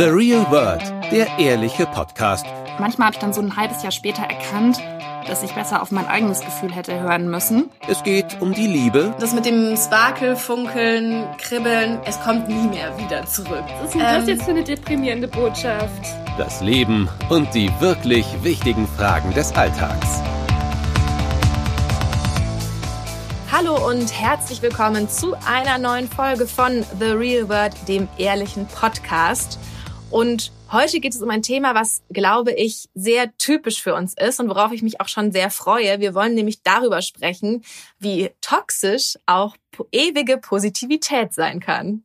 The 0.00 0.06
Real 0.06 0.50
World, 0.50 0.80
der 1.12 1.28
ehrliche 1.38 1.84
Podcast. 1.84 2.46
Manchmal 2.78 3.08
habe 3.08 3.16
ich 3.16 3.20
dann 3.20 3.34
so 3.34 3.42
ein 3.42 3.54
halbes 3.54 3.82
Jahr 3.82 3.92
später 3.92 4.22
erkannt, 4.22 4.78
dass 5.26 5.42
ich 5.42 5.52
besser 5.52 5.82
auf 5.82 5.90
mein 5.90 6.06
eigenes 6.06 6.40
Gefühl 6.40 6.74
hätte 6.74 6.98
hören 6.98 7.28
müssen. 7.28 7.68
Es 7.86 8.02
geht 8.02 8.40
um 8.40 8.54
die 8.54 8.66
Liebe. 8.66 9.14
Das 9.20 9.34
mit 9.34 9.44
dem 9.44 9.76
Sparkel, 9.76 10.36
Funkeln, 10.36 11.26
Kribbeln, 11.36 11.98
es 12.06 12.18
kommt 12.22 12.48
nie 12.48 12.66
mehr 12.68 12.96
wieder 12.96 13.26
zurück. 13.26 13.62
Was 13.82 13.88
ist 13.88 13.94
denn 13.94 14.00
das 14.00 14.26
jetzt 14.26 14.44
für 14.44 14.52
eine 14.52 14.64
deprimierende 14.64 15.28
Botschaft? 15.28 16.06
Das 16.38 16.62
Leben 16.62 17.06
und 17.28 17.54
die 17.54 17.70
wirklich 17.80 18.24
wichtigen 18.42 18.88
Fragen 18.96 19.34
des 19.34 19.52
Alltags. 19.52 20.22
Hallo 23.52 23.86
und 23.86 24.18
herzlich 24.18 24.62
willkommen 24.62 25.10
zu 25.10 25.34
einer 25.46 25.76
neuen 25.76 26.08
Folge 26.08 26.46
von 26.46 26.86
The 26.98 27.10
Real 27.10 27.50
World, 27.50 27.74
dem 27.86 28.08
ehrlichen 28.16 28.66
Podcast. 28.66 29.58
Und 30.10 30.50
heute 30.72 30.98
geht 30.98 31.14
es 31.14 31.22
um 31.22 31.30
ein 31.30 31.42
Thema, 31.42 31.74
was, 31.74 32.02
glaube 32.10 32.52
ich, 32.52 32.88
sehr 32.94 33.36
typisch 33.38 33.80
für 33.80 33.94
uns 33.94 34.14
ist 34.14 34.40
und 34.40 34.48
worauf 34.48 34.72
ich 34.72 34.82
mich 34.82 35.00
auch 35.00 35.06
schon 35.06 35.30
sehr 35.30 35.50
freue. 35.50 36.00
Wir 36.00 36.14
wollen 36.14 36.34
nämlich 36.34 36.62
darüber 36.62 37.00
sprechen, 37.00 37.62
wie 38.00 38.30
toxisch 38.40 39.16
auch 39.26 39.56
ewige 39.92 40.38
Positivität 40.38 41.32
sein 41.32 41.60
kann. 41.60 42.02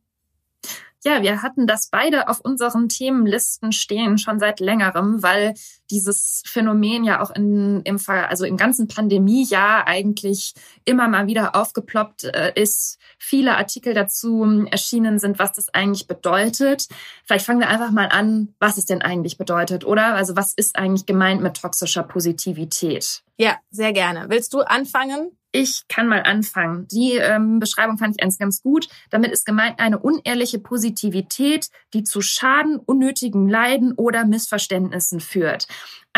Ja, 1.04 1.22
wir 1.22 1.42
hatten 1.42 1.66
das 1.66 1.88
beide 1.88 2.28
auf 2.28 2.40
unseren 2.40 2.88
Themenlisten 2.88 3.72
stehen 3.72 4.18
schon 4.18 4.40
seit 4.40 4.60
längerem, 4.60 5.22
weil 5.22 5.54
dieses 5.90 6.42
Phänomen 6.46 7.04
ja 7.04 7.20
auch 7.20 7.30
in, 7.30 7.82
im, 7.82 7.98
also 8.06 8.44
im 8.44 8.56
ganzen 8.56 8.88
Pandemiejahr 8.88 9.86
eigentlich 9.86 10.54
immer 10.84 11.06
mal 11.08 11.26
wieder 11.26 11.54
aufgeploppt 11.54 12.24
äh, 12.24 12.52
ist. 12.54 12.98
Viele 13.18 13.56
Artikel 13.56 13.94
dazu 13.94 14.66
erschienen 14.70 15.18
sind, 15.18 15.38
was 15.38 15.52
das 15.52 15.72
eigentlich 15.72 16.06
bedeutet. 16.06 16.88
Vielleicht 17.24 17.46
fangen 17.46 17.60
wir 17.60 17.68
einfach 17.68 17.90
mal 17.90 18.08
an, 18.08 18.54
was 18.58 18.78
es 18.78 18.86
denn 18.86 19.02
eigentlich 19.02 19.38
bedeutet, 19.38 19.84
oder? 19.84 20.14
Also 20.14 20.34
was 20.36 20.54
ist 20.54 20.76
eigentlich 20.76 21.06
gemeint 21.06 21.40
mit 21.40 21.60
toxischer 21.60 22.02
Positivität? 22.02 23.22
Ja, 23.36 23.56
sehr 23.70 23.92
gerne. 23.92 24.26
Willst 24.28 24.54
du 24.54 24.60
anfangen? 24.60 25.30
Ich 25.56 25.88
kann 25.88 26.06
mal 26.06 26.22
anfangen. 26.22 26.86
Die 26.88 27.12
ähm, 27.14 27.58
Beschreibung 27.58 27.96
fand 27.96 28.10
ich 28.12 28.18
ganz, 28.18 28.36
ganz 28.36 28.62
gut. 28.62 28.88
Damit 29.10 29.32
ist 29.32 29.46
gemeint 29.46 29.78
eine 29.78 29.98
unehrliche 29.98 30.58
Positivität, 30.58 31.70
die 31.94 32.04
zu 32.04 32.20
Schaden, 32.20 32.78
unnötigen 32.78 33.48
Leiden 33.48 33.92
oder 33.92 34.26
Missverständnissen 34.26 35.20
führt. 35.20 35.66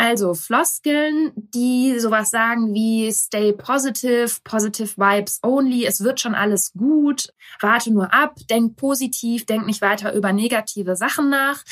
Also 0.01 0.33
Floskeln, 0.33 1.33
die 1.35 1.99
sowas 1.99 2.29
sagen 2.29 2.73
wie 2.73 3.11
stay 3.11 3.51
positive, 3.51 4.31
positive 4.45 4.95
vibes 4.95 5.39
only, 5.43 5.85
es 5.85 6.01
wird 6.01 6.21
schon 6.21 6.35
alles 6.35 6.71
gut, 6.71 7.33
warte 7.59 7.91
nur 7.91 8.13
ab, 8.13 8.35
denk 8.49 8.77
positiv, 8.77 9.45
denk 9.45 9.65
nicht 9.65 9.81
weiter 9.81 10.13
über 10.13 10.31
negative 10.31 10.95
Sachen 10.95 11.29
nach, 11.29 11.65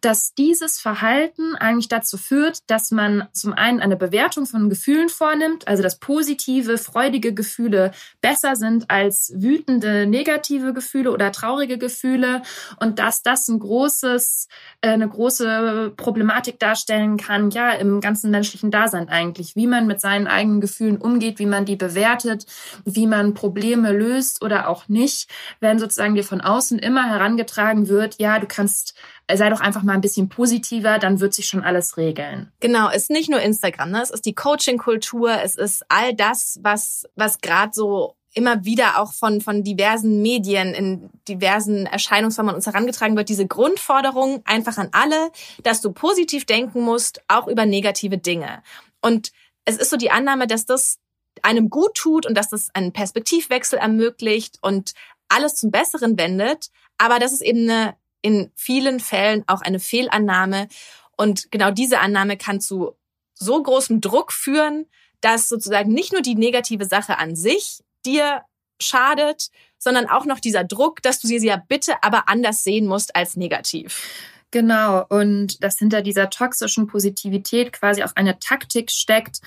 dass 0.00 0.32
dieses 0.32 0.80
Verhalten 0.80 1.56
eigentlich 1.56 1.88
dazu 1.88 2.16
führt, 2.16 2.60
dass 2.68 2.90
man 2.90 3.28
zum 3.32 3.52
einen 3.52 3.80
eine 3.80 3.96
Bewertung 3.96 4.46
von 4.46 4.70
Gefühlen 4.70 5.10
vornimmt, 5.10 5.68
also 5.68 5.82
dass 5.82 5.98
positive, 5.98 6.78
freudige 6.78 7.34
Gefühle 7.34 7.90
besser 8.22 8.56
sind 8.56 8.90
als 8.90 9.30
wütende, 9.36 10.06
negative 10.06 10.72
Gefühle 10.72 11.12
oder 11.12 11.32
traurige 11.32 11.76
Gefühle. 11.76 12.40
Und 12.80 12.98
dass 12.98 13.22
das 13.22 13.46
ein 13.48 13.58
großes, 13.58 14.48
äh, 14.80 14.88
eine 14.88 15.06
große 15.06 15.92
Problematik 15.98 16.58
darstellen 16.58 17.18
kann, 17.18 17.50
ja, 17.50 17.73
im 17.80 18.00
ganzen 18.00 18.30
menschlichen 18.30 18.70
Dasein 18.70 19.08
eigentlich, 19.08 19.56
wie 19.56 19.66
man 19.66 19.86
mit 19.86 20.00
seinen 20.00 20.26
eigenen 20.26 20.60
Gefühlen 20.60 20.98
umgeht, 20.98 21.38
wie 21.38 21.46
man 21.46 21.64
die 21.64 21.76
bewertet, 21.76 22.46
wie 22.84 23.06
man 23.06 23.34
Probleme 23.34 23.92
löst 23.92 24.42
oder 24.42 24.68
auch 24.68 24.88
nicht, 24.88 25.28
wenn 25.60 25.78
sozusagen 25.78 26.14
dir 26.14 26.24
von 26.24 26.40
außen 26.40 26.78
immer 26.78 27.08
herangetragen 27.08 27.88
wird, 27.88 28.18
ja, 28.18 28.38
du 28.38 28.46
kannst 28.46 28.94
sei 29.32 29.48
doch 29.48 29.60
einfach 29.60 29.82
mal 29.82 29.94
ein 29.94 30.00
bisschen 30.00 30.28
positiver, 30.28 30.98
dann 30.98 31.20
wird 31.20 31.34
sich 31.34 31.46
schon 31.46 31.64
alles 31.64 31.96
regeln. 31.96 32.52
Genau, 32.60 32.88
es 32.88 33.04
ist 33.04 33.10
nicht 33.10 33.30
nur 33.30 33.40
Instagram, 33.40 33.90
ne? 33.90 34.02
es 34.02 34.10
ist 34.10 34.26
die 34.26 34.34
Coaching-Kultur, 34.34 35.40
es 35.42 35.56
ist 35.56 35.84
all 35.88 36.14
das, 36.14 36.58
was, 36.62 37.06
was 37.16 37.38
gerade 37.38 37.72
so 37.72 38.16
immer 38.34 38.64
wieder 38.64 38.98
auch 39.00 39.12
von, 39.12 39.40
von 39.40 39.62
diversen 39.62 40.20
Medien 40.20 40.74
in 40.74 41.10
diversen 41.28 41.86
Erscheinungsformen 41.86 42.54
uns 42.54 42.66
herangetragen 42.66 43.16
wird, 43.16 43.28
diese 43.28 43.46
Grundforderung 43.46 44.42
einfach 44.44 44.76
an 44.76 44.88
alle, 44.92 45.30
dass 45.62 45.80
du 45.80 45.92
positiv 45.92 46.44
denken 46.44 46.82
musst, 46.82 47.22
auch 47.28 47.46
über 47.46 47.64
negative 47.64 48.18
Dinge. 48.18 48.62
Und 49.00 49.30
es 49.64 49.76
ist 49.76 49.90
so 49.90 49.96
die 49.96 50.10
Annahme, 50.10 50.46
dass 50.46 50.66
das 50.66 50.98
einem 51.42 51.70
gut 51.70 51.94
tut 51.94 52.26
und 52.26 52.34
dass 52.36 52.50
das 52.50 52.70
einen 52.74 52.92
Perspektivwechsel 52.92 53.78
ermöglicht 53.78 54.58
und 54.62 54.94
alles 55.28 55.54
zum 55.54 55.70
Besseren 55.70 56.18
wendet. 56.18 56.70
Aber 56.98 57.18
das 57.18 57.32
ist 57.32 57.42
eben 57.42 57.70
eine, 57.70 57.96
in 58.20 58.50
vielen 58.56 59.00
Fällen 59.00 59.44
auch 59.46 59.62
eine 59.62 59.80
Fehlannahme. 59.80 60.68
Und 61.16 61.50
genau 61.52 61.70
diese 61.70 62.00
Annahme 62.00 62.36
kann 62.36 62.60
zu 62.60 62.96
so 63.34 63.62
großem 63.62 64.00
Druck 64.00 64.32
führen, 64.32 64.86
dass 65.20 65.48
sozusagen 65.48 65.92
nicht 65.92 66.12
nur 66.12 66.22
die 66.22 66.34
negative 66.34 66.84
Sache 66.84 67.18
an 67.18 67.36
sich 67.36 67.83
dir 68.04 68.42
schadet, 68.80 69.48
sondern 69.78 70.08
auch 70.08 70.24
noch 70.24 70.40
dieser 70.40 70.64
Druck, 70.64 71.02
dass 71.02 71.20
du 71.20 71.28
sie 71.28 71.38
ja 71.38 71.62
bitte 71.68 71.94
aber 72.02 72.28
anders 72.28 72.64
sehen 72.64 72.86
musst 72.86 73.14
als 73.16 73.36
negativ. 73.36 74.02
Genau, 74.50 75.04
und 75.08 75.62
dass 75.64 75.78
hinter 75.78 76.00
dieser 76.00 76.30
toxischen 76.30 76.86
Positivität 76.86 77.72
quasi 77.72 78.04
auch 78.04 78.14
eine 78.14 78.38
Taktik 78.38 78.90
steckt, 78.90 79.40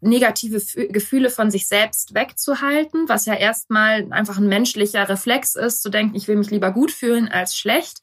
negative 0.00 0.60
Gefühle 0.88 1.30
von 1.30 1.50
sich 1.50 1.66
selbst 1.66 2.14
wegzuhalten, 2.14 3.08
was 3.08 3.26
ja 3.26 3.34
erstmal 3.34 4.06
einfach 4.12 4.38
ein 4.38 4.46
menschlicher 4.46 5.08
Reflex 5.08 5.56
ist, 5.56 5.82
zu 5.82 5.88
denken, 5.88 6.14
ich 6.14 6.28
will 6.28 6.36
mich 6.36 6.50
lieber 6.50 6.70
gut 6.70 6.92
fühlen 6.92 7.28
als 7.28 7.56
schlecht. 7.56 8.00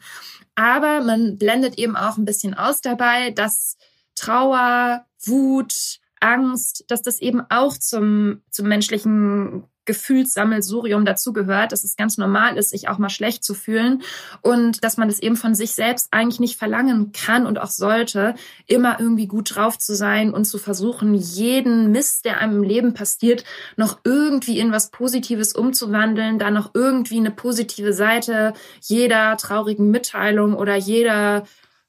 Aber 0.56 1.02
man 1.02 1.38
blendet 1.38 1.78
eben 1.78 1.96
auch 1.96 2.18
ein 2.18 2.26
bisschen 2.26 2.54
aus 2.54 2.82
dabei, 2.82 3.32
dass 3.32 3.78
Trauer, 4.16 5.06
Wut, 5.24 6.01
Angst, 6.22 6.86
dass 6.88 7.02
das 7.02 7.20
eben 7.20 7.42
auch 7.50 7.78
zum, 7.78 8.42
zum 8.50 8.68
menschlichen 8.68 9.66
Gefühlssammelsurium 9.86 11.06
dazugehört, 11.06 11.72
dass 11.72 11.84
es 11.84 11.96
ganz 11.96 12.18
normal 12.18 12.58
ist, 12.58 12.70
sich 12.70 12.88
auch 12.88 13.00
mal 13.00 13.10
schlecht 13.10 13.44
zu 13.44 13.56
fühlen 13.56 14.04
und 14.42 14.84
dass 14.84 14.98
man 14.98 15.08
das 15.08 15.20
eben 15.20 15.36
von 15.36 15.56
sich 15.56 15.72
selbst 15.72 16.10
eigentlich 16.12 16.40
nicht 16.40 16.58
verlangen 16.58 17.12
kann 17.14 17.48
und 17.48 17.60
auch 17.60 17.72
sollte, 17.72 18.36
immer 18.68 19.00
irgendwie 19.00 19.28
gut 19.28 19.56
drauf 19.56 19.80
zu 19.80 19.96
sein 19.96 20.34
und 20.34 20.46
zu 20.46 20.60
versuchen, 20.60 21.16
jeden 21.16 21.92
Mist, 21.92 22.26
der 22.26 22.40
einem 22.40 22.58
im 22.58 22.64
Leben 22.64 22.94
passiert, 22.94 23.44
noch 23.76 24.00
irgendwie 24.04 24.60
in 24.60 24.72
was 24.72 24.92
Positives 24.92 25.54
umzuwandeln, 25.54 26.38
da 26.38 26.52
noch 26.52 26.72
irgendwie 26.76 27.18
eine 27.18 27.32
positive 27.32 27.94
Seite 27.94 28.54
jeder 28.82 29.36
traurigen 29.38 29.90
Mitteilung 29.90 30.54
oder 30.54 30.76
jeder 30.76 31.44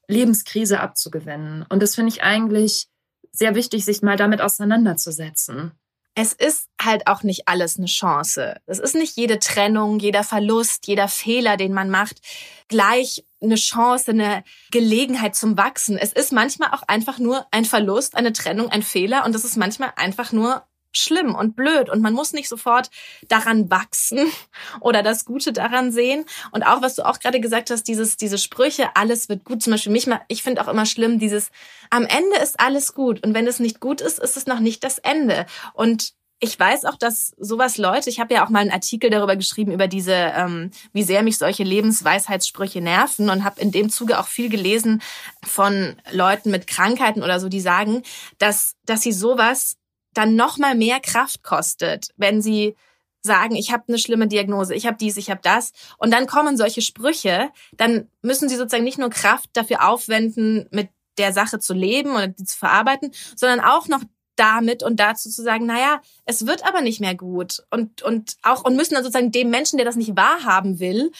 Lebenskrise 0.07 0.79
abzugewinnen. 0.79 1.65
Und 1.69 1.81
das 1.83 1.95
finde 1.95 2.09
ich 2.09 2.23
eigentlich 2.23 2.87
sehr 3.33 3.55
wichtig, 3.55 3.83
sich 3.83 4.01
mal 4.01 4.15
damit 4.15 4.41
auseinanderzusetzen 4.41 5.73
es 6.15 6.33
ist 6.33 6.69
halt 6.81 7.07
auch 7.07 7.23
nicht 7.23 7.47
alles 7.47 7.77
eine 7.77 7.87
Chance. 7.87 8.57
Es 8.65 8.79
ist 8.79 8.95
nicht 8.95 9.17
jede 9.17 9.39
Trennung, 9.39 9.99
jeder 9.99 10.23
Verlust, 10.23 10.87
jeder 10.87 11.07
Fehler, 11.07 11.57
den 11.57 11.73
man 11.73 11.89
macht, 11.89 12.21
gleich 12.67 13.25
eine 13.41 13.55
Chance, 13.55 14.11
eine 14.11 14.43
Gelegenheit 14.71 15.35
zum 15.35 15.57
Wachsen. 15.57 15.97
Es 15.97 16.13
ist 16.13 16.31
manchmal 16.31 16.71
auch 16.71 16.83
einfach 16.87 17.17
nur 17.17 17.45
ein 17.51 17.65
Verlust, 17.65 18.15
eine 18.15 18.31
Trennung, 18.31 18.69
ein 18.69 18.83
Fehler 18.83 19.25
und 19.25 19.35
es 19.35 19.43
ist 19.43 19.57
manchmal 19.57 19.93
einfach 19.95 20.31
nur 20.31 20.63
schlimm 20.97 21.35
und 21.35 21.55
blöd 21.55 21.89
und 21.89 22.01
man 22.01 22.13
muss 22.13 22.33
nicht 22.33 22.49
sofort 22.49 22.89
daran 23.27 23.69
wachsen 23.69 24.19
oder 24.79 25.03
das 25.03 25.25
Gute 25.25 25.53
daran 25.53 25.91
sehen. 25.91 26.25
Und 26.51 26.63
auch, 26.63 26.81
was 26.81 26.95
du 26.95 27.05
auch 27.05 27.19
gerade 27.19 27.39
gesagt 27.39 27.69
hast, 27.69 27.83
dieses, 27.83 28.17
diese 28.17 28.37
Sprüche, 28.37 28.95
alles 28.95 29.29
wird 29.29 29.43
gut. 29.43 29.63
Zum 29.63 29.71
Beispiel 29.71 29.91
mich 29.91 30.07
ich 30.27 30.43
finde 30.43 30.61
auch 30.61 30.67
immer 30.67 30.85
schlimm, 30.85 31.19
dieses, 31.19 31.49
am 31.89 32.03
Ende 32.03 32.37
ist 32.41 32.59
alles 32.59 32.93
gut. 32.93 33.25
Und 33.25 33.33
wenn 33.33 33.47
es 33.47 33.59
nicht 33.59 33.79
gut 33.79 34.01
ist, 34.01 34.19
ist 34.19 34.37
es 34.37 34.45
noch 34.45 34.59
nicht 34.59 34.83
das 34.83 34.97
Ende. 34.97 35.45
Und 35.73 36.13
ich 36.43 36.59
weiß 36.59 36.83
auch, 36.83 36.97
dass 36.97 37.33
sowas 37.37 37.77
Leute, 37.77 38.09
ich 38.09 38.19
habe 38.19 38.33
ja 38.33 38.45
auch 38.45 38.49
mal 38.49 38.59
einen 38.59 38.71
Artikel 38.71 39.09
darüber 39.09 39.37
geschrieben, 39.37 39.71
über 39.71 39.87
diese, 39.87 40.11
ähm, 40.11 40.71
wie 40.91 41.03
sehr 41.03 41.23
mich 41.23 41.37
solche 41.37 41.63
Lebensweisheitssprüche 41.63 42.81
nerven 42.81 43.29
und 43.29 43.45
habe 43.45 43.61
in 43.61 43.71
dem 43.71 43.89
Zuge 43.89 44.19
auch 44.19 44.27
viel 44.27 44.49
gelesen 44.49 45.01
von 45.41 45.95
Leuten 46.11 46.51
mit 46.51 46.67
Krankheiten 46.67 47.23
oder 47.23 47.39
so, 47.39 47.47
die 47.47 47.61
sagen, 47.61 48.03
dass, 48.39 48.75
dass 48.85 49.01
sie 49.01 49.13
sowas 49.13 49.77
dann 50.13 50.35
noch 50.35 50.57
mal 50.57 50.75
mehr 50.75 50.99
Kraft 50.99 51.43
kostet, 51.43 52.09
wenn 52.17 52.41
sie 52.41 52.75
sagen, 53.21 53.55
ich 53.55 53.71
habe 53.71 53.83
eine 53.87 53.97
schlimme 53.97 54.27
Diagnose, 54.27 54.75
ich 54.75 54.85
habe 54.85 54.97
dies, 54.97 55.17
ich 55.17 55.29
habe 55.29 55.39
das. 55.41 55.71
Und 55.97 56.11
dann 56.11 56.27
kommen 56.27 56.57
solche 56.57 56.81
Sprüche, 56.81 57.49
dann 57.77 58.09
müssen 58.21 58.49
sie 58.49 58.55
sozusagen 58.55 58.83
nicht 58.83 58.97
nur 58.97 59.09
Kraft 59.09 59.49
dafür 59.53 59.87
aufwenden, 59.87 60.67
mit 60.71 60.89
der 61.17 61.31
Sache 61.31 61.59
zu 61.59 61.73
leben 61.73 62.11
oder 62.11 62.27
die 62.27 62.43
zu 62.43 62.57
verarbeiten, 62.57 63.11
sondern 63.35 63.61
auch 63.61 63.87
noch 63.87 64.01
damit 64.35 64.83
und 64.83 64.99
dazu 64.99 65.29
zu 65.29 65.43
sagen, 65.43 65.65
naja, 65.65 66.01
es 66.25 66.47
wird 66.47 66.65
aber 66.65 66.81
nicht 66.81 66.99
mehr 66.99 67.15
gut. 67.15 67.63
Und 67.69 68.01
und 68.01 68.35
auch 68.41 68.65
und 68.65 68.75
müssen 68.75 68.95
dann 68.95 69.03
sozusagen 69.03 69.31
dem 69.31 69.49
Menschen, 69.49 69.77
der 69.77 69.85
das 69.85 69.95
nicht 69.95 70.17
wahrhaben 70.17 70.79
will, 70.79 71.11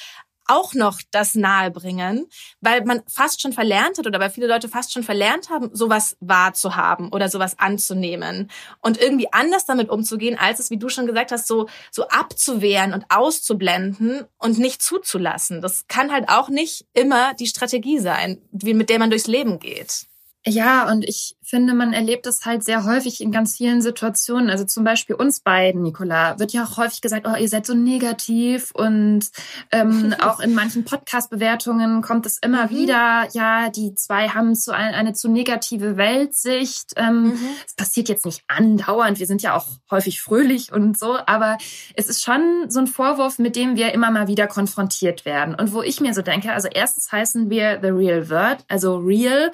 auch 0.48 0.74
noch 0.74 1.00
das 1.12 1.36
nahebringen, 1.36 2.28
weil 2.62 2.84
man 2.86 3.02
fast 3.08 3.42
schon 3.42 3.54
verlernt 3.54 3.98
hat 3.98 4.08
oder 4.08 4.20
weil 4.20 4.30
viele 4.30 4.48
Leute 4.48 4.70
fast 4.70 4.94
schon 4.94 5.04
verlernt 5.04 5.50
haben, 5.50 5.70
sowas 5.74 6.18
wahrzuhaben 6.20 7.10
oder 7.10 7.30
sowas 7.30 7.58
anzunehmen 7.60 8.50
und 8.82 9.00
irgendwie 9.00 9.32
anders 9.32 9.66
damit 9.66 9.90
umzugehen, 9.90 10.38
als 10.38 10.60
es, 10.60 10.70
wie 10.70 10.78
du 10.78 10.90
schon 10.90 11.08
gesagt 11.08 11.32
hast, 11.32 11.48
so, 11.48 11.68
so 11.92 12.08
abzuwehren 12.08 12.94
und 12.94 13.06
auszublenden 13.10 14.26
und 14.38 14.60
nicht 14.60 14.82
zuzulassen. 14.82 15.62
Das 15.62 15.88
kann 15.88 16.12
halt 16.12 16.30
auch 16.30 16.50
nicht 16.50 16.86
immer 16.94 17.34
die 17.34 17.48
Strategie 17.48 18.00
sein, 18.00 18.42
mit 18.52 18.90
der 18.90 19.00
man 19.00 19.10
durchs 19.10 19.28
Leben 19.28 19.60
geht. 19.60 20.08
Ja, 20.46 20.92
und 20.92 21.06
ich 21.08 21.38
finde, 21.42 21.74
man 21.74 21.94
erlebt 21.94 22.26
das 22.26 22.44
halt 22.46 22.66
sehr 22.66 22.84
häufig 22.84 23.22
in 23.22 23.32
ganz 23.32 23.56
vielen 23.56 23.82
Situationen. 23.82 24.50
Also 24.50 24.66
zum 24.66 24.84
Beispiel 24.84 25.16
uns 25.16 25.40
beiden, 25.40 25.82
Nicola, 25.82 26.38
wird 26.38 26.52
ja 26.52 26.66
auch 26.66 26.76
häufig 26.76 27.00
gesagt, 27.00 27.26
oh, 27.26 27.36
ihr 27.38 27.48
seid 27.48 27.66
so 27.66 27.74
negativ. 27.74 28.72
Und 28.74 29.30
ähm, 29.72 30.14
auch 30.20 30.42
in 30.42 30.54
manchen 30.54 30.84
Podcast-Bewertungen 30.84 32.02
kommt 32.02 32.26
es 32.26 32.40
immer 32.40 32.66
mhm. 32.66 32.70
wieder, 32.72 33.28
ja, 33.32 33.70
die 33.70 33.96
zwei 33.96 34.30
haben 34.30 34.54
zu 34.56 34.74
eine, 34.74 34.98
eine 34.98 35.14
zu 35.14 35.30
negative 35.30 35.96
Weltsicht. 35.96 36.92
Ähm, 36.98 37.24
mhm. 37.24 37.50
Es 37.66 37.76
passiert 37.76 38.10
jetzt 38.10 38.26
nicht 38.26 38.44
andauernd, 38.48 39.20
wir 39.20 39.28
sind 39.28 39.44
ja 39.44 39.56
auch 39.56 39.68
häufig 39.92 40.22
fröhlich 40.22 40.74
und 40.74 41.00
so, 41.00 41.18
aber 41.26 41.58
es 41.96 42.10
ist 42.10 42.22
schon 42.22 42.66
so 42.68 42.80
ein 42.80 42.88
Vorwurf, 42.88 43.40
mit 43.40 43.56
dem 43.56 43.78
wir 43.78 43.94
immer 43.94 44.12
mal 44.12 44.28
wieder 44.28 44.48
konfrontiert 44.48 45.24
werden. 45.24 45.56
Und 45.56 45.72
wo 45.72 45.82
ich 45.82 46.02
mir 46.02 46.14
so 46.14 46.22
denke, 46.22 46.52
also 46.52 46.68
erstens 46.70 47.12
heißen 47.12 47.50
wir 47.50 47.80
The 47.82 47.90
Real 47.90 48.30
Word, 48.30 48.66
also 48.68 48.98
real. 48.98 49.52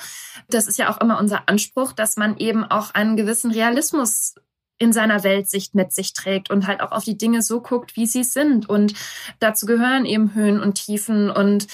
Das 0.49 0.67
ist 0.67 0.78
ja 0.79 0.91
auch 0.91 0.99
immer 0.99 1.19
unser 1.19 1.47
Anspruch, 1.47 1.93
dass 1.93 2.17
man 2.17 2.37
eben 2.37 2.63
auch 2.63 2.93
einen 2.93 3.15
gewissen 3.15 3.51
Realismus 3.51 4.35
in 4.79 4.93
seiner 4.93 5.23
Weltsicht 5.23 5.75
mit 5.75 5.91
sich 5.91 6.13
trägt 6.13 6.49
und 6.49 6.65
halt 6.65 6.81
auch 6.81 6.91
auf 6.91 7.03
die 7.03 7.17
Dinge 7.17 7.41
so 7.41 7.61
guckt, 7.61 7.95
wie 7.95 8.07
sie 8.07 8.23
sind. 8.23 8.67
Und 8.67 8.93
dazu 9.39 9.65
gehören 9.65 10.05
eben 10.05 10.33
Höhen 10.33 10.61
und 10.61 10.75
Tiefen. 10.75 11.29
Und 11.29 11.67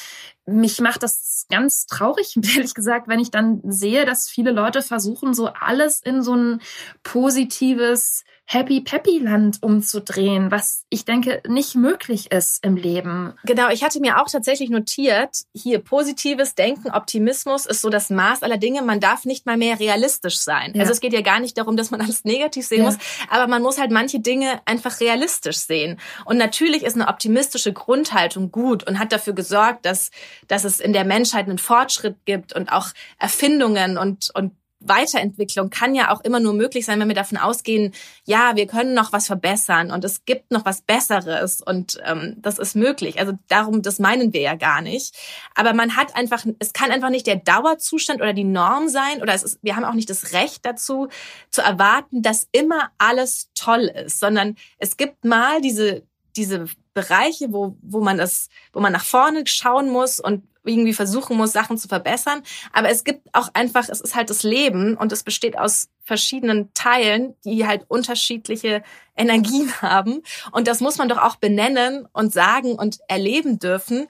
mich 0.47 0.81
macht 0.81 1.03
das 1.03 1.45
ganz 1.49 1.85
traurig, 1.85 2.35
ehrlich 2.55 2.73
gesagt, 2.73 3.07
wenn 3.07 3.19
ich 3.19 3.31
dann 3.31 3.61
sehe, 3.63 4.05
dass 4.05 4.27
viele 4.27 4.51
Leute 4.51 4.81
versuchen, 4.81 5.33
so 5.35 5.47
alles 5.47 6.01
in 6.01 6.23
so 6.23 6.35
ein 6.35 6.61
positives, 7.03 8.23
Happy 8.47 8.81
Peppy 8.81 9.17
Land 9.17 9.63
umzudrehen, 9.63 10.51
was 10.51 10.85
ich 10.89 11.03
denke 11.03 11.41
nicht 11.47 11.73
möglich 11.73 12.31
ist 12.31 12.63
im 12.63 12.75
Leben. 12.75 13.33
Genau, 13.43 13.69
ich 13.69 13.83
hatte 13.83 13.99
mir 13.99 14.21
auch 14.21 14.29
tatsächlich 14.29 14.69
notiert, 14.69 15.45
hier 15.53 15.79
positives 15.79 16.53
Denken, 16.53 16.91
Optimismus 16.91 17.65
ist 17.65 17.81
so 17.81 17.89
das 17.89 18.11
Maß 18.11 18.43
aller 18.43 18.57
Dinge. 18.57 18.83
Man 18.83 18.99
darf 18.99 19.25
nicht 19.25 19.47
mal 19.47 19.57
mehr 19.57 19.79
realistisch 19.79 20.37
sein. 20.37 20.73
Ja. 20.75 20.81
Also 20.81 20.93
es 20.93 20.99
geht 20.99 21.13
ja 21.13 21.21
gar 21.21 21.39
nicht 21.39 21.57
darum, 21.57 21.75
dass 21.75 21.89
man 21.89 22.01
alles 22.05 22.23
negativ 22.23 22.67
sehen 22.67 22.79
ja. 22.79 22.85
muss, 22.85 22.97
aber 23.29 23.47
man 23.47 23.63
muss 23.63 23.79
halt 23.79 23.89
manche 23.89 24.19
Dinge 24.19 24.61
einfach 24.65 24.99
realistisch 24.99 25.57
sehen. 25.57 25.99
Und 26.25 26.37
natürlich 26.37 26.83
ist 26.83 26.95
eine 26.95 27.07
optimistische 27.07 27.73
Grundhaltung 27.73 28.51
gut 28.51 28.87
und 28.87 28.99
hat 28.99 29.11
dafür 29.11 29.33
gesorgt, 29.33 29.87
dass, 29.87 30.11
dass 30.47 30.65
es 30.65 30.79
in 30.79 30.93
der 30.93 31.03
Menschheit 31.03 31.49
einen 31.49 31.57
Fortschritt 31.57 32.17
gibt 32.25 32.53
und 32.53 32.71
auch 32.71 32.89
Erfindungen 33.17 33.97
und, 33.97 34.29
und 34.35 34.51
Weiterentwicklung 34.87 35.69
kann 35.69 35.95
ja 35.95 36.11
auch 36.11 36.21
immer 36.21 36.39
nur 36.39 36.53
möglich 36.53 36.85
sein, 36.85 36.99
wenn 36.99 37.07
wir 37.07 37.15
davon 37.15 37.37
ausgehen, 37.37 37.93
ja, 38.25 38.55
wir 38.55 38.67
können 38.67 38.93
noch 38.93 39.13
was 39.13 39.27
verbessern 39.27 39.91
und 39.91 40.03
es 40.03 40.25
gibt 40.25 40.51
noch 40.51 40.65
was 40.65 40.81
Besseres 40.81 41.61
und 41.61 41.99
ähm, 42.05 42.35
das 42.37 42.59
ist 42.59 42.75
möglich. 42.75 43.19
Also 43.19 43.33
darum, 43.47 43.81
das 43.81 43.99
meinen 43.99 44.33
wir 44.33 44.41
ja 44.41 44.55
gar 44.55 44.81
nicht. 44.81 45.15
Aber 45.55 45.73
man 45.73 45.95
hat 45.95 46.15
einfach, 46.15 46.45
es 46.59 46.73
kann 46.73 46.91
einfach 46.91 47.09
nicht 47.09 47.27
der 47.27 47.37
Dauerzustand 47.37 48.21
oder 48.21 48.33
die 48.33 48.43
Norm 48.43 48.89
sein 48.89 49.21
oder 49.21 49.33
es 49.33 49.43
ist, 49.43 49.59
wir 49.61 49.75
haben 49.75 49.85
auch 49.85 49.93
nicht 49.93 50.09
das 50.09 50.33
Recht 50.33 50.65
dazu, 50.65 51.09
zu 51.49 51.61
erwarten, 51.61 52.21
dass 52.21 52.47
immer 52.51 52.91
alles 52.97 53.49
toll 53.55 53.91
ist, 54.05 54.19
sondern 54.19 54.55
es 54.77 54.97
gibt 54.97 55.25
mal 55.25 55.61
diese 55.61 56.03
diese 56.35 56.65
Bereiche, 56.93 57.51
wo, 57.51 57.77
wo 57.81 58.01
man 58.01 58.17
das, 58.17 58.49
wo 58.73 58.79
man 58.79 58.93
nach 58.93 59.03
vorne 59.03 59.43
schauen 59.47 59.89
muss 59.89 60.19
und 60.19 60.43
irgendwie 60.65 60.93
versuchen 60.93 61.37
muss, 61.37 61.51
Sachen 61.51 61.77
zu 61.77 61.87
verbessern. 61.87 62.43
Aber 62.73 62.89
es 62.89 63.03
gibt 63.03 63.27
auch 63.33 63.49
einfach, 63.53 63.87
es 63.89 64.01
ist 64.01 64.15
halt 64.15 64.29
das 64.29 64.43
Leben 64.43 64.95
und 64.95 65.11
es 65.11 65.23
besteht 65.23 65.57
aus 65.57 65.89
verschiedenen 66.03 66.73
Teilen, 66.73 67.35
die 67.43 67.65
halt 67.67 67.85
unterschiedliche 67.87 68.83
Energien 69.15 69.71
haben. 69.81 70.21
Und 70.51 70.67
das 70.67 70.81
muss 70.81 70.97
man 70.97 71.09
doch 71.09 71.21
auch 71.21 71.35
benennen 71.37 72.07
und 72.13 72.33
sagen 72.33 72.75
und 72.75 72.99
erleben 73.07 73.59
dürfen. 73.59 74.07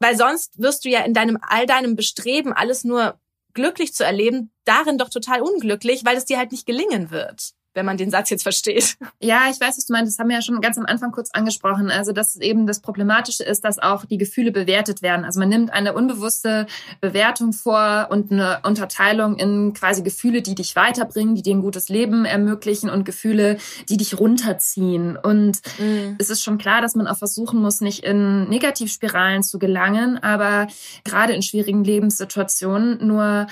Weil 0.00 0.16
sonst 0.16 0.60
wirst 0.60 0.84
du 0.84 0.88
ja 0.88 1.00
in 1.00 1.14
deinem, 1.14 1.38
all 1.42 1.66
deinem 1.66 1.96
Bestreben, 1.96 2.52
alles 2.52 2.84
nur 2.84 3.18
glücklich 3.54 3.92
zu 3.94 4.04
erleben, 4.04 4.52
darin 4.64 4.98
doch 4.98 5.10
total 5.10 5.40
unglücklich, 5.42 6.04
weil 6.04 6.16
es 6.16 6.24
dir 6.24 6.38
halt 6.38 6.52
nicht 6.52 6.66
gelingen 6.66 7.10
wird 7.10 7.57
wenn 7.78 7.86
man 7.86 7.96
den 7.96 8.10
Satz 8.10 8.28
jetzt 8.30 8.42
versteht. 8.42 8.96
Ja, 9.20 9.42
ich 9.50 9.60
weiß, 9.60 9.76
was 9.76 9.86
du 9.86 9.92
meinst. 9.92 10.12
Das 10.12 10.18
haben 10.18 10.28
wir 10.28 10.36
ja 10.36 10.42
schon 10.42 10.60
ganz 10.60 10.76
am 10.78 10.86
Anfang 10.86 11.12
kurz 11.12 11.30
angesprochen. 11.30 11.90
Also, 11.90 12.12
dass 12.12 12.36
eben 12.36 12.66
das 12.66 12.80
Problematische 12.80 13.44
ist, 13.44 13.64
dass 13.64 13.78
auch 13.78 14.04
die 14.04 14.18
Gefühle 14.18 14.50
bewertet 14.50 15.00
werden. 15.00 15.24
Also, 15.24 15.38
man 15.38 15.48
nimmt 15.48 15.72
eine 15.72 15.92
unbewusste 15.92 16.66
Bewertung 17.00 17.52
vor 17.52 18.08
und 18.10 18.32
eine 18.32 18.60
Unterteilung 18.64 19.36
in 19.36 19.74
quasi 19.74 20.02
Gefühle, 20.02 20.42
die 20.42 20.56
dich 20.56 20.74
weiterbringen, 20.74 21.36
die 21.36 21.42
dir 21.42 21.54
ein 21.54 21.62
gutes 21.62 21.88
Leben 21.88 22.24
ermöglichen 22.24 22.90
und 22.90 23.04
Gefühle, 23.04 23.58
die 23.88 23.96
dich 23.96 24.18
runterziehen. 24.18 25.16
Und 25.16 25.60
mhm. 25.78 26.16
es 26.18 26.30
ist 26.30 26.42
schon 26.42 26.58
klar, 26.58 26.80
dass 26.80 26.96
man 26.96 27.06
auch 27.06 27.18
versuchen 27.18 27.60
muss, 27.60 27.80
nicht 27.80 28.04
in 28.04 28.48
Negativspiralen 28.48 29.44
zu 29.44 29.60
gelangen, 29.60 30.18
aber 30.20 30.66
gerade 31.04 31.32
in 31.32 31.42
schwierigen 31.42 31.84
Lebenssituationen 31.84 33.06
nur 33.06 33.46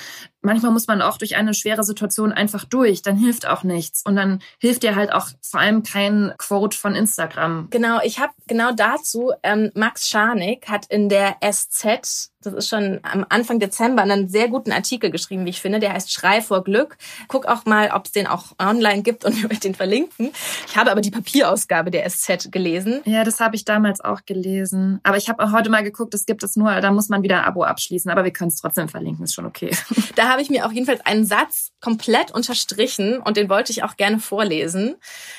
manchmal 0.46 0.72
muss 0.72 0.86
man 0.86 1.02
auch 1.02 1.18
durch 1.18 1.36
eine 1.36 1.52
schwere 1.52 1.84
Situation 1.84 2.32
einfach 2.32 2.64
durch. 2.64 3.02
Dann 3.02 3.16
hilft 3.16 3.46
auch 3.46 3.64
nichts. 3.64 4.02
Und 4.06 4.16
dann 4.16 4.40
hilft 4.58 4.82
dir 4.82 4.96
halt 4.96 5.12
auch 5.12 5.28
vor 5.42 5.60
allem 5.60 5.82
kein 5.82 6.32
Quote 6.38 6.78
von 6.78 6.94
Instagram. 6.94 7.68
Genau, 7.70 8.00
ich 8.02 8.18
habe 8.18 8.32
genau 8.46 8.72
dazu, 8.72 9.32
ähm, 9.42 9.70
Max 9.74 10.08
Scharnick 10.08 10.68
hat 10.68 10.86
in 10.86 11.10
der 11.10 11.36
SZ 11.42 12.30
das 12.46 12.54
ist 12.54 12.68
schon 12.68 13.00
am 13.02 13.26
Anfang 13.28 13.58
Dezember, 13.58 14.02
einen 14.02 14.28
sehr 14.28 14.48
guten 14.48 14.70
Artikel 14.70 15.10
geschrieben, 15.10 15.44
wie 15.44 15.50
ich 15.50 15.60
finde. 15.60 15.80
Der 15.80 15.92
heißt 15.92 16.12
Schrei 16.12 16.40
vor 16.40 16.62
Glück. 16.62 16.96
Guck 17.26 17.46
auch 17.46 17.64
mal, 17.64 17.90
ob 17.92 18.06
es 18.06 18.12
den 18.12 18.28
auch 18.28 18.52
online 18.60 19.02
gibt 19.02 19.24
und 19.24 19.42
wir 19.50 19.58
den 19.58 19.74
verlinken. 19.74 20.30
Ich 20.68 20.76
habe 20.76 20.92
aber 20.92 21.00
die 21.00 21.10
Papierausgabe 21.10 21.90
der 21.90 22.08
SZ 22.08 22.52
gelesen. 22.52 23.00
Ja, 23.04 23.24
das 23.24 23.40
habe 23.40 23.56
ich 23.56 23.64
damals 23.64 24.00
auch 24.00 24.24
gelesen. 24.24 25.00
Aber 25.02 25.16
ich 25.16 25.28
habe 25.28 25.42
auch 25.42 25.52
heute 25.52 25.70
mal 25.70 25.82
geguckt, 25.82 26.14
es 26.14 26.24
gibt 26.24 26.44
es 26.44 26.56
nur, 26.56 26.80
da 26.80 26.92
muss 26.92 27.08
man 27.08 27.22
wieder 27.22 27.38
ein 27.38 27.44
Abo 27.44 27.64
abschließen. 27.64 28.10
Aber 28.10 28.22
wir 28.24 28.30
können 28.30 28.48
es 28.48 28.60
trotzdem 28.60 28.88
verlinken, 28.88 29.24
ist 29.24 29.34
schon 29.34 29.46
okay. 29.46 29.70
Da 30.14 30.28
habe 30.30 30.40
ich 30.40 30.48
mir 30.48 30.66
auch 30.66 30.72
jedenfalls 30.72 31.04
einen 31.04 31.26
Satz 31.26 31.72
komplett 31.80 32.30
unterstrichen 32.30 33.18
und 33.18 33.36
den 33.36 33.50
wollte 33.50 33.70
ich 33.70 33.82
auch 33.82 33.96
gerne 33.96 34.18
vorlesen. 34.18 34.96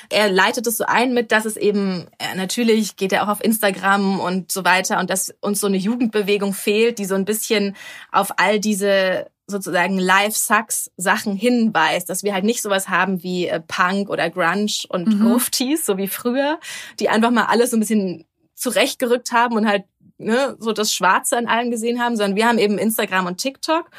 Er 0.08 0.30
leitet 0.30 0.66
es 0.66 0.76
so 0.76 0.84
ein 0.86 1.14
mit, 1.14 1.32
dass 1.32 1.46
es 1.46 1.56
eben, 1.56 2.06
ja, 2.20 2.34
natürlich 2.36 2.96
geht 2.96 3.12
er 3.12 3.24
auch 3.24 3.28
auf 3.28 3.42
Instagram 3.42 4.20
und 4.20 4.52
so 4.52 4.64
weiter 4.64 5.00
und 5.00 5.10
dass 5.10 5.34
uns 5.40 5.60
so 5.60 5.66
eine 5.66 5.76
Jugendbewegung 5.76 6.52
fehlt, 6.52 6.97
die 6.98 7.04
so 7.04 7.14
ein 7.14 7.24
bisschen 7.24 7.76
auf 8.12 8.38
all 8.38 8.60
diese 8.60 9.26
sozusagen 9.46 9.98
Live-Sucks-Sachen 9.98 11.34
hinweist, 11.34 12.10
dass 12.10 12.22
wir 12.22 12.34
halt 12.34 12.44
nicht 12.44 12.62
sowas 12.62 12.88
haben 12.88 13.22
wie 13.22 13.46
äh, 13.46 13.60
Punk 13.60 14.10
oder 14.10 14.28
Grunge 14.28 14.84
und 14.90 15.08
mhm. 15.08 15.20
Gruftis, 15.22 15.86
so 15.86 15.96
wie 15.96 16.08
früher, 16.08 16.60
die 17.00 17.08
einfach 17.08 17.30
mal 17.30 17.46
alles 17.46 17.70
so 17.70 17.76
ein 17.76 17.80
bisschen 17.80 18.26
zurechtgerückt 18.54 19.32
haben 19.32 19.56
und 19.56 19.66
halt 19.66 19.84
ne, 20.18 20.56
so 20.58 20.72
das 20.72 20.92
Schwarze 20.92 21.36
an 21.38 21.46
allem 21.46 21.70
gesehen 21.70 22.00
haben, 22.00 22.16
sondern 22.16 22.36
wir 22.36 22.46
haben 22.46 22.58
eben 22.58 22.78
Instagram 22.78 23.26
und 23.26 23.38
TikTok. 23.38 23.90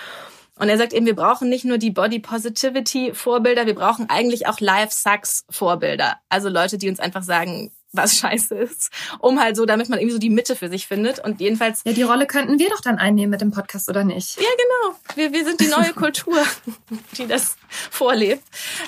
Und 0.60 0.68
er 0.68 0.77
sagt 0.77 0.91
eben, 0.91 1.06
wir 1.06 1.15
brauchen 1.15 1.50
nicht 1.50 1.63
nur 1.63 1.77
die 1.77 1.89
Body 1.89 2.20
Positivity 2.20 3.13
Vorbilder, 3.13 3.65
wir 3.65 3.75
brauchen 3.75 4.10
eigentlich 4.10 4.46
auch 4.46 4.60
Live 4.60 4.91
Sucks 4.91 5.46
Vorbilder. 5.50 6.18
Also 6.27 6.50
Leute, 6.50 6.77
die 6.77 6.89
uns 6.89 7.00
einfach 7.00 7.24
sagen, 7.24 7.72
was 7.91 8.17
scheiße 8.17 8.55
ist, 8.55 8.91
um 9.19 9.39
halt 9.39 9.55
so, 9.55 9.65
damit 9.65 9.89
man 9.89 10.00
irgendwie 10.00 10.13
so 10.13 10.19
die 10.19 10.29
Mitte 10.29 10.55
für 10.55 10.69
sich 10.69 10.88
findet. 10.88 11.19
Und 11.19 11.41
jedenfalls. 11.41 11.81
Ja, 11.86 11.93
die 11.93 12.03
Rolle 12.03 12.27
könnten 12.27 12.60
wir 12.60 12.69
doch 12.69 12.81
dann 12.81 12.98
einnehmen 12.98 13.31
mit 13.31 13.41
dem 13.41 13.51
Podcast, 13.51 13.89
oder 13.89 14.03
nicht? 14.03 14.38
Ja, 14.38 14.48
genau. 14.58 15.00
Wir, 15.15 15.34
wir 15.34 15.43
sind 15.43 15.60
die 15.60 15.67
neue 15.67 15.93
Kultur, 15.93 16.38
die 17.17 17.27
das 17.27 17.55
vorlebt. 17.89 18.43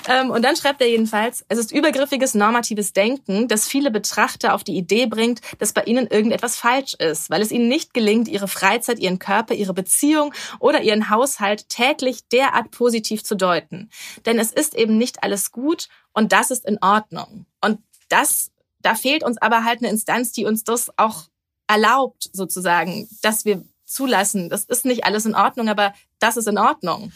Ähm, 0.08 0.30
und 0.30 0.44
dann 0.44 0.56
schreibt 0.56 0.82
er 0.82 0.88
jedenfalls, 0.88 1.44
es 1.50 1.58
ist 1.58 1.72
übergriffiges 1.72 2.36
normatives 2.36 2.94
Denken, 2.94 3.48
das 3.48 3.68
viele 3.68 3.90
Betrachter 3.90 4.54
auf 4.54 4.64
die 4.64 4.78
Idee 4.78 5.08
bringt, 5.08 5.42
dass 5.58 5.74
bei 5.74 5.84
ihnen 5.84 6.08
irgendetwas 6.08 6.58
falsch 6.58 6.94
ist, 6.94 7.30
weil 7.30 7.42
es 7.42 7.52
ihnen 7.52 7.68
nicht 7.68 7.94
gelingt, 7.94 8.28
ihre 8.28 8.48
Freizeit, 8.48 9.00
ihren 9.00 9.20
Körper, 9.20 9.56
ihre 9.56 9.74
Beziehung 9.74 10.34
oder 10.60 10.82
ihren 10.82 11.10
Haushalt 11.10 11.70
täglich 11.70 12.28
derart 12.28 12.72
positiv 12.72 13.24
zu 13.24 13.36
deuten. 13.36 13.90
Denn 14.26 14.38
es 14.38 14.52
ist 14.52 14.76
eben 14.76 14.98
nicht 14.98 15.24
alles 15.24 15.52
gut 15.52 15.88
und 16.14 16.32
das 16.34 16.52
ist 16.52 16.66
in 16.66 16.78
Ordnung. 16.82 17.46
Und 17.62 17.80
das 18.10 18.51
da 18.82 18.96
fehlt 18.96 19.24
uns 19.24 19.38
aber 19.38 19.64
halt 19.64 19.80
eine 19.80 19.90
Instanz, 19.90 20.32
die 20.32 20.46
uns 20.46 20.64
das 20.64 20.92
auch 20.98 21.26
erlaubt, 21.68 22.30
sozusagen, 22.34 23.08
dass 23.22 23.46
wir 23.46 23.64
zulassen. 23.86 24.50
Das 24.50 24.66
ist 24.66 24.86
nicht 24.86 25.06
alles 25.06 25.26
in 25.26 25.36
Ordnung, 25.36 25.70
aber 25.70 25.94
das 26.20 26.38
ist 26.38 26.48
in 26.48 26.58
Ordnung. 26.58 27.12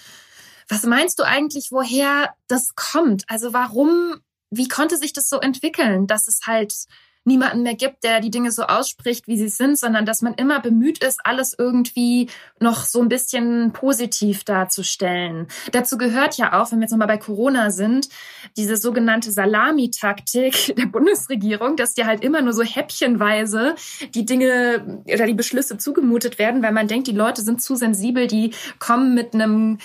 Was 0.67 0.83
meinst 0.83 1.19
du 1.19 1.23
eigentlich, 1.23 1.71
woher 1.71 2.33
das 2.47 2.75
kommt? 2.75 3.23
Also 3.27 3.53
warum, 3.53 4.21
wie 4.49 4.67
konnte 4.67 4.97
sich 4.97 5.13
das 5.13 5.29
so 5.29 5.39
entwickeln, 5.39 6.07
dass 6.07 6.27
es 6.27 6.41
halt 6.45 6.73
niemanden 7.25 7.63
mehr 7.63 7.75
gibt, 7.75 8.03
der 8.03 8.19
die 8.19 8.29
Dinge 8.31 8.51
so 8.51 8.63
ausspricht, 8.63 9.27
wie 9.27 9.37
sie 9.37 9.49
sind, 9.49 9.77
sondern 9.77 10.05
dass 10.05 10.21
man 10.21 10.35
immer 10.35 10.59
bemüht 10.59 11.03
ist, 11.03 11.19
alles 11.23 11.55
irgendwie 11.57 12.29
noch 12.59 12.85
so 12.85 13.01
ein 13.01 13.09
bisschen 13.09 13.73
positiv 13.73 14.43
darzustellen. 14.43 15.47
Dazu 15.71 15.97
gehört 15.97 16.37
ja 16.37 16.59
auch, 16.59 16.71
wenn 16.71 16.79
wir 16.79 16.83
jetzt 16.83 16.91
nochmal 16.91 17.07
bei 17.07 17.17
Corona 17.17 17.71
sind, 17.71 18.09
diese 18.57 18.77
sogenannte 18.77 19.31
Salamitaktik 19.31 20.75
der 20.77 20.85
Bundesregierung, 20.85 21.75
dass 21.75 21.95
dir 21.95 22.05
halt 22.05 22.23
immer 22.23 22.41
nur 22.41 22.53
so 22.53 22.63
häppchenweise 22.63 23.75
die 24.13 24.25
Dinge 24.25 25.03
oder 25.11 25.25
die 25.25 25.33
Beschlüsse 25.33 25.77
zugemutet 25.77 26.37
werden, 26.37 26.61
weil 26.61 26.71
man 26.71 26.87
denkt, 26.87 27.07
die 27.07 27.11
Leute 27.11 27.41
sind 27.41 27.61
zu 27.61 27.75
sensibel, 27.75 28.27
die 28.27 28.53
kommen 28.79 29.15
mit 29.15 29.33
einem 29.33 29.79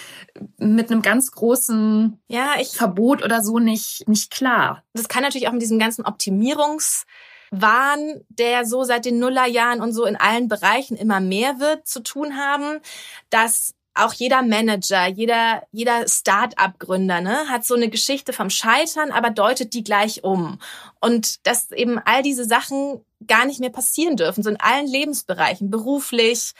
mit 0.59 0.91
einem 0.91 1.03
ganz 1.03 1.33
großen 1.33 2.19
ja, 2.29 2.55
Verbot 2.73 3.25
oder 3.25 3.43
so 3.43 3.59
nicht 3.59 4.09
nicht 4.09 4.31
klar. 4.31 4.85
Das 4.93 5.09
kann 5.09 5.23
natürlich 5.23 5.49
auch 5.49 5.53
mit 5.53 5.63
diesem 5.63 5.79
ganzen 5.79 6.05
Optimierungs 6.05 7.07
Wahn, 7.51 8.25
der 8.29 8.65
so 8.65 8.85
seit 8.85 9.05
den 9.05 9.19
Nullerjahren 9.19 9.81
und 9.81 9.93
so 9.93 10.05
in 10.05 10.17
allen 10.17 10.49
Bereichen 10.49 10.97
immer 10.97 11.21
mehr 11.21 11.59
wird, 11.59 11.87
zu 11.87 12.01
tun 12.01 12.37
haben, 12.37 12.81
dass 13.29 13.75
auch 13.95 14.13
jeder 14.13 14.43
Manager, 14.43 15.07
jeder, 15.09 15.63
jeder 15.73 16.07
Start-up-Gründer 16.09 17.21
ne, 17.21 17.49
hat 17.49 17.65
so 17.65 17.75
eine 17.75 17.89
Geschichte 17.89 18.33
vom 18.33 18.49
Scheitern, 18.49 19.11
aber 19.11 19.31
deutet 19.31 19.75
die 19.75 19.83
gleich 19.83 20.23
um. 20.23 20.59
Und 21.01 21.47
dass 21.47 21.73
eben 21.73 21.99
all 21.99 22.23
diese 22.23 22.45
Sachen 22.45 23.05
gar 23.27 23.45
nicht 23.47 23.61
mehr 23.61 23.71
passieren 23.71 24.17
dürfen, 24.17 24.43
so 24.43 24.51
in 24.51 24.61
allen 24.61 24.87
Lebensbereichen, 24.87 25.71
beruflich, 25.71 26.53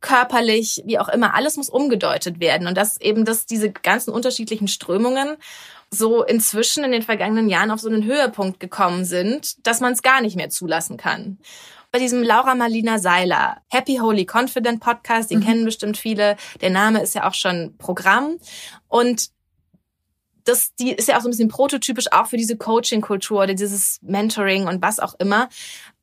körperlich, 0.00 0.82
wie 0.84 0.98
auch 0.98 1.08
immer, 1.08 1.34
alles 1.34 1.56
muss 1.56 1.68
umgedeutet 1.68 2.40
werden. 2.40 2.66
Und 2.66 2.76
dass 2.76 3.00
eben 3.00 3.24
dass 3.24 3.46
diese 3.46 3.70
ganzen 3.70 4.10
unterschiedlichen 4.10 4.68
Strömungen 4.68 5.36
so 5.90 6.22
inzwischen 6.22 6.84
in 6.84 6.92
den 6.92 7.02
vergangenen 7.02 7.48
Jahren 7.48 7.70
auf 7.70 7.80
so 7.80 7.88
einen 7.88 8.04
Höhepunkt 8.04 8.60
gekommen 8.60 9.04
sind, 9.04 9.66
dass 9.66 9.80
man 9.80 9.92
es 9.92 10.02
gar 10.02 10.20
nicht 10.20 10.36
mehr 10.36 10.50
zulassen 10.50 10.96
kann 10.96 11.38
bei 11.90 11.98
diesem 11.98 12.22
Laura 12.22 12.54
Marlina 12.54 12.98
Seiler 12.98 13.62
Happy 13.68 13.96
Holy 13.96 14.26
Confident 14.30 14.80
Podcast, 14.80 15.30
den 15.30 15.38
mhm. 15.40 15.44
kennen 15.44 15.64
bestimmt 15.64 15.96
viele. 15.96 16.36
Der 16.60 16.70
Name 16.70 17.02
ist 17.02 17.14
ja 17.14 17.26
auch 17.26 17.34
schon 17.34 17.76
Programm 17.78 18.38
und 18.88 19.30
das 20.44 20.74
die 20.74 20.92
ist 20.92 21.08
ja 21.08 21.16
auch 21.16 21.20
so 21.20 21.28
ein 21.28 21.30
bisschen 21.30 21.48
prototypisch 21.48 22.10
auch 22.10 22.26
für 22.26 22.38
diese 22.38 22.56
Coaching-Kultur 22.56 23.42
oder 23.42 23.54
dieses 23.54 24.00
Mentoring 24.02 24.66
und 24.66 24.80
was 24.82 24.98
auch 24.98 25.14
immer. 25.18 25.48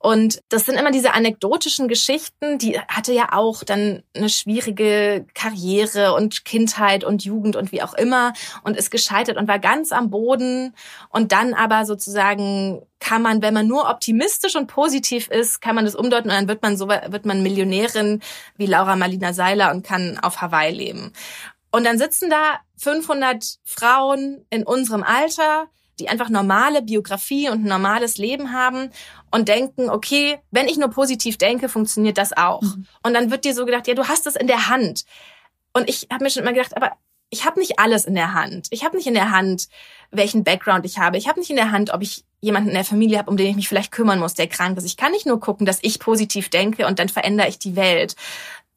Und 0.06 0.40
das 0.50 0.66
sind 0.66 0.76
immer 0.76 0.92
diese 0.92 1.16
anekdotischen 1.16 1.88
Geschichten. 1.88 2.60
Die 2.60 2.80
hatte 2.80 3.12
ja 3.12 3.30
auch 3.32 3.64
dann 3.64 4.04
eine 4.16 4.30
schwierige 4.30 5.26
Karriere 5.34 6.14
und 6.14 6.46
Kindheit 6.46 7.04
und 7.04 7.26
Jugend 7.26 7.56
und 7.56 7.72
wie 7.72 7.82
auch 7.82 7.96
immer 7.96 8.34
und 8.64 8.78
ist 8.78 8.92
gescheitert 8.92 9.36
und 9.36 9.48
war 9.48 9.58
ganz 9.58 9.92
am 9.92 10.12
Boden. 10.12 10.76
Und 11.10 11.32
dann 11.32 11.56
aber 11.56 11.88
sozusagen 11.88 12.84
kann 13.00 13.24
man, 13.24 13.42
wenn 13.42 13.56
man 13.56 13.66
nur 13.66 13.90
optimistisch 13.90 14.56
und 14.56 14.68
positiv 14.68 15.28
ist, 15.28 15.60
kann 15.60 15.74
man 15.74 15.86
das 15.86 15.96
umdeuten 15.96 16.30
und 16.30 16.36
dann 16.36 16.48
wird 16.48 16.62
man 16.62 16.78
so, 16.78 16.88
wird 16.88 17.26
man 17.26 17.42
Millionärin 17.42 18.22
wie 18.58 18.68
Laura 18.68 18.96
Marlina 18.96 19.34
Seiler 19.34 19.72
und 19.72 19.84
kann 19.84 20.20
auf 20.20 20.40
Hawaii 20.40 20.72
leben. 20.72 21.14
Und 21.72 21.84
dann 21.84 21.98
sitzen 21.98 22.30
da 22.30 22.60
500 22.78 23.58
Frauen 23.64 24.46
in 24.52 24.68
unserem 24.68 25.02
Alter, 25.02 25.68
die 26.00 26.10
einfach 26.10 26.30
normale 26.30 26.82
Biografie 26.82 27.50
und 27.50 27.64
ein 27.64 27.70
normales 27.70 28.18
Leben 28.18 28.52
haben 28.52 28.90
und 29.32 29.48
denken, 29.48 29.90
okay, 29.90 30.40
wenn 30.52 30.68
ich 30.68 30.78
nur 30.78 30.90
positiv 30.90 31.38
denke, 31.38 31.70
funktioniert 31.70 32.18
das 32.18 32.36
auch. 32.36 32.62
Mhm. 32.62 32.86
Und 33.04 33.14
dann 33.14 33.32
wird 33.32 33.46
dir 33.46 33.54
so 33.54 33.66
gedacht, 33.66 33.88
ja, 33.88 33.94
du 33.94 34.08
hast 34.08 34.28
es 34.28 34.36
in 34.36 34.48
der 34.48 34.68
Hand. 34.68 35.06
Und 35.74 35.90
ich 35.90 36.08
habe 36.12 36.24
mir 36.24 36.30
schon 36.30 36.44
immer 36.44 36.54
gedacht, 36.54 36.76
aber 36.76 36.92
ich 37.30 37.46
habe 37.46 37.60
nicht 37.60 37.80
alles 37.80 38.06
in 38.06 38.16
der 38.16 38.34
Hand. 38.34 38.68
Ich 38.72 38.84
habe 38.84 38.96
nicht 38.96 39.08
in 39.08 39.14
der 39.14 39.32
Hand, 39.32 39.68
welchen 40.12 40.44
Background 40.44 40.86
ich 40.86 41.00
habe. 41.00 41.18
Ich 41.18 41.28
habe 41.28 41.40
nicht 41.40 41.50
in 41.50 41.56
der 41.56 41.72
Hand, 41.72 41.94
ob 41.94 42.02
ich 42.02 42.24
jemanden 42.40 42.70
in 42.70 42.76
der 42.76 42.86
Familie 42.86 43.18
habe, 43.18 43.30
um 43.30 43.38
den 43.38 43.48
ich 43.48 43.56
mich 43.56 43.68
vielleicht 43.68 43.92
kümmern 43.92 44.20
muss, 44.20 44.36
der 44.36 44.48
krank 44.48 44.78
ist. 44.78 44.86
Ich 44.86 44.98
kann 44.98 45.12
nicht 45.12 45.26
nur 45.26 45.40
gucken, 45.40 45.66
dass 45.66 45.80
ich 45.82 46.00
positiv 46.00 46.50
denke 46.50 46.86
und 46.86 47.00
dann 47.00 47.10
verändere 47.10 47.50
ich 47.50 47.60
die 47.60 47.76
Welt. 47.76 48.16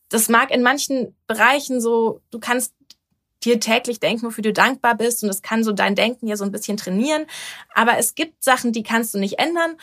Das 0.09 0.29
mag 0.29 0.51
in 0.51 0.63
manchen 0.63 1.15
Bereichen 1.27 1.81
so, 1.81 2.23
du 2.31 2.39
kannst 2.39 2.73
dir 3.49 3.61
täglich 3.61 4.01
denken, 4.01 4.27
wofür 4.27 4.43
du 4.43 4.53
dankbar 4.53 4.97
bist. 4.97 5.23
Und 5.23 5.29
es 5.31 5.43
kann 5.43 5.65
so 5.65 5.73
dein 5.73 5.95
Denken 5.95 6.27
ja 6.27 6.37
so 6.37 6.45
ein 6.45 6.53
bisschen 6.53 6.77
trainieren. 6.77 7.27
Aber 7.75 7.99
es 7.99 8.15
gibt 8.15 8.43
Sachen, 8.45 8.73
die 8.73 8.83
kannst 8.83 9.15
du 9.15 9.19
nicht 9.19 9.39
ändern. 9.39 9.77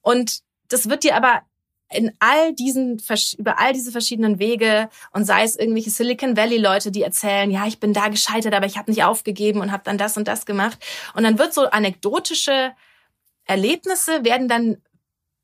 Und 0.00 0.40
das 0.68 0.88
wird 0.88 1.04
dir 1.04 1.16
aber 1.16 1.42
in 1.92 2.12
all 2.18 2.54
diesen, 2.54 3.00
über 3.36 3.58
all 3.58 3.72
diese 3.72 3.92
verschiedenen 3.92 4.38
Wege 4.38 4.88
und 5.12 5.24
sei 5.24 5.44
es 5.44 5.56
irgendwelche 5.56 5.90
Silicon 5.90 6.36
Valley 6.36 6.56
Leute, 6.56 6.90
die 6.90 7.02
erzählen, 7.02 7.50
ja, 7.50 7.66
ich 7.66 7.80
bin 7.80 7.92
da 7.92 8.08
gescheitert, 8.08 8.54
aber 8.54 8.66
ich 8.66 8.78
habe 8.78 8.90
nicht 8.90 9.04
aufgegeben 9.04 9.60
und 9.60 9.72
habe 9.72 9.82
dann 9.84 9.98
das 9.98 10.16
und 10.16 10.26
das 10.26 10.46
gemacht. 10.46 10.78
Und 11.14 11.24
dann 11.24 11.38
wird 11.38 11.52
so 11.52 11.66
anekdotische 11.68 12.72
Erlebnisse 13.44 14.24
werden 14.24 14.48
dann 14.48 14.78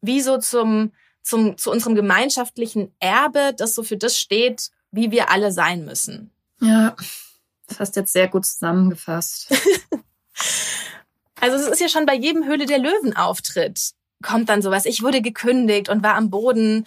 wie 0.01 0.21
so 0.21 0.39
zum, 0.39 0.93
zum, 1.23 1.59
zu 1.59 1.71
unserem 1.71 1.95
gemeinschaftlichen 1.95 2.95
Erbe, 3.01 3.53
das 3.57 3.75
so 3.75 3.83
für 3.83 3.97
das 3.97 4.19
steht, 4.19 4.71
wie 4.91 5.11
wir 5.11 5.31
alle 5.31 5.53
sein 5.53 5.85
müssen. 5.85 6.31
Ja, 6.61 6.97
das 7.69 7.81
hast 7.81 7.97
jetzt 7.97 8.13
sehr 8.13 8.29
gut 8.29 8.45
zusammengefasst. 8.45 9.49
also 11.41 11.57
es 11.57 11.69
ist 11.69 11.81
ja 11.81 11.89
schon 11.89 12.07
bei 12.07 12.15
jedem 12.15 12.45
Höhle 12.45 12.67
der 12.67 12.79
Löwen 12.79 13.17
Auftritt 13.17 13.93
kommt 14.23 14.49
dann 14.49 14.63
sowas. 14.63 14.85
Ich 14.85 15.03
wurde 15.03 15.23
gekündigt 15.23 15.89
und 15.89 16.03
war 16.03 16.15
am 16.15 16.31
Boden 16.31 16.87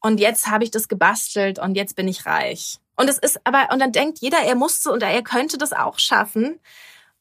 und 0.00 0.20
jetzt 0.20 0.48
habe 0.48 0.64
ich 0.64 0.70
das 0.70 0.88
gebastelt 0.88 1.58
und 1.58 1.74
jetzt 1.74 1.96
bin 1.96 2.08
ich 2.08 2.26
reich. 2.26 2.78
Und 2.96 3.08
es 3.08 3.18
ist 3.18 3.40
aber 3.44 3.68
und 3.72 3.78
dann 3.78 3.92
denkt 3.92 4.18
jeder, 4.20 4.38
er 4.38 4.54
musste 4.54 4.90
und 4.90 5.02
er 5.02 5.22
könnte 5.22 5.58
das 5.58 5.72
auch 5.72 5.98
schaffen. 5.98 6.58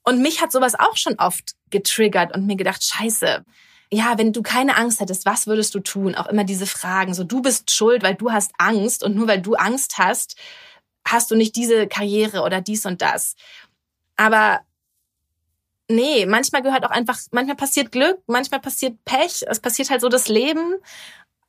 Und 0.03 0.21
mich 0.21 0.41
hat 0.41 0.51
sowas 0.51 0.75
auch 0.75 0.95
schon 0.95 1.15
oft 1.17 1.55
getriggert 1.69 2.35
und 2.35 2.45
mir 2.45 2.55
gedacht, 2.55 2.83
Scheiße. 2.83 3.43
Ja, 3.91 4.17
wenn 4.17 4.33
du 4.33 4.41
keine 4.41 4.77
Angst 4.77 4.99
hättest, 4.99 5.25
was 5.25 5.47
würdest 5.47 5.75
du 5.75 5.79
tun? 5.79 6.15
Auch 6.15 6.27
immer 6.27 6.43
diese 6.43 6.65
Fragen, 6.65 7.13
so 7.13 7.23
du 7.23 7.41
bist 7.41 7.71
schuld, 7.71 8.03
weil 8.03 8.15
du 8.15 8.31
hast 8.31 8.51
Angst 8.57 9.03
und 9.03 9.15
nur 9.15 9.27
weil 9.27 9.41
du 9.41 9.55
Angst 9.55 9.97
hast, 9.97 10.37
hast 11.07 11.31
du 11.31 11.35
nicht 11.35 11.55
diese 11.55 11.88
Karriere 11.88 12.41
oder 12.41 12.62
dies 12.62 12.85
und 12.85 13.01
das. 13.01 13.35
Aber 14.17 14.62
nee, 15.89 16.25
manchmal 16.25 16.62
gehört 16.62 16.85
auch 16.85 16.91
einfach, 16.91 17.19
manchmal 17.31 17.55
passiert 17.55 17.91
Glück, 17.91 18.19
manchmal 18.27 18.59
passiert 18.59 19.03
Pech, 19.05 19.43
es 19.47 19.59
passiert 19.59 19.89
halt 19.89 20.01
so 20.01 20.09
das 20.09 20.27
Leben. 20.27 20.75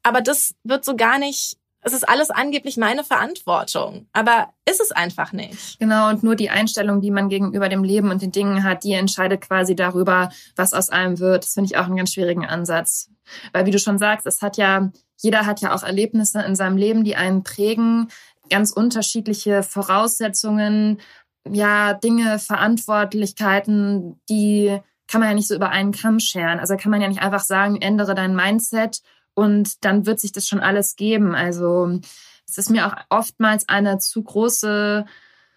Aber 0.02 0.20
das 0.20 0.54
wird 0.62 0.84
so 0.84 0.94
gar 0.94 1.18
nicht 1.18 1.58
es 1.86 1.92
ist 1.92 2.08
alles 2.08 2.30
angeblich 2.30 2.76
meine 2.76 3.04
Verantwortung. 3.04 4.08
Aber 4.12 4.48
ist 4.68 4.80
es 4.80 4.90
einfach 4.90 5.32
nicht. 5.32 5.78
Genau, 5.78 6.08
und 6.08 6.24
nur 6.24 6.34
die 6.34 6.50
Einstellung, 6.50 7.00
die 7.00 7.12
man 7.12 7.28
gegenüber 7.28 7.68
dem 7.68 7.84
Leben 7.84 8.10
und 8.10 8.22
den 8.22 8.32
Dingen 8.32 8.64
hat, 8.64 8.82
die 8.82 8.94
entscheidet 8.94 9.42
quasi 9.42 9.76
darüber, 9.76 10.30
was 10.56 10.72
aus 10.72 10.90
einem 10.90 11.20
wird. 11.20 11.44
Das 11.44 11.54
finde 11.54 11.70
ich 11.70 11.78
auch 11.78 11.84
einen 11.84 11.94
ganz 11.94 12.12
schwierigen 12.12 12.44
Ansatz. 12.44 13.08
Weil 13.52 13.66
wie 13.66 13.70
du 13.70 13.78
schon 13.78 13.98
sagst, 13.98 14.26
es 14.26 14.42
hat 14.42 14.56
ja, 14.56 14.90
jeder 15.18 15.46
hat 15.46 15.60
ja 15.60 15.72
auch 15.72 15.84
Erlebnisse 15.84 16.42
in 16.42 16.56
seinem 16.56 16.76
Leben, 16.76 17.04
die 17.04 17.14
einen 17.14 17.44
prägen, 17.44 18.08
ganz 18.48 18.72
unterschiedliche 18.72 19.62
Voraussetzungen, 19.62 21.00
ja, 21.48 21.94
Dinge, 21.94 22.38
Verantwortlichkeiten, 22.38 24.20
die 24.28 24.78
kann 25.08 25.20
man 25.20 25.30
ja 25.30 25.34
nicht 25.34 25.48
so 25.48 25.54
über 25.54 25.70
einen 25.70 25.92
Kamm 25.92 26.18
scheren. 26.18 26.58
Also 26.58 26.76
kann 26.76 26.90
man 26.90 27.00
ja 27.00 27.08
nicht 27.08 27.22
einfach 27.22 27.44
sagen, 27.44 27.80
ändere 27.80 28.14
dein 28.14 28.34
Mindset 28.34 29.02
und 29.34 29.84
dann 29.84 30.06
wird 30.06 30.18
sich 30.18 30.32
das 30.32 30.48
schon 30.48 30.60
alles 30.60 30.96
geben. 30.96 31.34
Also 31.34 32.00
es 32.48 32.58
ist 32.58 32.70
mir 32.70 32.86
auch 32.86 32.96
oftmals 33.10 33.68
eine 33.68 33.98
zu 33.98 34.22
große 34.22 35.04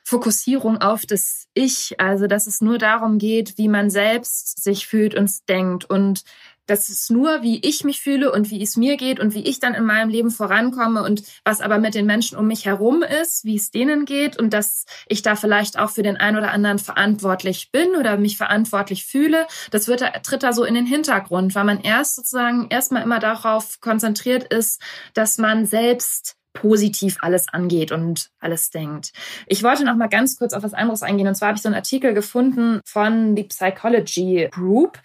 Fokussierung 0.04 0.78
auf 0.80 1.06
das 1.06 1.48
Ich, 1.54 2.00
also 2.00 2.28
dass 2.28 2.48
es 2.48 2.62
nur 2.62 2.78
darum 2.78 3.20
geht, 3.20 3.58
wie 3.58 3.68
man 3.68 3.90
selbst 3.90 4.64
sich 4.64 4.88
fühlt 4.88 5.14
und 5.16 5.48
denkt 5.48 5.86
und 5.86 6.24
das 6.70 6.90
ist 6.90 7.10
nur, 7.10 7.42
wie 7.42 7.60
ich 7.66 7.84
mich 7.84 8.02
fühle 8.02 8.32
und 8.32 8.52
wie 8.52 8.62
es 8.62 8.78
mir 8.78 8.98
geht 8.98 9.20
und 9.20 9.34
wie 9.34 9.44
ich 9.44 9.60
dann 9.60 9.74
in 9.74 9.86
meinem 9.86 10.10
Leben 10.10 10.32
vorankomme 10.32 11.04
und 11.04 11.24
was 11.44 11.62
aber 11.62 11.80
mit 11.80 11.96
den 11.96 12.06
Menschen 12.06 12.38
um 12.38 12.48
mich 12.48 12.66
herum 12.66 13.04
ist, 13.04 13.44
wie 13.44 13.56
es 13.56 13.72
denen 13.72 14.06
geht 14.06 14.38
und 14.38 14.54
dass 14.54 14.86
ich 15.08 15.22
da 15.22 15.36
vielleicht 15.36 15.80
auch 15.80 15.90
für 15.90 16.04
den 16.04 16.18
einen 16.18 16.38
oder 16.38 16.52
anderen 16.52 16.80
verantwortlich 16.80 17.72
bin 17.72 17.96
oder 17.96 18.18
mich 18.18 18.38
verantwortlich 18.38 19.06
fühle. 19.06 19.48
Das 19.72 19.88
wird, 19.88 20.04
tritt 20.24 20.44
da 20.44 20.54
so 20.54 20.64
in 20.64 20.76
den 20.76 20.86
Hintergrund, 20.86 21.56
weil 21.56 21.66
man 21.66 21.82
erst 21.82 22.16
sozusagen 22.16 22.68
erstmal 22.70 23.04
immer 23.04 23.20
darauf 23.20 23.80
konzentriert 23.80 24.44
ist, 24.54 24.82
dass 25.14 25.38
man 25.38 25.66
selbst 25.66 26.39
positiv 26.54 27.18
alles 27.22 27.48
angeht 27.48 27.92
und 27.92 28.30
alles 28.40 28.70
denkt. 28.70 29.12
Ich 29.48 29.64
wollte 29.64 29.86
noch 29.86 29.96
mal 29.96 30.10
ganz 30.10 30.38
kurz 30.38 30.54
auf 30.54 30.64
was 30.64 30.74
anderes 30.74 31.04
eingehen. 31.04 31.28
Und 31.28 31.36
zwar 31.36 31.50
habe 31.50 31.58
ich 31.58 31.62
so 31.62 31.70
einen 31.70 31.76
Artikel 31.76 32.14
gefunden 32.14 32.82
von 32.86 33.36
The 33.36 33.44
Psychology 33.44 34.50
Group. 34.52 35.00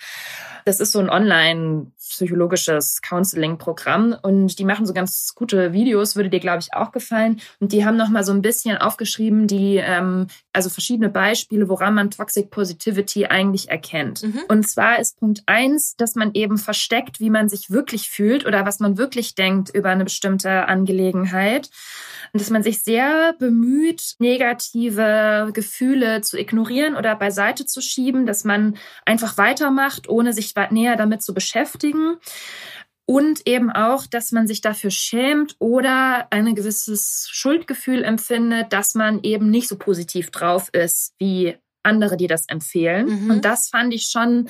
Das 0.64 0.80
ist 0.80 0.92
so 0.92 1.00
ein 1.00 1.10
online-psychologisches 2.04 3.00
Counseling-Programm 3.02 4.16
und 4.22 4.58
die 4.58 4.64
machen 4.64 4.86
so 4.86 4.92
ganz 4.92 5.34
gute 5.34 5.72
Videos, 5.72 6.16
würde 6.16 6.30
dir, 6.30 6.40
glaube 6.40 6.60
ich, 6.60 6.74
auch 6.74 6.92
gefallen. 6.92 7.40
Und 7.60 7.72
die 7.72 7.84
haben 7.84 7.96
nochmal 7.96 8.24
so 8.24 8.32
ein 8.32 8.42
bisschen 8.42 8.76
aufgeschrieben, 8.76 9.46
die, 9.46 9.76
ähm, 9.76 10.26
also 10.52 10.70
verschiedene 10.70 11.08
Beispiele, 11.08 11.68
woran 11.68 11.94
man 11.94 12.10
Toxic 12.10 12.50
Positivity 12.50 13.26
eigentlich 13.26 13.70
erkennt. 13.70 14.22
Mhm. 14.22 14.40
Und 14.48 14.68
zwar 14.68 14.98
ist 14.98 15.18
Punkt 15.18 15.42
eins, 15.46 15.96
dass 15.96 16.14
man 16.14 16.32
eben 16.34 16.58
versteckt, 16.58 17.20
wie 17.20 17.30
man 17.30 17.48
sich 17.48 17.70
wirklich 17.70 18.08
fühlt 18.08 18.46
oder 18.46 18.64
was 18.64 18.80
man 18.80 18.98
wirklich 18.98 19.34
denkt 19.34 19.70
über 19.70 19.90
eine 19.90 20.04
bestimmte 20.04 20.66
Angelegenheit. 20.68 21.70
Und 22.32 22.40
dass 22.40 22.50
man 22.50 22.62
sich 22.62 22.82
sehr 22.82 23.34
bemüht, 23.38 24.14
negative 24.18 25.50
Gefühle 25.52 26.20
zu 26.20 26.38
ignorieren 26.38 26.96
oder 26.96 27.14
beiseite 27.14 27.64
zu 27.64 27.80
schieben, 27.80 28.26
dass 28.26 28.44
man 28.44 28.76
einfach 29.04 29.38
weitermacht, 29.38 30.08
ohne 30.08 30.32
sich 30.32 30.52
näher 30.70 30.96
damit 30.96 31.22
zu 31.22 31.32
beschäftigen 31.32 31.93
bestätigen. 31.94 32.18
Und 33.06 33.46
eben 33.46 33.70
auch, 33.70 34.06
dass 34.06 34.32
man 34.32 34.46
sich 34.46 34.62
dafür 34.62 34.90
schämt 34.90 35.56
oder 35.58 36.26
ein 36.30 36.54
gewisses 36.54 37.28
Schuldgefühl 37.30 38.02
empfindet, 38.02 38.72
dass 38.72 38.94
man 38.94 39.22
eben 39.22 39.50
nicht 39.50 39.68
so 39.68 39.76
positiv 39.76 40.30
drauf 40.30 40.70
ist 40.72 41.12
wie 41.18 41.54
andere, 41.84 42.16
die 42.16 42.26
das 42.26 42.46
empfehlen. 42.48 43.24
Mhm. 43.24 43.30
Und 43.30 43.44
das 43.44 43.68
fand 43.68 43.94
ich 43.94 44.08
schon, 44.10 44.48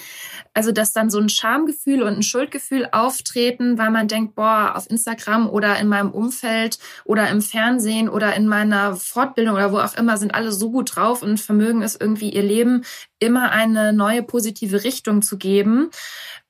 also 0.53 0.73
dass 0.73 0.93
dann 0.93 1.11
so 1.11 1.19
ein 1.19 1.29
Schamgefühl 1.29 2.03
und 2.03 2.15
ein 2.15 2.23
Schuldgefühl 2.23 2.89
auftreten, 2.93 3.79
weil 3.79 3.91
man 3.91 4.09
denkt, 4.09 4.35
boah, 4.35 4.75
auf 4.77 4.89
Instagram 4.89 5.49
oder 5.49 5.79
in 5.79 5.89
meinem 5.89 6.11
Umfeld 6.11 6.79
oder 7.05 7.29
im 7.29 7.43
Fernsehen 7.43 8.09
oder 8.09 8.35
in 8.35 8.47
meiner 8.47 8.97
Fortbildung 8.97 9.55
oder 9.55 9.73
wo 9.73 9.79
auch 9.79 9.97
immer 9.97 10.17
sind 10.17 10.35
alle 10.35 10.53
so 10.53 10.71
gut 10.71 10.97
drauf 10.97 11.23
und 11.23 11.41
vermögen 11.41 11.83
es 11.83 11.97
irgendwie 11.97 12.31
ihr 12.31 12.43
Leben 12.43 12.85
immer 13.19 13.51
eine 13.51 13.93
neue 13.93 14.23
positive 14.23 14.85
Richtung 14.85 15.23
zu 15.23 15.39
geben. 15.39 15.91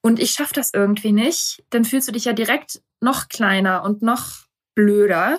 Und 0.00 0.20
ich 0.20 0.32
schaffe 0.32 0.54
das 0.54 0.70
irgendwie 0.74 1.12
nicht. 1.12 1.64
Dann 1.70 1.84
fühlst 1.84 2.08
du 2.08 2.12
dich 2.12 2.26
ja 2.26 2.32
direkt 2.32 2.82
noch 3.00 3.28
kleiner 3.28 3.84
und 3.84 4.02
noch 4.02 4.44
blöder. 4.74 5.38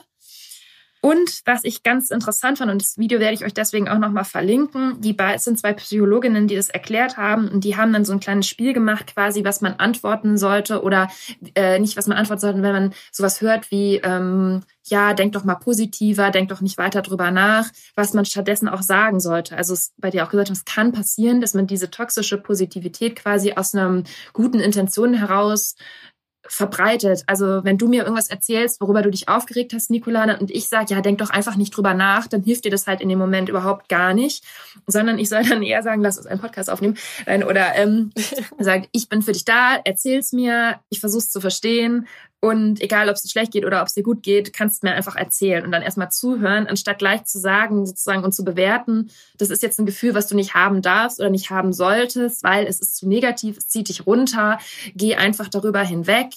Und 1.06 1.42
was 1.46 1.64
ich 1.64 1.84
ganz 1.84 2.10
interessant 2.10 2.58
fand, 2.58 2.72
und 2.72 2.82
das 2.82 2.98
Video 2.98 3.20
werde 3.20 3.36
ich 3.36 3.46
euch 3.46 3.54
deswegen 3.54 3.88
auch 3.88 4.00
nochmal 4.00 4.24
verlinken, 4.24 5.00
die 5.02 5.16
es 5.16 5.44
sind 5.44 5.60
zwei 5.60 5.72
Psychologinnen, 5.74 6.48
die 6.48 6.56
das 6.56 6.70
erklärt 6.70 7.16
haben 7.16 7.48
und 7.48 7.64
die 7.64 7.78
haben 7.78 7.94
dann 7.94 8.06
so 8.06 8.14
ein 8.14 8.20
kleines 8.20 8.48
Spiel 8.48 8.74
gemacht, 8.74 9.14
quasi, 9.14 9.44
was 9.44 9.62
man 9.62 9.74
antworten 9.74 10.36
sollte 10.36 10.82
oder 10.82 11.12
äh, 11.54 11.78
nicht, 11.78 11.96
was 11.96 12.08
man 12.08 12.18
antworten 12.18 12.42
sollte, 12.42 12.64
wenn 12.64 12.72
man 12.72 12.94
sowas 13.12 13.40
hört 13.40 13.70
wie, 13.70 13.98
ähm, 13.98 14.64
ja, 14.88 15.14
denk 15.14 15.34
doch 15.34 15.44
mal 15.44 15.54
positiver, 15.54 16.32
denk 16.32 16.50
doch 16.50 16.62
nicht 16.62 16.80
weiter 16.80 17.04
drüber 17.04 17.30
nach, 17.30 17.70
was 17.94 18.14
man 18.16 18.26
stattdessen 18.26 18.68
auch 18.68 18.82
sagen 18.82 19.20
sollte. 19.20 19.56
Also 19.56 19.76
es, 19.76 19.94
bei 19.98 20.10
dir 20.10 20.26
auch 20.26 20.32
gesagt, 20.32 20.50
es 20.50 20.66
kann 20.66 20.92
passieren, 20.92 21.40
dass 21.40 21.54
man 21.54 21.68
diese 21.68 21.92
toxische 21.92 22.40
Positivität 22.40 23.16
quasi 23.16 23.54
aus 23.54 23.76
einer 23.76 24.02
guten 24.34 24.60
Intention 24.60 25.14
heraus 25.14 25.76
verbreitet. 26.48 27.24
Also 27.28 27.64
wenn 27.64 27.78
du 27.78 27.88
mir 27.88 28.04
irgendwas 28.04 28.30
erzählst, 28.30 28.82
worüber 28.82 29.02
du 29.02 29.12
dich 29.12 29.28
aufgeregt 29.28 29.74
hast, 29.74 29.90
Nicolana, 29.90 30.38
und 30.40 30.52
ich 30.52 30.68
sage, 30.68 30.94
ja, 30.94 31.02
denk 31.02 31.18
doch 31.20 31.30
einfach 31.30 31.56
nicht 31.56 31.76
drüber 31.76 31.94
nach, 31.94 32.28
dann 32.28 32.44
hilft 32.44 32.66
dir 32.66 32.72
das 32.72 32.88
halt 32.88 33.02
in 33.02 33.10
dem 33.10 33.20
Moment 33.20 33.50
überhaupt 33.50 33.90
gar 33.90 34.14
nicht, 34.14 34.44
sondern 34.88 35.20
ich 35.20 35.30
soll 35.30 35.44
dann 35.44 35.64
eher 35.64 35.84
sagen, 35.84 36.02
lass 36.02 36.18
uns 36.18 36.28
einen 36.28 36.42
Podcast 36.42 36.70
aufnehmen. 36.70 36.98
Oder 37.26 37.76
ähm, 37.76 38.12
sagen, 38.60 38.88
ich 38.92 39.10
bin 39.10 39.22
für 39.22 39.32
dich 39.32 39.46
da, 39.46 39.78
erzähl's 39.84 40.34
mir, 40.34 40.80
ich 40.90 41.00
versuch's 41.00 41.30
zu 41.30 41.42
verstehen 41.42 42.08
und 42.46 42.80
egal, 42.80 43.10
ob 43.10 43.16
es 43.16 43.24
dir 43.24 43.30
schlecht 43.30 43.54
geht 43.54 43.66
oder 43.66 43.82
ob 43.82 43.88
es 43.88 43.96
dir 43.96 44.04
gut 44.04 44.22
geht, 44.22 44.54
kannst 44.54 44.84
du 44.84 44.88
mir 44.88 44.94
einfach 44.94 45.16
erzählen 45.16 45.66
und 45.66 45.72
dann 45.72 45.82
erstmal 45.82 46.12
zuhören, 46.12 46.68
anstatt 46.68 47.00
gleich 47.00 47.26
zu 47.26 47.40
sagen 47.40 47.88
sozusagen 47.88 48.24
und 48.24 48.34
zu 48.34 48.46
bewerten, 48.46 49.10
das 49.40 49.50
ist 49.50 49.64
jetzt 49.64 49.80
ein 49.80 49.88
Gefühl, 49.88 50.14
was 50.14 50.28
du 50.28 50.36
nicht 50.36 50.54
haben 50.54 50.84
darfst 50.84 51.20
oder 51.20 51.32
nicht 51.32 51.50
haben 51.50 51.74
solltest, 51.74 52.44
weil 52.44 52.68
es 52.68 52.80
ist 52.80 52.98
zu 52.98 53.08
negativ, 53.08 53.58
es 53.58 53.68
zieht 53.68 53.90
dich 53.90 54.06
runter, 54.06 54.60
geh 54.94 55.16
einfach 55.16 55.50
darüber 55.50 55.82
hinweg. 55.82 56.34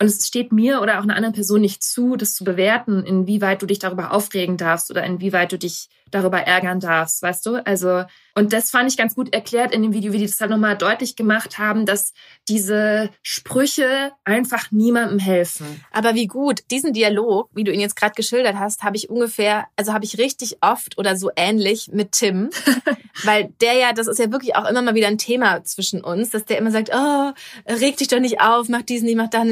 Und 0.00 0.06
es 0.06 0.28
steht 0.28 0.52
mir 0.52 0.80
oder 0.80 1.00
auch 1.00 1.02
einer 1.02 1.16
anderen 1.16 1.34
Person 1.34 1.60
nicht 1.60 1.82
zu, 1.82 2.14
das 2.14 2.36
zu 2.36 2.44
bewerten, 2.44 3.02
inwieweit 3.02 3.60
du 3.60 3.66
dich 3.66 3.80
darüber 3.80 4.12
aufregen 4.12 4.56
darfst 4.56 4.92
oder 4.92 5.02
inwieweit 5.02 5.50
du 5.50 5.58
dich 5.58 5.88
darüber 6.12 6.38
ärgern 6.38 6.78
darfst, 6.78 7.20
weißt 7.20 7.44
du? 7.46 7.66
Also, 7.66 8.04
und 8.38 8.52
das 8.52 8.70
fand 8.70 8.88
ich 8.88 8.96
ganz 8.96 9.16
gut 9.16 9.34
erklärt 9.34 9.74
in 9.74 9.82
dem 9.82 9.92
Video, 9.92 10.12
wie 10.12 10.18
die 10.18 10.26
das 10.26 10.40
halt 10.40 10.52
nochmal 10.52 10.78
deutlich 10.78 11.16
gemacht 11.16 11.58
haben, 11.58 11.86
dass 11.86 12.12
diese 12.46 13.10
Sprüche 13.20 14.12
einfach 14.22 14.70
niemandem 14.70 15.18
helfen. 15.18 15.84
Aber 15.90 16.14
wie 16.14 16.28
gut, 16.28 16.60
diesen 16.70 16.92
Dialog, 16.92 17.50
wie 17.52 17.64
du 17.64 17.72
ihn 17.72 17.80
jetzt 17.80 17.96
gerade 17.96 18.14
geschildert 18.14 18.54
hast, 18.54 18.84
habe 18.84 18.96
ich 18.96 19.10
ungefähr, 19.10 19.66
also 19.74 19.92
habe 19.92 20.04
ich 20.04 20.18
richtig 20.18 20.58
oft 20.60 20.98
oder 20.98 21.16
so 21.16 21.32
ähnlich 21.34 21.90
mit 21.92 22.12
Tim, 22.12 22.50
weil 23.24 23.52
der 23.60 23.74
ja, 23.74 23.92
das 23.92 24.06
ist 24.06 24.20
ja 24.20 24.30
wirklich 24.30 24.54
auch 24.54 24.68
immer 24.70 24.82
mal 24.82 24.94
wieder 24.94 25.08
ein 25.08 25.18
Thema 25.18 25.64
zwischen 25.64 26.04
uns, 26.04 26.30
dass 26.30 26.44
der 26.44 26.58
immer 26.58 26.70
sagt, 26.70 26.92
oh, 26.94 27.32
reg 27.66 27.96
dich 27.96 28.06
doch 28.06 28.20
nicht 28.20 28.40
auf, 28.40 28.68
mach 28.68 28.82
diesen, 28.82 29.08
ich 29.08 29.16
mach 29.16 29.30
dann 29.30 29.50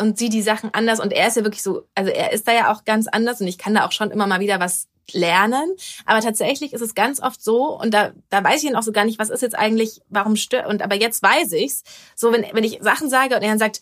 und 0.00 0.16
sieh 0.16 0.28
die 0.28 0.42
Sachen 0.42 0.72
anders 0.72 1.00
und 1.00 1.12
er 1.12 1.26
ist 1.26 1.36
ja 1.36 1.42
wirklich 1.42 1.64
so, 1.64 1.88
also 1.96 2.12
er 2.12 2.32
ist 2.32 2.46
da 2.46 2.52
ja 2.52 2.72
auch 2.72 2.84
ganz 2.84 3.08
anders 3.08 3.40
und 3.40 3.48
ich 3.48 3.58
kann 3.58 3.74
da 3.74 3.84
auch 3.84 3.90
schon 3.90 4.12
immer 4.12 4.28
mal 4.28 4.38
wieder 4.38 4.60
was 4.60 4.86
lernen. 5.12 5.74
Aber 6.06 6.20
tatsächlich 6.20 6.72
ist 6.72 6.80
es 6.80 6.94
ganz 6.94 7.20
oft 7.20 7.42
so, 7.42 7.78
und 7.78 7.92
da, 7.92 8.12
da 8.30 8.42
weiß 8.42 8.62
ich 8.62 8.68
dann 8.68 8.78
auch 8.78 8.82
so 8.82 8.92
gar 8.92 9.04
nicht, 9.04 9.18
was 9.18 9.30
ist 9.30 9.42
jetzt 9.42 9.58
eigentlich, 9.58 10.00
warum 10.08 10.36
stört, 10.36 10.66
und 10.66 10.82
aber 10.82 10.96
jetzt 10.96 11.22
weiß 11.22 11.52
ich's. 11.52 11.82
So, 12.14 12.32
wenn, 12.32 12.46
wenn 12.52 12.64
ich 12.64 12.78
Sachen 12.82 13.08
sage 13.08 13.36
und 13.36 13.42
er 13.42 13.50
dann 13.50 13.58
sagt, 13.58 13.80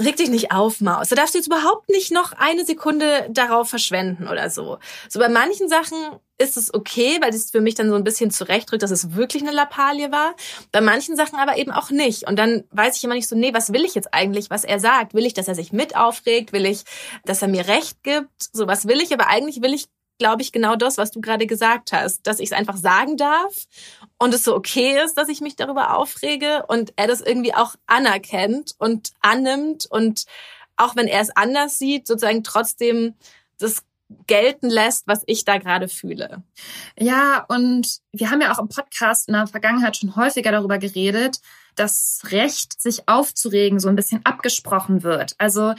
reg 0.00 0.16
dich 0.16 0.30
nicht 0.30 0.52
auf, 0.52 0.80
Maus. 0.80 1.08
Da 1.08 1.16
darfst 1.16 1.34
du 1.34 1.38
jetzt 1.38 1.46
überhaupt 1.46 1.88
nicht 1.88 2.12
noch 2.12 2.32
eine 2.32 2.64
Sekunde 2.64 3.28
darauf 3.30 3.68
verschwenden 3.68 4.26
oder 4.28 4.50
so. 4.50 4.78
So 5.08 5.18
bei 5.18 5.28
manchen 5.28 5.68
Sachen 5.68 5.96
ist 6.38 6.56
es 6.56 6.72
okay, 6.74 7.18
weil 7.20 7.30
es 7.30 7.50
für 7.50 7.60
mich 7.60 7.74
dann 7.74 7.88
so 7.88 7.94
ein 7.94 8.04
bisschen 8.04 8.30
zurechtdrückt, 8.30 8.82
dass 8.82 8.90
es 8.90 9.14
wirklich 9.14 9.42
eine 9.42 9.52
Lappalie 9.52 10.10
war. 10.10 10.34
Bei 10.72 10.80
manchen 10.80 11.14
Sachen 11.14 11.38
aber 11.38 11.56
eben 11.56 11.70
auch 11.70 11.90
nicht. 11.90 12.26
Und 12.26 12.36
dann 12.38 12.64
weiß 12.70 12.96
ich 12.96 13.04
immer 13.04 13.14
nicht 13.14 13.28
so, 13.28 13.36
nee, 13.36 13.54
was 13.54 13.72
will 13.72 13.84
ich 13.84 13.94
jetzt 13.94 14.12
eigentlich, 14.12 14.50
was 14.50 14.64
er 14.64 14.80
sagt? 14.80 15.14
Will 15.14 15.26
ich, 15.26 15.34
dass 15.34 15.48
er 15.48 15.54
sich 15.54 15.72
mit 15.72 15.94
aufregt? 15.94 16.52
Will 16.52 16.66
ich, 16.66 16.84
dass 17.24 17.42
er 17.42 17.48
mir 17.48 17.68
Recht 17.68 18.02
gibt? 18.02 18.30
So 18.52 18.66
was 18.66 18.88
will 18.88 19.00
ich, 19.00 19.12
aber 19.12 19.28
eigentlich 19.28 19.62
will 19.62 19.74
ich 19.74 19.86
glaube 20.22 20.42
ich, 20.42 20.52
genau 20.52 20.76
das, 20.76 20.98
was 20.98 21.10
du 21.10 21.20
gerade 21.20 21.48
gesagt 21.48 21.92
hast, 21.92 22.24
dass 22.28 22.38
ich 22.38 22.50
es 22.50 22.56
einfach 22.56 22.76
sagen 22.76 23.16
darf 23.16 23.66
und 24.18 24.32
es 24.32 24.44
so 24.44 24.54
okay 24.54 25.02
ist, 25.04 25.18
dass 25.18 25.28
ich 25.28 25.40
mich 25.40 25.56
darüber 25.56 25.96
aufrege 25.96 26.64
und 26.68 26.92
er 26.94 27.08
das 27.08 27.20
irgendwie 27.20 27.52
auch 27.52 27.74
anerkennt 27.88 28.76
und 28.78 29.10
annimmt 29.20 29.86
und 29.90 30.26
auch 30.76 30.94
wenn 30.94 31.08
er 31.08 31.20
es 31.20 31.36
anders 31.36 31.76
sieht, 31.76 32.06
sozusagen 32.06 32.44
trotzdem 32.44 33.14
das 33.58 33.82
gelten 34.28 34.70
lässt, 34.70 35.08
was 35.08 35.24
ich 35.26 35.44
da 35.44 35.58
gerade 35.58 35.88
fühle. 35.88 36.44
Ja, 36.96 37.44
und 37.48 37.98
wir 38.12 38.30
haben 38.30 38.40
ja 38.40 38.52
auch 38.54 38.60
im 38.60 38.68
Podcast 38.68 39.26
in 39.26 39.34
der 39.34 39.48
Vergangenheit 39.48 39.96
schon 39.96 40.14
häufiger 40.14 40.52
darüber 40.52 40.78
geredet, 40.78 41.40
dass 41.74 42.20
Recht, 42.26 42.80
sich 42.80 43.08
aufzuregen, 43.08 43.80
so 43.80 43.88
ein 43.88 43.96
bisschen 43.96 44.24
abgesprochen 44.24 45.02
wird. 45.02 45.34
Also 45.38 45.74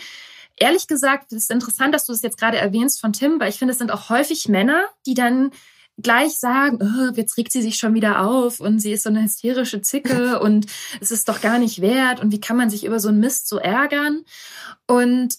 Ehrlich 0.58 0.88
gesagt, 0.88 1.32
es 1.32 1.44
ist 1.44 1.52
interessant, 1.52 1.94
dass 1.94 2.06
du 2.06 2.12
das 2.12 2.22
jetzt 2.22 2.38
gerade 2.38 2.58
erwähnst 2.58 3.02
von 3.02 3.14
Tim, 3.14 3.40
weil 3.40 3.50
ich 3.50 3.58
finde, 3.58 3.72
es 3.72 3.80
sind 3.80 3.92
auch 3.92 4.10
häufig 4.10 4.48
Männer, 4.48 4.86
die 5.06 5.16
dann 5.16 5.52
gleich 6.02 6.40
sagen, 6.40 6.80
oh, 6.82 7.14
jetzt 7.16 7.38
regt 7.38 7.52
sie 7.52 7.62
sich 7.62 7.76
schon 7.76 7.94
wieder 7.94 8.22
auf 8.26 8.60
und 8.60 8.80
sie 8.80 8.94
ist 8.94 9.04
so 9.04 9.10
eine 9.10 9.24
hysterische 9.24 9.82
Zicke 9.82 10.40
und 10.42 10.66
es 11.00 11.12
ist 11.12 11.30
doch 11.30 11.42
gar 11.42 11.60
nicht 11.60 11.82
wert 11.82 12.20
und 12.20 12.32
wie 12.32 12.42
kann 12.42 12.58
man 12.58 12.70
sich 12.70 12.86
über 12.86 13.00
so 13.00 13.10
einen 13.10 13.20
Mist 13.20 13.48
so 13.48 13.58
ärgern? 13.58 14.24
Und 14.88 15.36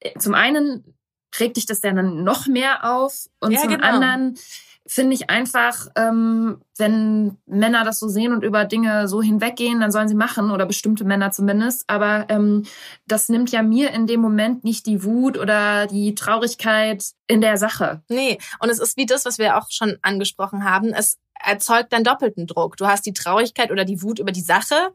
äh, 0.00 0.18
zum 0.18 0.34
einen 0.34 0.96
regt 1.38 1.56
dich 1.56 1.66
das 1.66 1.80
dann 1.80 2.24
noch 2.24 2.46
mehr 2.46 2.92
auf 2.92 3.26
und 3.40 3.52
ja, 3.52 3.60
zum 3.60 3.70
genau. 3.70 3.84
anderen 3.84 4.38
finde 4.86 5.14
ich 5.14 5.30
einfach, 5.30 5.88
ähm, 5.96 6.60
wenn 6.76 7.38
Männer 7.46 7.84
das 7.84 7.98
so 7.98 8.08
sehen 8.08 8.32
und 8.32 8.44
über 8.44 8.66
Dinge 8.66 9.08
so 9.08 9.22
hinweggehen, 9.22 9.80
dann 9.80 9.90
sollen 9.90 10.08
sie 10.08 10.14
machen 10.14 10.50
oder 10.50 10.66
bestimmte 10.66 11.04
Männer 11.04 11.30
zumindest. 11.30 11.84
Aber 11.86 12.26
ähm, 12.28 12.64
das 13.06 13.28
nimmt 13.28 13.50
ja 13.50 13.62
mir 13.62 13.92
in 13.92 14.06
dem 14.06 14.20
Moment 14.20 14.62
nicht 14.62 14.86
die 14.86 15.02
Wut 15.02 15.38
oder 15.38 15.86
die 15.86 16.14
Traurigkeit 16.14 17.04
in 17.26 17.40
der 17.40 17.56
Sache. 17.56 18.02
Nee, 18.08 18.38
und 18.60 18.68
es 18.68 18.78
ist 18.78 18.96
wie 18.96 19.06
das, 19.06 19.24
was 19.24 19.38
wir 19.38 19.56
auch 19.56 19.70
schon 19.70 19.96
angesprochen 20.02 20.64
haben. 20.64 20.92
Es 20.92 21.18
erzeugt 21.42 21.92
dann 21.92 22.04
doppelten 22.04 22.46
Druck. 22.46 22.76
Du 22.76 22.86
hast 22.86 23.06
die 23.06 23.14
Traurigkeit 23.14 23.70
oder 23.70 23.84
die 23.84 24.02
Wut 24.02 24.18
über 24.18 24.32
die 24.32 24.40
Sache 24.40 24.92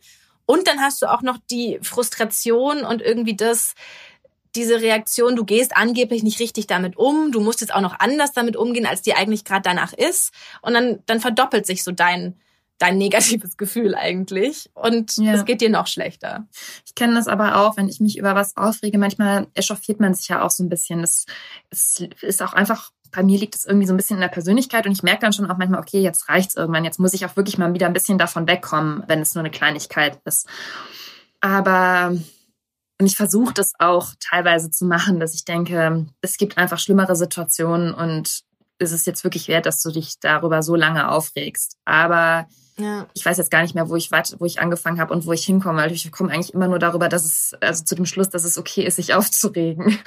und 0.49 0.67
dann 0.67 0.79
hast 0.79 1.03
du 1.03 1.05
auch 1.05 1.21
noch 1.21 1.37
die 1.51 1.77
Frustration 1.83 2.83
und 2.83 3.03
irgendwie 3.03 3.35
das, 3.35 3.75
diese 4.55 4.81
Reaktion, 4.81 5.35
du 5.35 5.45
gehst 5.45 5.75
angeblich 5.75 6.23
nicht 6.23 6.39
richtig 6.39 6.67
damit 6.67 6.97
um, 6.97 7.31
du 7.31 7.39
musst 7.39 7.61
jetzt 7.61 7.73
auch 7.73 7.81
noch 7.81 7.99
anders 7.99 8.31
damit 8.31 8.55
umgehen, 8.55 8.85
als 8.85 9.01
dir 9.01 9.17
eigentlich 9.17 9.45
gerade 9.45 9.61
danach 9.61 9.93
ist. 9.93 10.31
Und 10.61 10.73
dann, 10.73 10.99
dann 11.05 11.19
verdoppelt 11.19 11.65
sich 11.65 11.83
so 11.83 11.91
dein, 11.91 12.39
dein 12.79 12.97
negatives 12.97 13.57
Gefühl 13.57 13.93
eigentlich 13.93 14.69
und 14.73 15.17
ja. 15.17 15.33
es 15.33 15.45
geht 15.45 15.61
dir 15.61 15.69
noch 15.69 15.87
schlechter. 15.87 16.47
Ich 16.85 16.95
kenne 16.95 17.13
das 17.13 17.27
aber 17.27 17.57
auch, 17.57 17.77
wenn 17.77 17.89
ich 17.89 17.99
mich 17.99 18.17
über 18.17 18.33
was 18.33 18.57
aufrege, 18.57 18.97
manchmal 18.97 19.47
echauffiert 19.53 19.99
man 19.99 20.15
sich 20.15 20.29
ja 20.29 20.41
auch 20.41 20.49
so 20.49 20.63
ein 20.63 20.69
bisschen. 20.69 21.01
Das, 21.01 21.25
das 21.69 22.03
ist 22.21 22.41
auch 22.41 22.53
einfach, 22.53 22.91
bei 23.11 23.21
mir 23.21 23.37
liegt 23.37 23.55
es 23.55 23.65
irgendwie 23.65 23.87
so 23.87 23.93
ein 23.93 23.97
bisschen 23.97 24.17
in 24.17 24.21
der 24.21 24.29
Persönlichkeit 24.29 24.85
und 24.85 24.91
ich 24.93 25.03
merke 25.03 25.21
dann 25.21 25.33
schon 25.33 25.49
auch 25.49 25.57
manchmal, 25.57 25.79
okay, 25.79 25.99
jetzt 25.99 26.29
reicht's 26.29 26.55
irgendwann, 26.55 26.85
jetzt 26.85 26.99
muss 26.99 27.13
ich 27.13 27.25
auch 27.25 27.35
wirklich 27.35 27.57
mal 27.57 27.73
wieder 27.73 27.87
ein 27.87 27.93
bisschen 27.93 28.17
davon 28.17 28.47
wegkommen, 28.47 29.03
wenn 29.07 29.21
es 29.21 29.35
nur 29.35 29.43
eine 29.43 29.51
Kleinigkeit 29.51 30.19
ist. 30.25 30.47
Aber 31.41 32.15
und 32.99 33.05
ich 33.05 33.15
versuche 33.15 33.53
das 33.53 33.73
auch 33.79 34.09
teilweise 34.19 34.69
zu 34.69 34.85
machen, 34.85 35.19
dass 35.19 35.33
ich 35.33 35.45
denke, 35.45 36.05
es 36.21 36.37
gibt 36.37 36.57
einfach 36.57 36.79
schlimmere 36.79 37.15
Situationen 37.15 37.93
und 37.93 38.43
ist 38.77 38.91
es 38.91 39.05
jetzt 39.05 39.23
wirklich 39.23 39.47
wert, 39.47 39.65
dass 39.65 39.81
du 39.81 39.91
dich 39.91 40.19
darüber 40.19 40.63
so 40.63 40.75
lange 40.75 41.09
aufregst. 41.09 41.77
Aber 41.85 42.47
ja. 42.77 43.07
ich 43.13 43.25
weiß 43.25 43.37
jetzt 43.37 43.51
gar 43.51 43.61
nicht 43.61 43.75
mehr, 43.75 43.89
wo 43.89 43.95
ich 43.95 44.11
wo 44.11 44.45
ich 44.45 44.59
angefangen 44.59 44.99
habe 44.99 45.13
und 45.13 45.25
wo 45.25 45.33
ich 45.33 45.45
hinkomme, 45.45 45.81
weil 45.81 45.91
ich 45.91 46.11
komme 46.11 46.31
eigentlich 46.31 46.53
immer 46.53 46.67
nur 46.67 46.79
darüber, 46.79 47.09
dass 47.09 47.25
es, 47.25 47.53
also 47.61 47.83
zu 47.83 47.95
dem 47.95 48.05
Schluss, 48.05 48.29
dass 48.29 48.43
es 48.43 48.57
okay 48.57 48.83
ist, 48.83 48.97
sich 48.97 49.13
aufzuregen. 49.13 49.97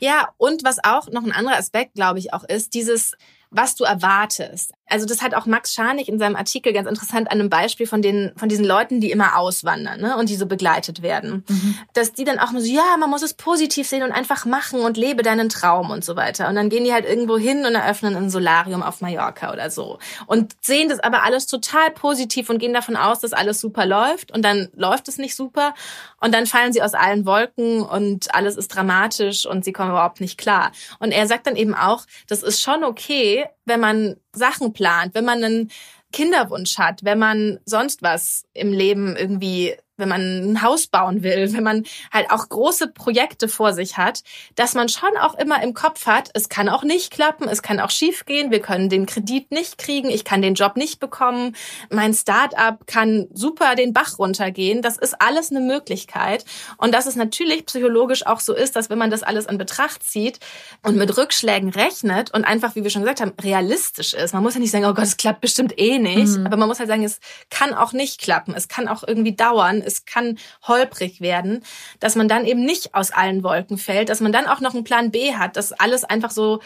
Ja, 0.00 0.30
und 0.36 0.64
was 0.64 0.78
auch 0.82 1.08
noch 1.10 1.24
ein 1.24 1.32
anderer 1.32 1.56
Aspekt, 1.56 1.94
glaube 1.94 2.18
ich, 2.18 2.32
auch 2.32 2.44
ist, 2.44 2.74
dieses, 2.74 3.14
was 3.50 3.74
du 3.74 3.84
erwartest. 3.84 4.72
Also 4.90 5.06
das 5.06 5.22
hat 5.22 5.34
auch 5.34 5.46
Max 5.46 5.72
Scharnig 5.72 6.08
in 6.08 6.18
seinem 6.18 6.36
Artikel 6.36 6.72
ganz 6.72 6.88
interessant 6.88 7.30
an 7.30 7.40
einem 7.40 7.50
Beispiel 7.50 7.86
von 7.86 8.02
den 8.02 8.32
von 8.36 8.48
diesen 8.48 8.64
Leuten, 8.64 9.00
die 9.00 9.10
immer 9.10 9.36
auswandern 9.38 10.00
ne, 10.00 10.16
und 10.16 10.28
die 10.28 10.36
so 10.36 10.46
begleitet 10.46 11.02
werden, 11.02 11.44
mhm. 11.48 11.78
dass 11.94 12.12
die 12.12 12.24
dann 12.24 12.38
auch 12.38 12.50
so 12.50 12.58
ja, 12.58 12.96
man 12.98 13.10
muss 13.10 13.22
es 13.22 13.34
positiv 13.34 13.88
sehen 13.88 14.02
und 14.02 14.12
einfach 14.12 14.44
machen 14.44 14.80
und 14.80 14.96
lebe 14.96 15.22
deinen 15.22 15.48
Traum 15.48 15.90
und 15.90 16.04
so 16.04 16.16
weiter. 16.16 16.48
Und 16.48 16.54
dann 16.54 16.68
gehen 16.68 16.84
die 16.84 16.92
halt 16.92 17.06
irgendwo 17.06 17.38
hin 17.38 17.64
und 17.64 17.74
eröffnen 17.74 18.16
ein 18.16 18.30
Solarium 18.30 18.82
auf 18.82 19.00
Mallorca 19.00 19.52
oder 19.52 19.70
so 19.70 19.98
und 20.26 20.54
sehen 20.60 20.88
das 20.88 21.00
aber 21.00 21.22
alles 21.22 21.46
total 21.46 21.90
positiv 21.90 22.50
und 22.50 22.58
gehen 22.58 22.74
davon 22.74 22.96
aus, 22.96 23.20
dass 23.20 23.32
alles 23.32 23.60
super 23.60 23.86
läuft 23.86 24.32
und 24.32 24.44
dann 24.44 24.68
läuft 24.74 25.08
es 25.08 25.18
nicht 25.18 25.34
super 25.34 25.74
und 26.20 26.34
dann 26.34 26.46
fallen 26.46 26.72
sie 26.72 26.82
aus 26.82 26.94
allen 26.94 27.26
Wolken 27.26 27.82
und 27.82 28.34
alles 28.34 28.56
ist 28.56 28.68
dramatisch 28.68 29.46
und 29.46 29.64
sie 29.64 29.72
kommen 29.72 29.90
überhaupt 29.90 30.20
nicht 30.20 30.38
klar. 30.38 30.72
Und 30.98 31.12
er 31.12 31.26
sagt 31.26 31.46
dann 31.46 31.56
eben 31.56 31.74
auch, 31.74 32.04
das 32.28 32.42
ist 32.42 32.60
schon 32.60 32.84
okay, 32.84 33.46
wenn 33.70 33.80
man 33.80 34.16
Sachen 34.32 34.72
plant, 34.74 35.14
wenn 35.14 35.24
man 35.24 35.42
einen 35.42 35.70
Kinderwunsch 36.12 36.76
hat, 36.76 37.04
wenn 37.04 37.18
man 37.18 37.60
sonst 37.64 38.02
was 38.02 38.44
im 38.52 38.72
Leben 38.72 39.16
irgendwie 39.16 39.76
wenn 40.00 40.08
man 40.08 40.20
ein 40.20 40.62
Haus 40.62 40.86
bauen 40.86 41.22
will, 41.22 41.52
wenn 41.52 41.62
man 41.62 41.84
halt 42.12 42.30
auch 42.30 42.48
große 42.48 42.88
Projekte 42.88 43.48
vor 43.48 43.72
sich 43.72 43.96
hat, 43.96 44.22
dass 44.56 44.74
man 44.74 44.88
schon 44.88 45.16
auch 45.20 45.34
immer 45.34 45.62
im 45.62 45.74
Kopf 45.74 46.06
hat, 46.06 46.30
es 46.34 46.48
kann 46.48 46.68
auch 46.68 46.82
nicht 46.82 47.12
klappen, 47.12 47.48
es 47.48 47.62
kann 47.62 47.80
auch 47.80 47.90
schief 47.90 48.24
gehen, 48.24 48.50
wir 48.50 48.60
können 48.60 48.88
den 48.88 49.06
Kredit 49.06 49.50
nicht 49.50 49.78
kriegen, 49.78 50.10
ich 50.10 50.24
kann 50.24 50.42
den 50.42 50.54
Job 50.54 50.76
nicht 50.76 51.00
bekommen, 51.00 51.54
mein 51.90 52.14
Start-up 52.14 52.86
kann 52.86 53.28
super 53.32 53.74
den 53.74 53.92
Bach 53.92 54.18
runtergehen. 54.18 54.82
Das 54.82 54.96
ist 54.96 55.20
alles 55.20 55.50
eine 55.50 55.60
Möglichkeit. 55.60 56.44
Und 56.76 56.92
dass 56.94 57.06
es 57.06 57.16
natürlich 57.16 57.66
psychologisch 57.66 58.26
auch 58.26 58.40
so 58.40 58.54
ist, 58.54 58.76
dass 58.76 58.90
wenn 58.90 58.98
man 58.98 59.10
das 59.10 59.22
alles 59.22 59.46
in 59.46 59.58
Betracht 59.58 60.02
zieht 60.02 60.40
und 60.82 60.96
mit 60.96 61.16
Rückschlägen 61.16 61.70
rechnet 61.70 62.32
und 62.32 62.44
einfach, 62.44 62.74
wie 62.74 62.82
wir 62.82 62.90
schon 62.90 63.02
gesagt 63.02 63.20
haben, 63.20 63.32
realistisch 63.40 64.14
ist. 64.14 64.34
Man 64.34 64.42
muss 64.42 64.54
ja 64.54 64.60
nicht 64.60 64.70
sagen, 64.70 64.84
oh 64.84 64.94
Gott, 64.94 65.04
es 65.04 65.16
klappt 65.16 65.40
bestimmt 65.40 65.78
eh 65.78 65.98
nicht. 65.98 66.38
Mhm. 66.38 66.46
Aber 66.46 66.56
man 66.56 66.68
muss 66.68 66.78
halt 66.78 66.88
sagen, 66.88 67.04
es 67.04 67.20
kann 67.50 67.74
auch 67.74 67.92
nicht 67.92 68.20
klappen. 68.20 68.54
Es 68.54 68.68
kann 68.68 68.88
auch 68.88 69.02
irgendwie 69.06 69.34
dauern 69.34 69.82
es 69.92 70.04
kann 70.04 70.38
holprig 70.66 71.20
werden, 71.20 71.64
dass 71.98 72.16
man 72.16 72.28
dann 72.28 72.44
eben 72.44 72.64
nicht 72.64 72.94
aus 72.94 73.10
allen 73.10 73.42
Wolken 73.42 73.78
fällt, 73.78 74.08
dass 74.08 74.20
man 74.20 74.32
dann 74.32 74.46
auch 74.46 74.60
noch 74.60 74.74
einen 74.74 74.84
Plan 74.84 75.10
B 75.10 75.34
hat, 75.34 75.56
dass 75.56 75.72
alles 75.72 76.04
einfach 76.04 76.30
so 76.30 76.60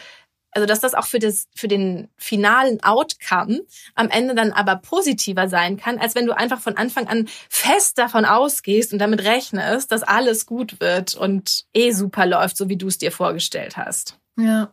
also 0.55 0.65
dass 0.65 0.79
das 0.79 0.93
auch 0.93 1.05
für 1.05 1.19
das 1.19 1.47
für 1.53 1.67
den 1.67 2.07
finalen 2.17 2.81
Outcome 2.81 3.65
am 3.93 4.09
Ende 4.09 4.33
dann 4.35 4.53
aber 4.53 4.77
positiver 4.77 5.49
sein 5.49 5.75
kann, 5.75 5.99
als 5.99 6.15
wenn 6.15 6.25
du 6.25 6.35
einfach 6.35 6.61
von 6.61 6.77
Anfang 6.77 7.07
an 7.07 7.27
fest 7.49 7.97
davon 7.97 8.23
ausgehst 8.23 8.93
und 8.93 8.99
damit 8.99 9.23
rechnest, 9.25 9.91
dass 9.91 10.03
alles 10.03 10.45
gut 10.45 10.79
wird 10.79 11.13
und 11.13 11.65
eh 11.73 11.91
super 11.91 12.25
läuft, 12.25 12.55
so 12.55 12.69
wie 12.69 12.77
du 12.77 12.87
es 12.87 12.97
dir 12.97 13.11
vorgestellt 13.11 13.75
hast. 13.75 14.17
Ja. 14.37 14.71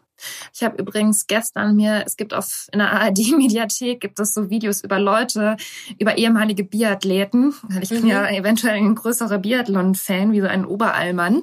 Ich 0.55 0.63
habe 0.63 0.81
übrigens 0.81 1.27
gestern 1.27 1.77
mir, 1.77 2.05
es 2.07 2.17
gibt 2.17 2.35
auf 2.35 2.69
in 2.73 2.79
der 2.79 2.93
ARD-Mediathek 2.93 4.01
gibt 4.01 4.19
es 4.21 4.35
so 4.35 4.51
Videos 4.51 4.83
über 4.83 4.99
Leute, 4.99 5.57
über 5.99 6.19
ehemalige 6.19 6.65
Biathleten. 6.65 7.55
Ich 7.81 7.89
bin 7.89 8.03
mhm. 8.03 8.09
ja 8.09 8.29
eventuell 8.29 8.77
ein 8.77 8.95
größerer 8.95 9.39
Biathlon-Fan, 9.39 10.33
wie 10.33 10.41
so 10.41 10.47
ein 10.47 10.65
Oberallmann. 10.65 11.43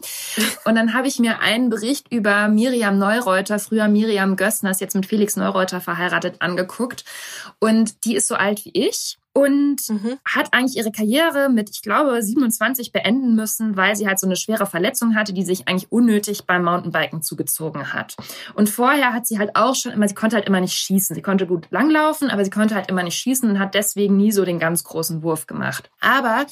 Und 0.65 0.75
dann 0.75 0.93
habe 0.93 1.07
ich 1.07 1.19
mir 1.19 1.39
einen 1.39 1.69
Bericht 1.69 2.11
über 2.11 2.47
Miriam 2.47 2.97
Neureuter, 2.97 3.59
früher 3.59 3.87
Miriam 3.87 4.35
Gössner, 4.35 4.71
ist 4.71 4.81
jetzt 4.81 4.95
mit 4.95 5.05
Felix 5.05 5.35
Neureuter 5.35 5.81
verheiratet, 5.81 6.35
angeguckt. 6.39 7.05
Und 7.59 8.05
die 8.05 8.15
ist 8.15 8.27
so 8.27 8.35
alt 8.35 8.65
wie 8.65 8.71
ich 8.73 9.17
und 9.33 9.77
mhm. 9.89 10.17
hat 10.25 10.53
eigentlich 10.53 10.77
ihre 10.77 10.91
Karriere 10.91 11.49
mit, 11.49 11.69
ich 11.69 11.81
glaube, 11.81 12.21
27 12.21 12.91
beenden 12.91 13.35
müssen, 13.35 13.77
weil 13.77 13.95
sie 13.95 14.07
halt 14.07 14.19
so 14.19 14.27
eine 14.27 14.35
schwere 14.35 14.65
Verletzung 14.65 15.15
hatte, 15.15 15.33
die 15.33 15.43
sich 15.43 15.67
eigentlich 15.67 15.91
unnötig 15.91 16.45
beim 16.45 16.63
Mountainbiken 16.63 17.21
zugezogen 17.21 17.93
hat. 17.93 18.15
Und 18.55 18.69
vorher 18.69 19.13
hat 19.13 19.27
sie 19.27 19.39
halt 19.39 19.55
auch 19.55 19.75
schon 19.75 19.91
immer, 19.91 20.07
sie 20.07 20.15
konnte 20.15 20.35
halt 20.35 20.47
immer 20.47 20.61
nicht 20.61 20.73
schießen. 20.73 21.15
Sie 21.15 21.21
konnte 21.21 21.45
gut 21.47 21.67
langlaufen, 21.69 22.29
aber 22.29 22.43
sie 22.43 22.51
konnte 22.51 22.75
halt 22.75 22.89
immer 22.89 23.03
nicht 23.03 23.17
schießen 23.17 23.49
und 23.49 23.59
hat 23.59 23.75
deswegen 23.75 24.17
nie 24.17 24.31
so 24.31 24.45
den 24.45 24.59
ganz 24.59 24.83
großen 24.83 25.21
Wurf 25.21 25.47
gemacht. 25.47 25.89
Aber 26.01 26.45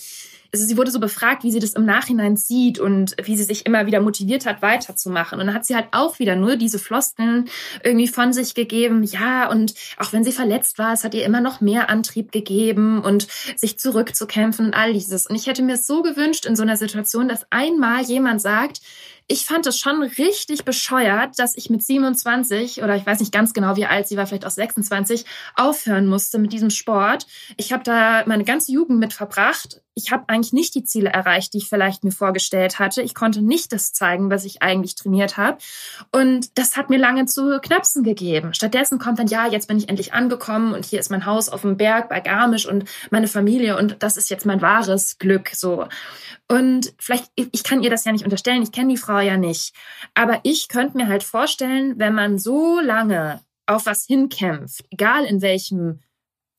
also 0.53 0.65
sie 0.65 0.77
wurde 0.77 0.91
so 0.91 0.99
befragt, 0.99 1.43
wie 1.43 1.51
sie 1.51 1.59
das 1.59 1.73
im 1.73 1.85
Nachhinein 1.85 2.37
sieht 2.37 2.79
und 2.79 3.15
wie 3.21 3.37
sie 3.37 3.43
sich 3.43 3.65
immer 3.65 3.85
wieder 3.85 4.01
motiviert 4.01 4.45
hat, 4.45 4.61
weiterzumachen. 4.61 5.39
Und 5.39 5.47
dann 5.47 5.55
hat 5.55 5.65
sie 5.65 5.75
halt 5.75 5.87
auch 5.91 6.19
wieder 6.19 6.35
nur 6.35 6.55
diese 6.55 6.79
Floskeln 6.79 7.49
irgendwie 7.83 8.07
von 8.07 8.33
sich 8.33 8.53
gegeben. 8.53 9.03
Ja, 9.03 9.49
und 9.49 9.73
auch 9.97 10.13
wenn 10.13 10.23
sie 10.23 10.31
verletzt 10.31 10.77
war, 10.77 10.93
es 10.93 11.03
hat 11.03 11.13
ihr 11.13 11.25
immer 11.25 11.41
noch 11.41 11.61
mehr 11.61 11.89
Antrieb 11.89 12.31
gegeben 12.31 13.01
und 13.01 13.27
sich 13.55 13.79
zurückzukämpfen 13.79 14.67
und 14.67 14.73
all 14.73 14.93
dieses. 14.93 15.27
Und 15.27 15.35
ich 15.35 15.47
hätte 15.47 15.63
mir 15.63 15.77
so 15.77 16.01
gewünscht 16.01 16.45
in 16.45 16.55
so 16.55 16.63
einer 16.63 16.77
Situation, 16.77 17.27
dass 17.27 17.45
einmal 17.51 18.03
jemand 18.03 18.41
sagt, 18.41 18.81
ich 19.27 19.45
fand 19.45 19.67
es 19.67 19.77
schon 19.77 20.01
richtig 20.03 20.63
bescheuert, 20.63 21.37
dass 21.37 21.57
ich 21.57 21.69
mit 21.69 21.83
27 21.83 22.81
oder 22.81 22.95
ich 22.95 23.05
weiß 23.05 23.19
nicht 23.19 23.33
ganz 23.33 23.53
genau, 23.53 23.75
wie 23.75 23.85
alt 23.85 24.07
sie 24.07 24.15
war, 24.15 24.25
vielleicht 24.25 24.45
auch 24.45 24.51
26, 24.51 25.25
aufhören 25.55 26.07
musste 26.07 26.39
mit 26.39 26.53
diesem 26.53 26.69
Sport. 26.69 27.27
Ich 27.57 27.73
habe 27.73 27.83
da 27.83 28.23
meine 28.25 28.45
ganze 28.45 28.71
Jugend 28.71 28.99
mit 28.99 29.13
verbracht. 29.13 29.81
Ich 29.97 30.11
habe 30.11 30.25
eigentlich 30.27 30.53
nicht 30.53 30.75
die 30.75 30.83
Ziele 30.83 31.09
erreicht, 31.09 31.53
die 31.53 31.57
ich 31.57 31.67
vielleicht 31.67 32.03
mir 32.03 32.11
vorgestellt 32.11 32.77
hatte. 32.77 33.01
Ich 33.01 33.15
konnte 33.15 33.41
nicht 33.41 33.73
das 33.73 33.93
zeigen, 33.93 34.29
was 34.29 34.45
ich 34.45 34.61
eigentlich 34.61 34.93
trainiert 34.93 35.37
habe. 35.37 35.57
Und 36.11 36.55
das 36.59 36.77
hat 36.77 36.91
mir 36.91 36.99
lange 36.99 37.25
zu 37.25 37.59
knapsen 37.59 38.03
gegeben. 38.03 38.53
Stattdessen 38.53 38.99
kommt 38.99 39.17
dann, 39.17 39.25
ja, 39.25 39.47
jetzt 39.47 39.67
bin 39.67 39.77
ich 39.77 39.89
endlich 39.89 40.13
angekommen 40.13 40.75
und 40.75 40.85
hier 40.85 40.99
ist 40.99 41.09
mein 41.09 41.25
Haus 41.25 41.49
auf 41.49 41.61
dem 41.61 41.77
Berg 41.77 42.09
bei 42.09 42.19
Garmisch 42.19 42.67
und 42.67 42.85
meine 43.09 43.27
Familie 43.27 43.75
und 43.75 43.95
das 43.99 44.17
ist 44.17 44.29
jetzt 44.29 44.45
mein 44.45 44.61
wahres 44.61 45.17
Glück. 45.17 45.49
So. 45.49 45.87
Und 46.47 46.93
vielleicht, 46.99 47.31
ich 47.35 47.63
kann 47.63 47.81
ihr 47.81 47.89
das 47.89 48.05
ja 48.05 48.11
nicht 48.11 48.23
unterstellen, 48.23 48.61
ich 48.61 48.71
kenne 48.71 48.93
die 48.93 48.97
Frau 48.97 49.17
ja 49.17 49.35
nicht. 49.35 49.73
Aber 50.13 50.41
ich 50.43 50.67
könnte 50.67 50.95
mir 50.95 51.07
halt 51.07 51.23
vorstellen, 51.23 51.95
wenn 51.97 52.13
man 52.13 52.37
so 52.37 52.79
lange 52.79 53.41
auf 53.65 53.87
was 53.87 54.05
hinkämpft, 54.05 54.85
egal 54.91 55.25
in 55.25 55.41
welchem 55.41 56.01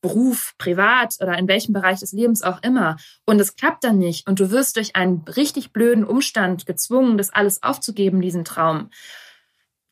Beruf, 0.01 0.53
privat 0.57 1.15
oder 1.19 1.37
in 1.37 1.47
welchem 1.47 1.73
Bereich 1.73 1.99
des 1.99 2.11
Lebens 2.11 2.41
auch 2.41 2.63
immer, 2.63 2.97
und 3.25 3.39
es 3.39 3.55
klappt 3.55 3.83
dann 3.83 3.97
nicht. 3.97 4.27
Und 4.27 4.39
du 4.39 4.51
wirst 4.51 4.77
durch 4.77 4.95
einen 4.95 5.25
richtig 5.27 5.73
blöden 5.73 6.03
Umstand 6.05 6.65
gezwungen, 6.65 7.17
das 7.17 7.31
alles 7.31 7.63
aufzugeben, 7.63 8.21
diesen 8.21 8.45
Traum, 8.45 8.89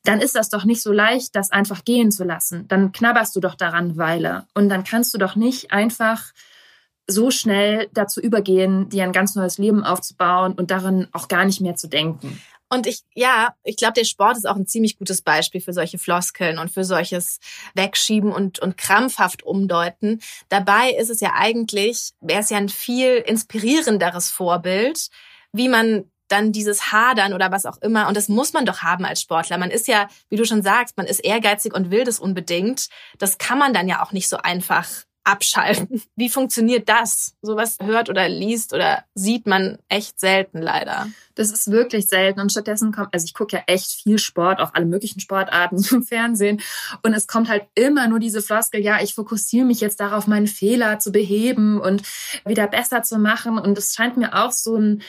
dann 0.07 0.21
ist 0.21 0.35
das 0.35 0.49
doch 0.49 0.63
nicht 0.63 0.81
so 0.81 0.93
leicht, 0.93 1.35
das 1.35 1.51
einfach 1.51 1.83
gehen 1.83 2.11
zu 2.11 2.23
lassen. 2.23 2.65
Dann 2.69 2.93
knabberst 2.93 3.35
du 3.35 3.41
doch 3.41 3.55
daran 3.55 3.97
Weile. 3.97 4.47
Und 4.53 4.69
dann 4.69 4.85
kannst 4.85 5.13
du 5.13 5.17
doch 5.17 5.35
nicht 5.35 5.71
einfach 5.73 6.31
so 7.07 7.31
schnell 7.31 7.89
dazu 7.93 8.21
übergehen, 8.21 8.89
dir 8.89 9.03
ein 9.03 9.13
ganz 9.13 9.35
neues 9.35 9.57
Leben 9.57 9.83
aufzubauen 9.83 10.53
und 10.53 10.71
daran 10.71 11.07
auch 11.13 11.27
gar 11.27 11.45
nicht 11.45 11.61
mehr 11.61 11.75
zu 11.75 11.87
denken. 11.87 12.39
Und 12.69 12.85
ich, 12.85 13.03
ja, 13.15 13.55
ich 13.63 13.77
glaube, 13.77 13.93
der 13.93 14.03
Sport 14.03 14.35
ist 14.35 14.47
auch 14.47 14.57
ein 14.57 14.67
ziemlich 14.67 14.97
gutes 14.97 15.21
Beispiel 15.21 15.61
für 15.61 15.71
solche 15.71 15.97
Floskeln 15.97 16.59
und 16.59 16.69
für 16.69 16.83
solches 16.83 17.39
Wegschieben 17.75 18.31
und, 18.31 18.59
und 18.59 18.77
krampfhaft 18.77 19.43
umdeuten. 19.43 20.21
Dabei 20.49 20.91
ist 20.91 21.09
es 21.09 21.21
ja 21.21 21.31
eigentlich, 21.35 22.11
wäre 22.19 22.41
es 22.41 22.49
ja 22.49 22.57
ein 22.57 22.69
viel 22.69 23.23
inspirierenderes 23.25 24.29
Vorbild, 24.29 25.07
wie 25.53 25.69
man 25.69 26.11
dann 26.27 26.51
dieses 26.51 26.91
Hadern 26.91 27.33
oder 27.33 27.51
was 27.51 27.65
auch 27.65 27.77
immer. 27.81 28.09
Und 28.09 28.17
das 28.17 28.27
muss 28.27 28.51
man 28.51 28.65
doch 28.65 28.79
haben 28.79 29.05
als 29.05 29.21
Sportler. 29.21 29.57
Man 29.57 29.71
ist 29.71 29.87
ja, 29.87 30.09
wie 30.29 30.35
du 30.35 30.43
schon 30.43 30.61
sagst, 30.61 30.97
man 30.97 31.05
ist 31.05 31.19
ehrgeizig 31.19 31.73
und 31.73 31.89
will 31.89 32.03
das 32.03 32.19
unbedingt. 32.19 32.89
Das 33.17 33.37
kann 33.37 33.57
man 33.57 33.73
dann 33.73 33.87
ja 33.87 34.03
auch 34.03 34.11
nicht 34.11 34.27
so 34.27 34.35
einfach 34.35 34.87
abschalten. 35.27 36.01
Wie 36.15 36.29
funktioniert 36.29 36.87
das? 36.89 37.35
Sowas 37.41 37.77
hört 37.81 38.09
oder 38.09 38.29
liest 38.29 38.73
oder 38.73 39.03
sieht 39.13 39.45
man 39.45 39.77
echt 39.89 40.19
selten 40.19 40.61
leider. 40.61 41.07
Das 41.35 41.51
ist 41.51 41.69
wirklich 41.69 42.07
selten 42.07 42.39
und 42.39 42.51
stattdessen 42.51 42.91
kommt, 42.91 43.13
also 43.13 43.25
ich 43.25 43.33
gucke 43.33 43.57
ja 43.57 43.63
echt 43.67 43.91
viel 43.91 44.17
Sport, 44.17 44.59
auch 44.59 44.73
alle 44.73 44.85
möglichen 44.85 45.19
Sportarten 45.19 45.83
im 45.91 46.03
Fernsehen 46.03 46.61
und 47.03 47.13
es 47.13 47.27
kommt 47.27 47.49
halt 47.49 47.63
immer 47.75 48.07
nur 48.07 48.19
diese 48.19 48.41
Floskel, 48.41 48.81
ja, 48.81 49.01
ich 49.01 49.13
fokussiere 49.13 49.65
mich 49.65 49.81
jetzt 49.81 49.99
darauf, 49.99 50.27
meinen 50.27 50.47
Fehler 50.47 50.99
zu 50.99 51.11
beheben 51.11 51.79
und 51.79 52.01
wieder 52.45 52.67
besser 52.67 53.03
zu 53.03 53.19
machen 53.19 53.59
und 53.59 53.77
es 53.77 53.93
scheint 53.93 54.17
mir 54.17 54.33
auch 54.33 54.51
so 54.51 54.77
ein 54.77 55.03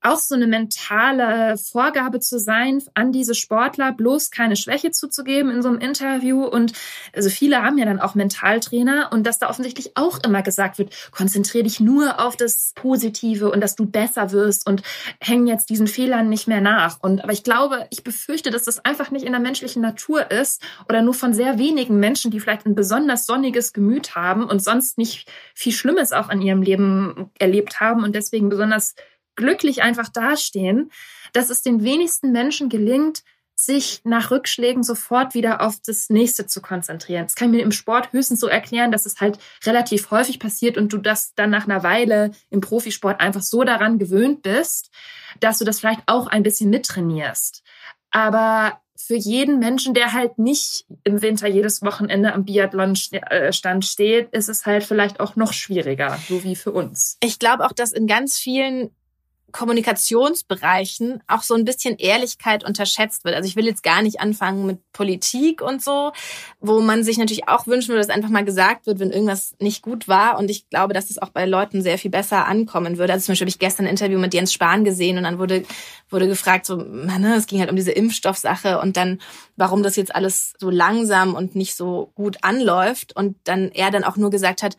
auch 0.00 0.18
so 0.18 0.34
eine 0.34 0.46
mentale 0.46 1.58
Vorgabe 1.58 2.20
zu 2.20 2.38
sein, 2.38 2.82
an 2.94 3.10
diese 3.12 3.34
Sportler 3.34 3.92
bloß 3.92 4.30
keine 4.30 4.56
Schwäche 4.56 4.90
zuzugeben 4.90 5.50
in 5.50 5.62
so 5.62 5.68
einem 5.68 5.78
Interview. 5.78 6.44
Und 6.44 6.72
also 7.14 7.30
viele 7.30 7.62
haben 7.62 7.78
ja 7.78 7.84
dann 7.84 8.00
auch 8.00 8.14
Mentaltrainer 8.14 9.10
und 9.12 9.26
dass 9.26 9.38
da 9.38 9.50
offensichtlich 9.50 9.96
auch 9.96 10.22
immer 10.22 10.42
gesagt 10.42 10.78
wird, 10.78 10.94
konzentriere 11.10 11.64
dich 11.64 11.80
nur 11.80 12.20
auf 12.20 12.36
das 12.36 12.72
Positive 12.74 13.50
und 13.50 13.60
dass 13.60 13.74
du 13.74 13.86
besser 13.86 14.30
wirst 14.30 14.66
und 14.66 14.82
hängen 15.20 15.46
jetzt 15.46 15.68
diesen 15.68 15.88
Fehlern 15.88 16.28
nicht 16.28 16.46
mehr 16.46 16.60
nach. 16.60 16.98
Und 17.02 17.24
aber 17.24 17.32
ich 17.32 17.42
glaube, 17.42 17.86
ich 17.90 18.04
befürchte, 18.04 18.50
dass 18.50 18.64
das 18.64 18.84
einfach 18.84 19.10
nicht 19.10 19.24
in 19.24 19.32
der 19.32 19.40
menschlichen 19.40 19.82
Natur 19.82 20.30
ist 20.30 20.62
oder 20.88 21.02
nur 21.02 21.14
von 21.14 21.34
sehr 21.34 21.58
wenigen 21.58 21.98
Menschen, 21.98 22.30
die 22.30 22.40
vielleicht 22.40 22.66
ein 22.66 22.76
besonders 22.76 23.26
sonniges 23.26 23.72
Gemüt 23.72 24.14
haben 24.14 24.44
und 24.44 24.62
sonst 24.62 24.96
nicht 24.96 25.28
viel 25.54 25.72
Schlimmes 25.72 26.12
auch 26.12 26.30
in 26.30 26.40
ihrem 26.40 26.62
Leben 26.62 27.30
erlebt 27.38 27.80
haben 27.80 28.04
und 28.04 28.14
deswegen 28.14 28.48
besonders 28.48 28.94
glücklich 29.38 29.82
einfach 29.82 30.10
dastehen, 30.10 30.90
dass 31.32 31.48
es 31.48 31.62
den 31.62 31.82
wenigsten 31.82 32.32
Menschen 32.32 32.68
gelingt, 32.68 33.22
sich 33.54 34.02
nach 34.04 34.30
Rückschlägen 34.30 34.84
sofort 34.84 35.34
wieder 35.34 35.62
auf 35.62 35.76
das 35.84 36.10
nächste 36.10 36.46
zu 36.46 36.62
konzentrieren. 36.62 37.24
Das 37.24 37.34
kann 37.34 37.48
ich 37.48 37.56
mir 37.56 37.64
im 37.64 37.72
Sport 37.72 38.12
höchstens 38.12 38.38
so 38.38 38.46
erklären, 38.46 38.92
dass 38.92 39.04
es 39.04 39.20
halt 39.20 39.38
relativ 39.64 40.12
häufig 40.12 40.38
passiert 40.38 40.76
und 40.76 40.92
du 40.92 40.98
das 40.98 41.34
dann 41.34 41.50
nach 41.50 41.64
einer 41.64 41.82
Weile 41.82 42.30
im 42.50 42.60
Profisport 42.60 43.20
einfach 43.20 43.42
so 43.42 43.64
daran 43.64 43.98
gewöhnt 43.98 44.42
bist, 44.42 44.90
dass 45.40 45.58
du 45.58 45.64
das 45.64 45.80
vielleicht 45.80 46.02
auch 46.06 46.28
ein 46.28 46.44
bisschen 46.44 46.70
mittrainierst. 46.70 47.64
Aber 48.10 48.80
für 48.96 49.16
jeden 49.16 49.58
Menschen, 49.58 49.94
der 49.94 50.12
halt 50.12 50.38
nicht 50.38 50.84
im 51.02 51.22
Winter 51.22 51.48
jedes 51.48 51.82
Wochenende 51.82 52.34
am 52.34 52.44
Biathlon-Stand 52.44 53.84
steht, 53.84 54.30
ist 54.32 54.48
es 54.48 54.66
halt 54.66 54.84
vielleicht 54.84 55.18
auch 55.18 55.34
noch 55.34 55.52
schwieriger, 55.52 56.18
so 56.28 56.44
wie 56.44 56.56
für 56.56 56.72
uns. 56.72 57.16
Ich 57.22 57.38
glaube 57.38 57.64
auch, 57.64 57.72
dass 57.72 57.92
in 57.92 58.06
ganz 58.06 58.38
vielen 58.38 58.90
Kommunikationsbereichen 59.52 61.22
auch 61.26 61.42
so 61.42 61.54
ein 61.54 61.64
bisschen 61.64 61.96
Ehrlichkeit 61.96 62.64
unterschätzt 62.64 63.24
wird. 63.24 63.34
Also 63.34 63.48
ich 63.48 63.56
will 63.56 63.66
jetzt 63.66 63.82
gar 63.82 64.02
nicht 64.02 64.20
anfangen 64.20 64.66
mit 64.66 64.78
Politik 64.92 65.62
und 65.62 65.82
so, 65.82 66.12
wo 66.60 66.80
man 66.80 67.02
sich 67.02 67.16
natürlich 67.16 67.48
auch 67.48 67.66
wünschen 67.66 67.88
würde, 67.88 68.00
dass 68.00 68.14
einfach 68.14 68.28
mal 68.28 68.44
gesagt 68.44 68.86
wird, 68.86 68.98
wenn 68.98 69.10
irgendwas 69.10 69.54
nicht 69.58 69.82
gut 69.82 70.06
war. 70.06 70.38
Und 70.38 70.50
ich 70.50 70.68
glaube, 70.68 70.92
dass 70.92 71.08
es 71.10 71.20
auch 71.20 71.30
bei 71.30 71.46
Leuten 71.46 71.82
sehr 71.82 71.98
viel 71.98 72.10
besser 72.10 72.46
ankommen 72.46 72.98
würde. 72.98 73.14
Also 73.14 73.26
zum 73.26 73.32
Beispiel 73.32 73.46
habe 73.46 73.50
ich 73.50 73.58
gestern 73.58 73.86
ein 73.86 73.90
Interview 73.90 74.18
mit 74.18 74.34
Jens 74.34 74.52
Spahn 74.52 74.84
gesehen 74.84 75.16
und 75.16 75.24
dann 75.24 75.38
wurde, 75.38 75.64
wurde 76.10 76.28
gefragt, 76.28 76.66
so, 76.66 76.76
ne, 76.76 77.34
es 77.36 77.46
ging 77.46 77.60
halt 77.60 77.70
um 77.70 77.76
diese 77.76 77.92
Impfstoffsache 77.92 78.80
und 78.80 78.96
dann, 78.96 79.18
warum 79.56 79.82
das 79.82 79.96
jetzt 79.96 80.14
alles 80.14 80.52
so 80.58 80.68
langsam 80.68 81.34
und 81.34 81.56
nicht 81.56 81.74
so 81.74 82.12
gut 82.14 82.38
anläuft. 82.42 83.16
Und 83.16 83.36
dann 83.44 83.70
er 83.72 83.90
dann 83.90 84.04
auch 84.04 84.16
nur 84.16 84.30
gesagt 84.30 84.62
hat, 84.62 84.76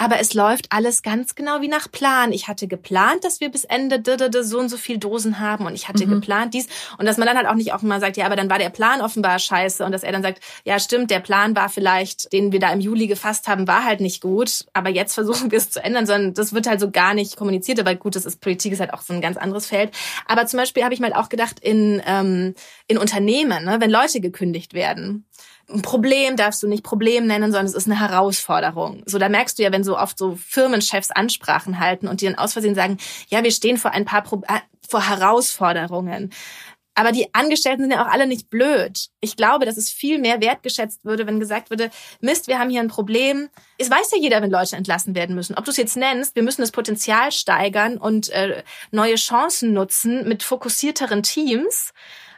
aber 0.00 0.18
es 0.18 0.32
läuft 0.32 0.72
alles 0.72 1.02
ganz 1.02 1.34
genau 1.34 1.60
wie 1.60 1.68
nach 1.68 1.92
Plan. 1.92 2.32
Ich 2.32 2.48
hatte 2.48 2.66
geplant, 2.66 3.22
dass 3.22 3.40
wir 3.40 3.50
bis 3.50 3.64
Ende 3.64 4.02
so 4.42 4.58
und 4.58 4.70
so 4.70 4.78
viel 4.78 4.96
Dosen 4.96 5.40
haben 5.40 5.66
und 5.66 5.74
ich 5.74 5.88
hatte 5.88 6.06
mhm. 6.06 6.12
geplant 6.12 6.54
dies. 6.54 6.68
Und 6.96 7.04
dass 7.04 7.18
man 7.18 7.26
dann 7.26 7.36
halt 7.36 7.46
auch 7.46 7.54
nicht 7.54 7.74
auch 7.74 7.82
mal 7.82 8.00
sagt, 8.00 8.16
ja, 8.16 8.24
aber 8.24 8.34
dann 8.34 8.48
war 8.48 8.58
der 8.58 8.70
Plan 8.70 9.02
offenbar 9.02 9.38
scheiße 9.38 9.84
und 9.84 9.92
dass 9.92 10.02
er 10.02 10.12
dann 10.12 10.22
sagt, 10.22 10.40
ja, 10.64 10.78
stimmt, 10.78 11.10
der 11.10 11.20
Plan 11.20 11.54
war 11.54 11.68
vielleicht, 11.68 12.32
den 12.32 12.50
wir 12.50 12.60
da 12.60 12.72
im 12.72 12.80
Juli 12.80 13.08
gefasst 13.08 13.46
haben, 13.46 13.68
war 13.68 13.84
halt 13.84 14.00
nicht 14.00 14.22
gut, 14.22 14.64
aber 14.72 14.88
jetzt 14.88 15.12
versuchen 15.12 15.50
wir 15.50 15.58
es 15.58 15.70
zu 15.70 15.84
ändern, 15.84 16.06
sondern 16.06 16.32
das 16.32 16.54
wird 16.54 16.66
halt 16.66 16.80
so 16.80 16.90
gar 16.90 17.12
nicht 17.12 17.36
kommuniziert. 17.36 17.78
Aber 17.78 17.94
gut, 17.94 18.16
das 18.16 18.24
ist 18.24 18.40
Politik 18.40 18.72
ist 18.72 18.80
halt 18.80 18.94
auch 18.94 19.02
so 19.02 19.12
ein 19.12 19.20
ganz 19.20 19.36
anderes 19.36 19.66
Feld. 19.66 19.94
Aber 20.26 20.46
zum 20.46 20.60
Beispiel 20.60 20.82
habe 20.82 20.94
ich 20.94 21.00
mal 21.00 21.12
auch 21.12 21.28
gedacht, 21.28 21.60
in, 21.60 22.00
ähm, 22.06 22.54
in 22.86 22.96
Unternehmen, 22.96 23.66
ne, 23.66 23.76
wenn 23.80 23.90
Leute 23.90 24.20
gekündigt 24.20 24.72
werden, 24.72 25.26
ein 25.72 25.82
Problem 25.82 26.36
darfst 26.36 26.62
du 26.62 26.68
nicht 26.68 26.82
Problem 26.82 27.26
nennen, 27.26 27.52
sondern 27.52 27.66
es 27.66 27.74
ist 27.74 27.86
eine 27.86 28.00
Herausforderung. 28.00 29.02
So, 29.06 29.18
da 29.18 29.28
merkst 29.28 29.58
du 29.58 29.62
ja, 29.62 29.72
wenn 29.72 29.84
so 29.84 29.98
oft 29.98 30.18
so 30.18 30.36
Firmenchefs 30.36 31.10
Ansprachen 31.10 31.78
halten 31.78 32.08
und 32.08 32.20
die 32.20 32.26
dann 32.26 32.34
aus 32.36 32.52
Versehen 32.52 32.74
sagen, 32.74 32.98
ja, 33.28 33.42
wir 33.42 33.52
stehen 33.52 33.76
vor 33.76 33.92
ein 33.92 34.04
paar 34.04 34.22
Pro 34.22 34.42
äh, 34.46 34.60
vor 34.88 35.08
Herausforderungen. 35.08 36.30
Aber 36.94 37.12
die 37.12 37.32
Angestellten 37.32 37.82
sind 37.82 37.92
ja 37.92 38.04
auch 38.04 38.12
alle 38.12 38.26
nicht 38.26 38.50
blöd. 38.50 39.06
Ich 39.20 39.36
glaube, 39.36 39.64
dass 39.64 39.76
es 39.76 39.90
viel 39.90 40.18
mehr 40.18 40.40
wertgeschätzt 40.40 41.04
würde, 41.04 41.26
wenn 41.26 41.38
gesagt 41.38 41.70
würde, 41.70 41.90
Mist, 42.20 42.48
wir 42.48 42.58
haben 42.58 42.68
hier 42.68 42.80
ein 42.80 42.88
Problem. 42.88 43.48
Es 43.78 43.90
weiß 43.90 44.10
ja 44.10 44.18
jeder, 44.18 44.42
wenn 44.42 44.50
Leute 44.50 44.76
entlassen 44.76 45.14
werden 45.14 45.36
müssen. 45.36 45.56
Ob 45.56 45.64
du 45.64 45.70
es 45.70 45.76
jetzt 45.76 45.96
nennst, 45.96 46.34
wir 46.34 46.42
müssen 46.42 46.60
das 46.60 46.72
Potenzial 46.72 47.30
steigern 47.32 47.96
und 47.96 48.28
äh, 48.30 48.64
neue 48.90 49.14
Chancen 49.14 49.72
nutzen 49.72 50.28
mit 50.28 50.42
fokussierteren 50.42 51.22
Teams 51.22 51.92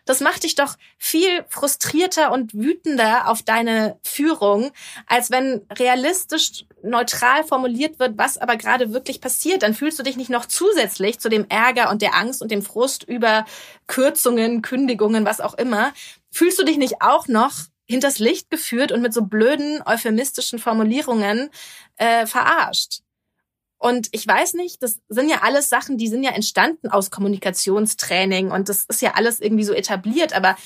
das 0.05 0.21
macht 0.21 0.43
dich 0.43 0.55
doch 0.55 0.77
viel 0.99 1.45
frustrierter 1.49 2.33
und 2.33 2.55
wütender 2.55 3.29
auf 3.29 3.43
deine 3.43 3.99
Führung, 4.03 4.73
als 5.07 5.31
wenn 5.31 5.63
realistisch 5.79 6.65
neutral 6.83 7.45
formuliert 7.45 7.99
wird, 7.99 8.19
was 8.19 8.39
aber 8.39 8.57
gerade 8.57 8.93
wirklich 8.93 9.21
passiert. 9.21 9.63
Dann 9.63 9.75
fühlst 9.75 9.99
du 9.99 10.03
dich 10.03 10.17
nicht 10.17 10.31
noch 10.31 10.47
zusätzlich 10.47 11.21
zu 11.21 11.29
dem 11.29 11.47
Ärger 11.49 11.91
und 11.91 12.03
der 12.03 12.15
Angst 12.15 12.43
und 12.43 12.51
dem 12.51 12.63
Frust 12.63 13.05
über 13.05 13.45
Kürzungen, 13.87 14.63
Kündigungen, 14.63 15.25
was 15.25 15.41
auch 15.41 15.55
immer, 15.55 15.93
fühlst 16.31 16.59
du 16.59 16.65
dich 16.65 16.79
nicht 16.79 17.01
auch 17.01 17.29
noch 17.29 17.53
hinters 17.87 18.19
Licht 18.19 18.51
geführt 18.51 18.91
und 18.91 19.03
mit 19.03 19.13
so 19.13 19.23
blöden 19.23 19.83
euphemistischen 19.87 20.59
Formulierungen 20.59 21.51
äh, 21.97 22.27
verarscht. 22.27 23.02
Und 23.83 24.11
ich 24.13 24.25
weiß 24.25 24.55
nicht, 24.55 24.81
das 24.81 25.01
sind 25.09 25.29
ja 25.29 25.39
alles 25.43 25.69
Sachen, 25.69 25.99
die 25.99 26.07
sind 26.07 26.23
ja 26.23 26.31
entstanden 26.31 26.89
aus 26.89 27.11
Kommunikationstraining 27.11 28.53
und 28.53 28.69
das 28.69 28.85
ist 28.85 29.03
ja 29.03 29.15
alles 29.15 29.41
irgendwie 29.41 29.65
so 29.65 29.73
etabliert. 29.73 30.35
Aber 30.35 30.57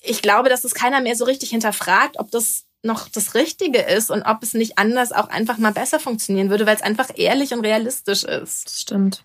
ich 0.00 0.22
glaube, 0.22 0.48
dass 0.48 0.62
es 0.62 0.72
keiner 0.72 1.00
mehr 1.00 1.16
so 1.16 1.24
richtig 1.24 1.50
hinterfragt, 1.50 2.20
ob 2.20 2.30
das 2.30 2.62
noch 2.84 3.08
das 3.08 3.34
Richtige 3.34 3.80
ist 3.80 4.12
und 4.12 4.22
ob 4.22 4.40
es 4.44 4.54
nicht 4.54 4.78
anders 4.78 5.10
auch 5.10 5.28
einfach 5.30 5.58
mal 5.58 5.72
besser 5.72 5.98
funktionieren 5.98 6.48
würde, 6.48 6.64
weil 6.64 6.76
es 6.76 6.82
einfach 6.82 7.08
ehrlich 7.16 7.52
und 7.52 7.66
realistisch 7.66 8.22
ist. 8.22 8.66
Das 8.66 8.80
stimmt. 8.80 9.24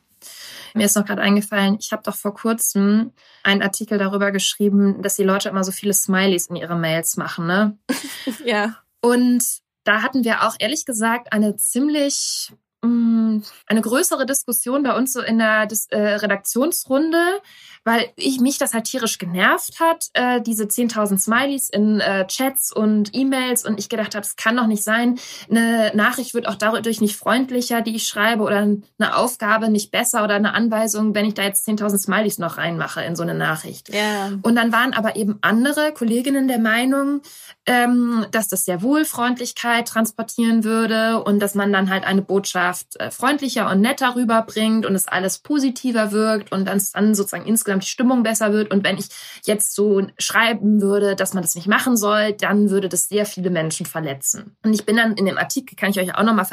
Mir 0.73 0.87
ist 0.87 0.95
noch 0.95 1.05
gerade 1.05 1.21
eingefallen, 1.21 1.77
ich 1.79 1.91
habe 1.91 2.01
doch 2.01 2.15
vor 2.15 2.33
kurzem 2.33 3.11
einen 3.43 3.61
Artikel 3.61 3.99
darüber 3.99 4.31
geschrieben, 4.31 5.03
dass 5.03 5.17
die 5.17 5.23
Leute 5.23 5.49
immer 5.49 5.63
so 5.63 5.71
viele 5.71 5.93
Smileys 5.93 6.47
in 6.47 6.55
ihre 6.55 6.75
Mails 6.75 7.15
machen, 7.15 7.45
ne? 7.45 7.77
ja. 8.43 8.77
Und 9.01 9.43
da 9.83 10.01
hatten 10.01 10.23
wir 10.23 10.47
auch 10.47 10.55
ehrlich 10.57 10.85
gesagt 10.85 11.31
eine 11.31 11.57
ziemlich 11.57 12.51
eine 12.83 13.81
größere 13.81 14.25
Diskussion 14.25 14.83
bei 14.83 14.95
uns 14.95 15.13
so 15.13 15.21
in 15.21 15.37
der 15.37 15.67
Dis 15.67 15.85
äh, 15.91 15.99
Redaktionsrunde, 15.99 17.41
weil 17.83 18.09
ich 18.15 18.39
mich 18.39 18.57
das 18.57 18.73
halt 18.73 18.85
tierisch 18.85 19.17
genervt 19.17 19.79
hat, 19.79 20.07
äh, 20.13 20.41
diese 20.41 20.65
10.000 20.65 21.19
Smileys 21.19 21.69
in 21.69 21.99
äh, 21.99 22.25
Chats 22.27 22.71
und 22.71 23.11
E-Mails 23.13 23.65
und 23.65 23.79
ich 23.79 23.87
gedacht 23.87 24.15
habe, 24.15 24.25
es 24.25 24.35
kann 24.35 24.57
doch 24.57 24.67
nicht 24.67 24.83
sein, 24.83 25.19
eine 25.49 25.91
Nachricht 25.95 26.33
wird 26.33 26.47
auch 26.47 26.55
dadurch 26.55 27.01
nicht 27.01 27.15
freundlicher, 27.15 27.81
die 27.81 27.95
ich 27.95 28.07
schreibe 28.07 28.43
oder 28.43 28.57
eine 28.57 29.15
Aufgabe 29.15 29.69
nicht 29.69 29.91
besser 29.91 30.23
oder 30.23 30.35
eine 30.35 30.53
Anweisung, 30.53 31.13
wenn 31.13 31.25
ich 31.25 31.35
da 31.35 31.43
jetzt 31.43 31.67
10.000 31.67 31.99
Smileys 31.99 32.39
noch 32.39 32.57
reinmache 32.57 33.03
in 33.03 33.15
so 33.15 33.23
eine 33.23 33.35
Nachricht. 33.35 33.93
Yeah. 33.93 34.39
Und 34.41 34.55
dann 34.55 34.71
waren 34.71 34.93
aber 34.93 35.15
eben 35.15 35.37
andere 35.41 35.91
Kolleginnen 35.93 36.47
der 36.47 36.59
Meinung, 36.59 37.21
ähm, 37.67 38.25
dass 38.31 38.47
das 38.47 38.65
sehr 38.65 38.81
wohl 38.81 39.05
Freundlichkeit 39.05 39.87
transportieren 39.87 40.63
würde 40.63 41.23
und 41.23 41.39
dass 41.39 41.53
man 41.53 41.71
dann 41.71 41.89
halt 41.89 42.05
eine 42.05 42.21
Botschaft 42.21 42.70
äh, 42.99 43.11
freundlicher 43.11 43.69
und 43.69 43.81
netter 43.81 44.15
rüberbringt 44.15 44.85
und 44.85 44.95
es 44.95 45.07
alles 45.07 45.39
positiver 45.39 46.11
wirkt 46.11 46.51
und 46.51 46.65
dann, 46.65 46.81
dann 46.93 47.15
sozusagen 47.15 47.45
insgesamt 47.45 47.83
die 47.83 47.89
Stimmung 47.89 48.23
besser 48.23 48.53
wird. 48.53 48.71
Und 48.71 48.83
wenn 48.83 48.97
ich 48.97 49.07
jetzt 49.43 49.75
so 49.75 50.07
schreiben 50.17 50.81
würde, 50.81 51.15
dass 51.15 51.33
man 51.33 51.43
das 51.43 51.55
nicht 51.55 51.67
machen 51.67 51.97
soll, 51.97 52.33
dann 52.33 52.69
würde 52.69 52.89
das 52.89 53.07
sehr 53.07 53.25
viele 53.25 53.49
Menschen 53.49 53.85
verletzen. 53.85 54.55
Und 54.63 54.73
ich 54.73 54.85
bin 54.85 54.97
dann 54.97 55.13
in 55.13 55.25
dem 55.25 55.37
Artikel, 55.37 55.75
kann 55.75 55.91
ich 55.91 55.99
euch 55.99 56.15
auch 56.15 56.23
nochmal 56.23 56.45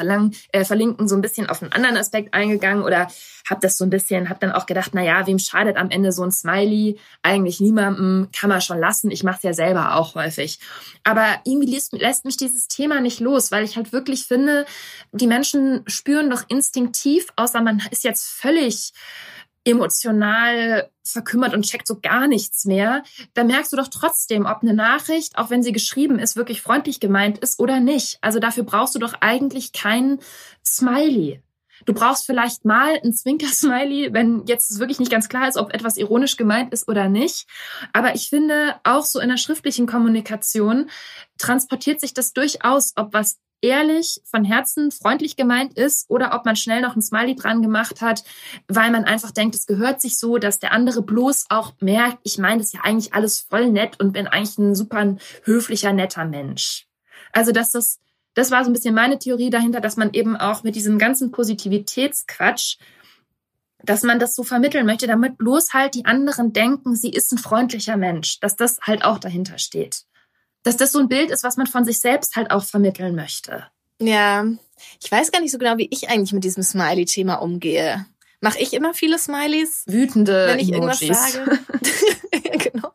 äh, 0.51 0.65
verlinken, 0.65 1.07
so 1.07 1.15
ein 1.15 1.21
bisschen 1.21 1.49
auf 1.49 1.61
einen 1.61 1.71
anderen 1.71 1.97
Aspekt 1.97 2.33
eingegangen 2.33 2.83
oder 2.83 3.07
habe 3.49 3.61
das 3.61 3.77
so 3.77 3.83
ein 3.83 3.89
bisschen, 3.89 4.29
habe 4.29 4.39
dann 4.39 4.51
auch 4.51 4.65
gedacht, 4.65 4.91
na 4.93 5.03
ja, 5.03 5.25
wem 5.25 5.39
schadet 5.39 5.77
am 5.77 5.89
Ende 5.89 6.11
so 6.11 6.23
ein 6.23 6.31
Smiley? 6.31 6.99
Eigentlich 7.23 7.59
niemandem, 7.59 8.29
kann 8.37 8.49
man 8.49 8.61
schon 8.61 8.79
lassen. 8.79 9.11
Ich 9.11 9.23
mache 9.23 9.37
es 9.37 9.43
ja 9.43 9.53
selber 9.53 9.95
auch 9.95 10.15
häufig. 10.15 10.59
Aber 11.03 11.25
irgendwie 11.45 11.71
lässt, 11.73 11.93
lässt 11.93 12.25
mich 12.25 12.37
dieses 12.37 12.67
Thema 12.67 13.01
nicht 13.01 13.19
los, 13.19 13.51
weil 13.51 13.63
ich 13.63 13.75
halt 13.75 13.91
wirklich 13.91 14.25
finde, 14.25 14.65
die 15.11 15.27
Menschen 15.27 15.83
spüren 15.87 16.08
doch 16.29 16.43
instinktiv, 16.47 17.27
außer 17.35 17.61
man 17.61 17.81
ist 17.91 18.03
jetzt 18.03 18.27
völlig 18.27 18.93
emotional 19.65 20.89
verkümmert 21.03 21.53
und 21.53 21.65
checkt 21.65 21.87
so 21.87 21.99
gar 21.99 22.27
nichts 22.27 22.65
mehr, 22.65 23.03
da 23.33 23.43
merkst 23.43 23.73
du 23.73 23.77
doch 23.77 23.87
trotzdem, 23.87 24.45
ob 24.45 24.61
eine 24.61 24.73
Nachricht, 24.73 25.37
auch 25.37 25.49
wenn 25.49 25.63
sie 25.63 25.71
geschrieben 25.71 26.19
ist, 26.19 26.35
wirklich 26.35 26.61
freundlich 26.61 26.99
gemeint 26.99 27.39
ist 27.39 27.59
oder 27.59 27.79
nicht. 27.79 28.17
Also 28.21 28.39
dafür 28.39 28.63
brauchst 28.63 28.95
du 28.95 28.99
doch 28.99 29.15
eigentlich 29.21 29.73
kein 29.73 30.19
Smiley. 30.65 31.41
Du 31.85 31.93
brauchst 31.93 32.25
vielleicht 32.25 32.65
mal 32.65 32.99
ein 33.03 33.13
Zwinker-Smiley, 33.13 34.13
wenn 34.13 34.45
jetzt 34.45 34.79
wirklich 34.79 34.99
nicht 34.99 35.11
ganz 35.11 35.29
klar 35.29 35.47
ist, 35.47 35.57
ob 35.57 35.73
etwas 35.73 35.97
ironisch 35.97 36.35
gemeint 36.35 36.73
ist 36.73 36.87
oder 36.87 37.07
nicht. 37.07 37.47
Aber 37.93 38.15
ich 38.15 38.29
finde, 38.29 38.75
auch 38.83 39.05
so 39.05 39.19
in 39.19 39.29
der 39.29 39.37
schriftlichen 39.37 39.87
Kommunikation 39.87 40.89
transportiert 41.37 42.01
sich 42.01 42.13
das 42.13 42.33
durchaus, 42.33 42.93
ob 42.97 43.13
was 43.13 43.39
ehrlich, 43.61 44.21
von 44.25 44.43
Herzen, 44.43 44.91
freundlich 44.91 45.35
gemeint 45.35 45.77
ist 45.77 46.09
oder 46.09 46.33
ob 46.33 46.45
man 46.45 46.55
schnell 46.55 46.81
noch 46.81 46.95
ein 46.95 47.01
Smiley 47.01 47.35
dran 47.35 47.61
gemacht 47.61 48.01
hat, 48.01 48.23
weil 48.67 48.91
man 48.91 49.05
einfach 49.05 49.31
denkt, 49.31 49.55
es 49.55 49.67
gehört 49.67 50.01
sich 50.01 50.17
so, 50.17 50.37
dass 50.37 50.59
der 50.59 50.71
andere 50.71 51.01
bloß 51.01 51.45
auch 51.49 51.73
merkt, 51.79 52.19
ich 52.23 52.37
meine 52.37 52.57
das 52.59 52.67
ist 52.67 52.73
ja 52.73 52.81
eigentlich 52.83 53.13
alles 53.13 53.39
voll 53.39 53.71
nett 53.71 53.99
und 53.99 54.13
bin 54.13 54.27
eigentlich 54.27 54.57
ein 54.57 54.75
super 54.75 55.17
höflicher, 55.43 55.93
netter 55.93 56.25
Mensch. 56.25 56.87
Also, 57.31 57.51
dass 57.51 57.71
das 57.71 57.99
das 58.39 58.51
war 58.51 58.63
so 58.63 58.69
ein 58.69 58.73
bisschen 58.73 58.95
meine 58.95 59.19
Theorie 59.19 59.49
dahinter, 59.49 59.81
dass 59.81 59.97
man 59.97 60.13
eben 60.13 60.37
auch 60.37 60.63
mit 60.63 60.75
diesem 60.75 60.97
ganzen 60.97 61.31
Positivitätsquatsch, 61.31 62.77
dass 63.83 64.03
man 64.03 64.19
das 64.19 64.35
so 64.35 64.43
vermitteln 64.43 64.85
möchte, 64.85 65.07
damit 65.07 65.37
bloß 65.37 65.73
halt 65.73 65.95
die 65.95 66.05
anderen 66.05 66.53
denken, 66.53 66.95
sie 66.95 67.09
ist 67.09 67.31
ein 67.31 67.37
freundlicher 67.37 67.97
Mensch, 67.97 68.39
dass 68.39 68.55
das 68.55 68.79
halt 68.81 69.03
auch 69.03 69.19
dahinter 69.19 69.57
steht. 69.57 70.05
Dass 70.63 70.77
das 70.77 70.91
so 70.91 70.99
ein 70.99 71.07
Bild 71.07 71.31
ist, 71.31 71.43
was 71.43 71.57
man 71.57 71.67
von 71.67 71.85
sich 71.85 71.99
selbst 71.99 72.35
halt 72.35 72.51
auch 72.51 72.63
vermitteln 72.63 73.15
möchte. 73.15 73.65
Ja, 74.01 74.45
ich 75.01 75.11
weiß 75.11 75.31
gar 75.31 75.41
nicht 75.41 75.51
so 75.51 75.57
genau, 75.57 75.77
wie 75.77 75.87
ich 75.91 76.09
eigentlich 76.09 76.33
mit 76.33 76.43
diesem 76.43 76.63
Smiley-Thema 76.63 77.35
umgehe. 77.35 78.05
Mache 78.41 78.59
ich 78.59 78.73
immer 78.73 78.93
viele 78.93 79.19
Smileys? 79.19 79.83
Wütende 79.87 80.47
Wenn 80.47 80.59
ich 80.59 80.71
Emojis. 80.71 81.01
irgendwas 81.01 81.33
sage? 81.33 81.59
ja, 82.45 82.57
genau. 82.57 82.91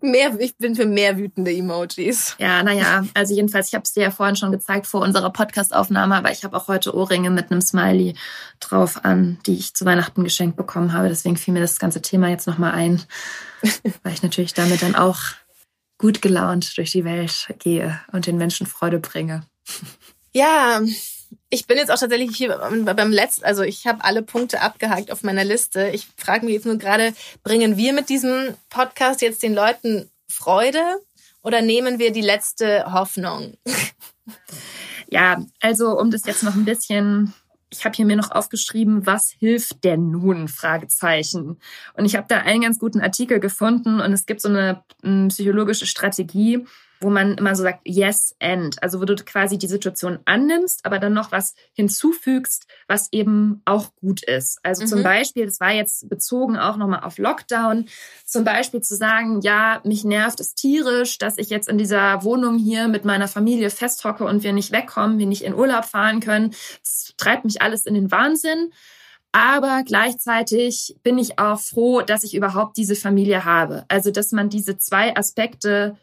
Mehr, 0.00 0.38
ich 0.38 0.56
bin 0.56 0.76
für 0.76 0.86
mehr 0.86 1.16
wütende 1.16 1.52
Emojis. 1.52 2.36
Ja, 2.38 2.62
naja, 2.62 3.04
also 3.14 3.34
jedenfalls, 3.34 3.68
ich 3.68 3.74
habe 3.74 3.82
es 3.82 3.92
dir 3.92 4.04
ja 4.04 4.10
vorhin 4.10 4.36
schon 4.36 4.52
gezeigt 4.52 4.86
vor 4.86 5.00
unserer 5.00 5.30
Podcastaufnahme, 5.30 6.14
aber 6.14 6.30
ich 6.30 6.44
habe 6.44 6.56
auch 6.56 6.68
heute 6.68 6.94
Ohrringe 6.94 7.30
mit 7.30 7.50
einem 7.50 7.60
Smiley 7.60 8.14
drauf 8.60 9.04
an, 9.04 9.38
die 9.46 9.54
ich 9.54 9.74
zu 9.74 9.84
Weihnachten 9.84 10.24
geschenkt 10.24 10.56
bekommen 10.56 10.92
habe. 10.92 11.08
Deswegen 11.08 11.36
fiel 11.36 11.54
mir 11.54 11.60
das 11.60 11.78
ganze 11.78 12.00
Thema 12.00 12.28
jetzt 12.28 12.46
nochmal 12.46 12.72
ein, 12.72 13.02
weil 14.02 14.12
ich 14.12 14.22
natürlich 14.22 14.54
damit 14.54 14.82
dann 14.82 14.94
auch 14.94 15.18
gut 15.98 16.22
gelaunt 16.22 16.76
durch 16.76 16.92
die 16.92 17.04
Welt 17.04 17.52
gehe 17.58 18.00
und 18.12 18.26
den 18.26 18.36
Menschen 18.36 18.66
Freude 18.66 19.00
bringe. 19.00 19.42
Ja, 20.32 20.80
ich 21.50 21.66
bin 21.66 21.78
jetzt 21.78 21.90
auch 21.90 21.98
tatsächlich 21.98 22.36
hier 22.36 22.56
beim 22.58 23.12
letzten, 23.12 23.44
also 23.44 23.62
ich 23.62 23.86
habe 23.86 24.04
alle 24.04 24.22
Punkte 24.22 24.60
abgehakt 24.60 25.10
auf 25.10 25.22
meiner 25.22 25.44
Liste. 25.44 25.90
Ich 25.90 26.08
frage 26.16 26.44
mich 26.44 26.54
jetzt 26.54 26.66
nur 26.66 26.76
gerade, 26.76 27.14
bringen 27.42 27.76
wir 27.76 27.92
mit 27.92 28.08
diesem 28.08 28.54
Podcast 28.68 29.22
jetzt 29.22 29.42
den 29.42 29.54
Leuten 29.54 30.10
Freude 30.28 30.82
oder 31.42 31.62
nehmen 31.62 31.98
wir 31.98 32.12
die 32.12 32.22
letzte 32.22 32.92
Hoffnung? 32.92 33.56
Ja, 35.10 35.42
also 35.62 35.98
um 35.98 36.10
das 36.10 36.26
jetzt 36.26 36.42
noch 36.42 36.54
ein 36.54 36.66
bisschen 36.66 37.32
ich 37.70 37.84
habe 37.84 37.94
hier 37.94 38.06
mir 38.06 38.16
noch 38.16 38.30
aufgeschrieben, 38.30 39.06
was 39.06 39.30
hilft 39.38 39.84
denn 39.84 40.10
nun? 40.10 40.48
Fragezeichen. 40.48 41.58
Und 41.94 42.04
ich 42.04 42.16
habe 42.16 42.26
da 42.28 42.38
einen 42.38 42.62
ganz 42.62 42.78
guten 42.78 43.00
Artikel 43.00 43.40
gefunden 43.40 44.00
und 44.00 44.12
es 44.12 44.26
gibt 44.26 44.40
so 44.40 44.48
eine 44.48 44.82
psychologische 45.28 45.86
Strategie, 45.86 46.64
wo 47.00 47.10
man 47.10 47.34
immer 47.38 47.54
so 47.54 47.62
sagt, 47.62 47.80
yes 47.84 48.34
and. 48.40 48.82
Also 48.82 49.00
wo 49.00 49.04
du 49.04 49.14
quasi 49.16 49.58
die 49.58 49.66
Situation 49.66 50.18
annimmst, 50.24 50.84
aber 50.84 50.98
dann 50.98 51.12
noch 51.12 51.32
was 51.32 51.54
hinzufügst, 51.72 52.66
was 52.86 53.08
eben 53.12 53.62
auch 53.64 53.94
gut 53.96 54.22
ist. 54.22 54.58
Also 54.62 54.82
mhm. 54.82 54.88
zum 54.88 55.02
Beispiel, 55.02 55.46
das 55.46 55.60
war 55.60 55.72
jetzt 55.72 56.08
bezogen 56.08 56.56
auch 56.56 56.76
nochmal 56.76 57.04
auf 57.04 57.18
Lockdown, 57.18 57.86
zum 58.24 58.44
Beispiel 58.44 58.80
zu 58.80 58.96
sagen, 58.96 59.40
ja, 59.42 59.80
mich 59.84 60.04
nervt 60.04 60.40
es 60.40 60.54
tierisch, 60.54 61.18
dass 61.18 61.38
ich 61.38 61.50
jetzt 61.50 61.68
in 61.68 61.78
dieser 61.78 62.24
Wohnung 62.24 62.58
hier 62.58 62.88
mit 62.88 63.04
meiner 63.04 63.28
Familie 63.28 63.70
festhocke 63.70 64.24
und 64.24 64.42
wir 64.42 64.52
nicht 64.52 64.72
wegkommen, 64.72 65.18
wir 65.18 65.26
nicht 65.26 65.42
in 65.42 65.54
Urlaub 65.54 65.84
fahren 65.84 66.20
können. 66.20 66.50
Das 66.82 67.14
treibt 67.16 67.44
mich 67.44 67.62
alles 67.62 67.86
in 67.86 67.94
den 67.94 68.10
Wahnsinn. 68.10 68.72
Aber 69.32 69.82
gleichzeitig 69.84 70.96
bin 71.02 71.18
ich 71.18 71.38
auch 71.38 71.60
froh, 71.60 72.00
dass 72.00 72.24
ich 72.24 72.34
überhaupt 72.34 72.76
diese 72.76 72.96
Familie 72.96 73.44
habe. 73.44 73.84
Also, 73.88 74.10
dass 74.10 74.32
man 74.32 74.48
diese 74.48 74.78
zwei 74.78 75.16
Aspekte 75.16 75.98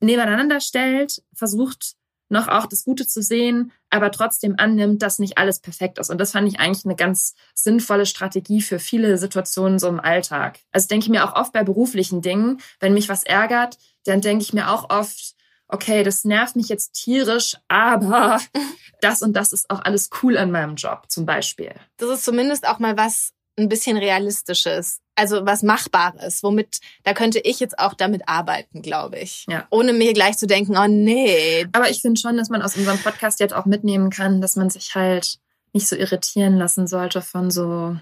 nebeneinander 0.00 0.60
stellt, 0.60 1.22
versucht 1.32 1.94
noch 2.30 2.48
auch 2.48 2.66
das 2.66 2.84
Gute 2.84 3.06
zu 3.06 3.22
sehen, 3.22 3.72
aber 3.90 4.12
trotzdem 4.12 4.54
annimmt, 4.56 5.02
dass 5.02 5.18
nicht 5.18 5.36
alles 5.36 5.60
perfekt 5.60 5.98
ist. 5.98 6.10
Und 6.10 6.18
das 6.18 6.32
fand 6.32 6.48
ich 6.48 6.60
eigentlich 6.60 6.84
eine 6.84 6.94
ganz 6.94 7.34
sinnvolle 7.54 8.06
Strategie 8.06 8.62
für 8.62 8.78
viele 8.78 9.18
Situationen 9.18 9.78
so 9.78 9.88
im 9.88 10.00
Alltag. 10.00 10.60
Also 10.70 10.86
denke 10.86 11.04
ich 11.04 11.10
mir 11.10 11.24
auch 11.24 11.34
oft 11.34 11.52
bei 11.52 11.64
beruflichen 11.64 12.22
Dingen, 12.22 12.60
wenn 12.78 12.94
mich 12.94 13.08
was 13.08 13.24
ärgert, 13.24 13.78
dann 14.04 14.20
denke 14.20 14.44
ich 14.44 14.52
mir 14.52 14.70
auch 14.70 14.90
oft, 14.90 15.34
okay, 15.66 16.04
das 16.04 16.24
nervt 16.24 16.56
mich 16.56 16.68
jetzt 16.68 16.92
tierisch, 16.92 17.56
aber 17.68 18.40
das 19.00 19.22
und 19.22 19.34
das 19.34 19.52
ist 19.52 19.68
auch 19.68 19.80
alles 19.84 20.10
cool 20.22 20.38
an 20.38 20.52
meinem 20.52 20.76
Job 20.76 21.04
zum 21.08 21.26
Beispiel. 21.26 21.72
Das 21.96 22.10
ist 22.10 22.24
zumindest 22.24 22.66
auch 22.66 22.78
mal 22.78 22.96
was 22.96 23.32
ein 23.56 23.68
bisschen 23.68 23.96
realistisches 23.96 25.00
also 25.20 25.44
was 25.44 25.62
Machbares, 25.62 26.42
womit, 26.42 26.80
da 27.04 27.12
könnte 27.12 27.40
ich 27.40 27.60
jetzt 27.60 27.78
auch 27.78 27.92
damit 27.92 28.22
arbeiten, 28.26 28.80
glaube 28.80 29.18
ich. 29.18 29.44
Ja. 29.48 29.66
Ohne 29.70 29.92
mir 29.92 30.14
gleich 30.14 30.38
zu 30.38 30.46
denken, 30.46 30.78
oh 30.78 30.86
nee. 30.88 31.66
Aber 31.72 31.90
ich 31.90 32.00
finde 32.00 32.18
schon, 32.18 32.38
dass 32.38 32.48
man 32.48 32.62
aus 32.62 32.74
unserem 32.76 32.98
Podcast 32.98 33.38
jetzt 33.38 33.52
auch 33.52 33.66
mitnehmen 33.66 34.08
kann, 34.08 34.40
dass 34.40 34.56
man 34.56 34.70
sich 34.70 34.94
halt 34.94 35.38
nicht 35.74 35.88
so 35.88 35.94
irritieren 35.94 36.56
lassen 36.56 36.86
sollte 36.86 37.20
von 37.20 37.50
so 37.50 37.96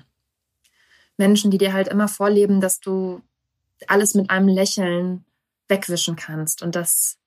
Menschen, 1.16 1.50
die 1.50 1.58
dir 1.58 1.72
halt 1.72 1.88
immer 1.88 2.06
vorleben, 2.06 2.60
dass 2.60 2.78
du 2.78 3.20
alles 3.88 4.14
mit 4.14 4.30
einem 4.30 4.48
Lächeln 4.48 5.24
wegwischen 5.66 6.14
kannst 6.14 6.62
und 6.62 6.76
das 6.76 7.17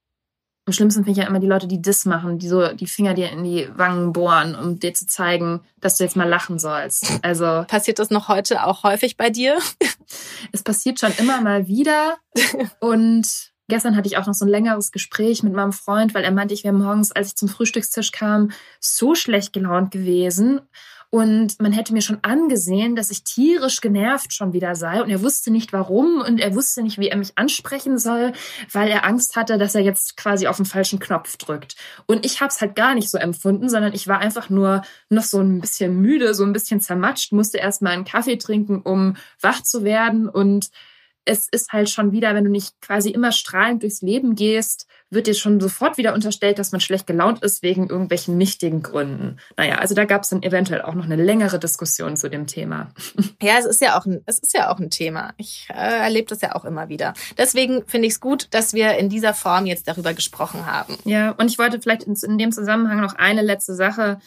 am 0.66 0.74
schlimmsten 0.74 1.04
finde 1.04 1.20
ich 1.20 1.24
ja 1.24 1.30
immer 1.30 1.40
die 1.40 1.48
Leute, 1.48 1.68
die 1.68 1.82
das 1.82 2.06
machen, 2.06 2.38
die 2.38 2.48
so 2.48 2.74
die 2.74 2.88
Finger 2.88 3.14
dir 3.14 3.32
in 3.32 3.44
die 3.44 3.68
Wangen 3.76 4.14
bohren, 4.14 4.56
um 4.56 4.80
dir 4.80 4.94
zu 4.94 5.08
zeigen, 5.08 5.62
dass 5.80 5.98
du 5.98 6.04
jetzt 6.04 6.16
mal 6.16 6.30
lachen 6.30 6.60
sollst. 6.60 7.20
Also 7.24 7.66
passiert 7.68 8.00
das 8.00 8.12
noch 8.12 8.28
heute 8.28 8.64
auch 8.66 8.84
häufig 8.84 9.18
bei 9.18 9.30
dir? 9.30 9.58
Es 10.52 10.64
passiert 10.64 11.00
schon 11.00 11.14
immer 11.20 11.40
mal 11.40 11.68
wieder 11.68 12.18
und 12.82 13.52
Gestern 13.72 13.96
hatte 13.96 14.08
ich 14.10 14.18
auch 14.18 14.28
noch 14.28 14.34
so 14.34 14.44
ein 14.44 14.50
längeres 14.50 14.92
Gespräch 14.92 15.44
mit 15.44 15.54
meinem 15.54 15.72
Freund, 15.72 16.14
weil 16.14 16.26
er 16.26 16.32
meinte, 16.32 16.54
ich 16.54 16.66
wäre 16.66 16.74
morgens, 16.74 17.14
als 17.14 17.30
ich 17.30 17.36
zum 17.38 17.48
Frühstückstisch 17.48 18.12
kam, 18.12 18.52
so 18.82 19.16
schlecht 19.16 19.54
gelaunt 19.54 19.92
gewesen. 19.92 20.60
Und 21.12 21.60
man 21.60 21.74
hätte 21.74 21.92
mir 21.92 22.02
schon 22.02 22.20
angesehen, 22.22 22.96
dass 22.96 23.12
ich 23.12 23.26
tierisch 23.26 23.82
genervt 23.82 24.34
schon 24.34 24.54
wieder 24.54 24.76
sei. 24.76 25.04
Und 25.04 25.10
er 25.10 25.22
wusste 25.22 25.52
nicht 25.52 25.74
warum 25.74 26.22
und 26.22 26.40
er 26.40 26.56
wusste 26.56 26.82
nicht, 26.82 27.00
wie 27.00 27.10
er 27.10 27.18
mich 27.18 27.38
ansprechen 27.38 28.00
soll, 28.00 28.32
weil 28.72 28.90
er 28.90 29.06
Angst 29.06 29.36
hatte, 29.36 29.58
dass 29.58 29.76
er 29.76 29.82
jetzt 29.82 30.16
quasi 30.16 30.48
auf 30.48 30.56
den 30.56 30.66
falschen 30.66 31.00
Knopf 31.00 31.36
drückt. 31.36 31.76
Und 32.06 32.26
ich 32.26 32.40
habe 32.40 32.48
es 32.48 32.62
halt 32.62 32.78
gar 32.78 32.96
nicht 32.96 33.10
so 33.10 33.18
empfunden, 33.18 33.68
sondern 33.68 33.94
ich 33.94 34.08
war 34.08 34.20
einfach 34.20 34.50
nur 34.50 34.84
noch 35.10 35.24
so 35.24 35.42
ein 35.42 35.60
bisschen 35.60 36.00
müde, 36.00 36.34
so 36.34 36.46
ein 36.46 36.54
bisschen 36.54 36.80
zermatscht, 36.80 37.34
musste 37.34 37.58
erst 37.58 37.82
mal 37.82 37.90
einen 37.90 38.06
Kaffee 38.06 38.38
trinken, 38.38 38.82
um 38.82 39.18
wach 39.42 39.62
zu 39.64 39.84
werden. 39.84 40.30
Und 40.30 40.72
es 41.26 41.48
ist 41.52 41.72
halt 41.72 41.90
schon 41.90 42.12
wieder, 42.12 42.34
wenn 42.34 42.44
du 42.44 42.50
nicht 42.50 42.82
quasi 42.82 43.10
immer 43.10 43.32
strahlend 43.32 43.84
durchs 43.84 44.02
Leben 44.02 44.36
gehst, 44.36 44.88
wird 45.12 45.28
dir 45.28 45.34
schon 45.34 45.60
sofort 45.60 45.98
wieder 45.98 46.14
unterstellt, 46.14 46.58
dass 46.58 46.72
man 46.72 46.82
schlecht 46.82 47.06
gelaunt 47.06 47.44
ist 47.44 47.62
wegen 47.62 47.88
irgendwelchen 47.88 48.38
nichtigen 48.38 48.82
Gründen. 48.82 49.38
Naja, 49.58 49.76
also 49.76 49.94
da 49.94 50.06
gab 50.06 50.24
es 50.24 50.30
dann 50.30 50.42
eventuell 50.42 50.82
auch 50.82 50.96
noch 50.96 51.06
eine 51.06 51.18
längere 51.18 51.60
Diskussion 51.60 52.18
zu 52.18 52.30
dem 52.30 52.48
Thema. 52.48 52.92
Ja, 53.42 53.58
es 53.58 53.66
ist 53.66 53.82
ja 53.82 53.98
auch 53.98 54.06
ein, 54.06 54.22
es 54.28 54.38
ist 54.38 54.54
ja 54.54 54.72
auch 54.72 54.80
ein 54.80 54.92
Thema. 54.92 55.34
Ich 55.38 55.68
äh, 55.72 55.74
erlebe 55.74 56.28
das 56.28 56.42
ja 56.42 56.56
auch 56.56 56.64
immer 56.64 56.90
wieder. 56.90 57.14
Deswegen 57.38 57.84
finde 57.88 58.08
ich 58.08 58.14
es 58.14 58.20
gut, 58.20 58.48
dass 58.52 58.74
wir 58.74 58.98
in 58.98 59.10
dieser 59.10 59.34
Form 59.34 59.66
jetzt 59.66 59.88
darüber 59.88 60.14
gesprochen 60.14 60.68
haben. 60.68 60.96
Ja, 61.06 61.32
und 61.32 61.50
ich 61.50 61.58
wollte 61.58 61.82
vielleicht 61.82 62.04
in, 62.04 62.16
in 62.16 62.38
dem 62.38 62.52
Zusammenhang 62.52 63.02
noch 63.02 63.16
eine 63.16 63.42
letzte 63.42 63.74
Sache 63.74 64.20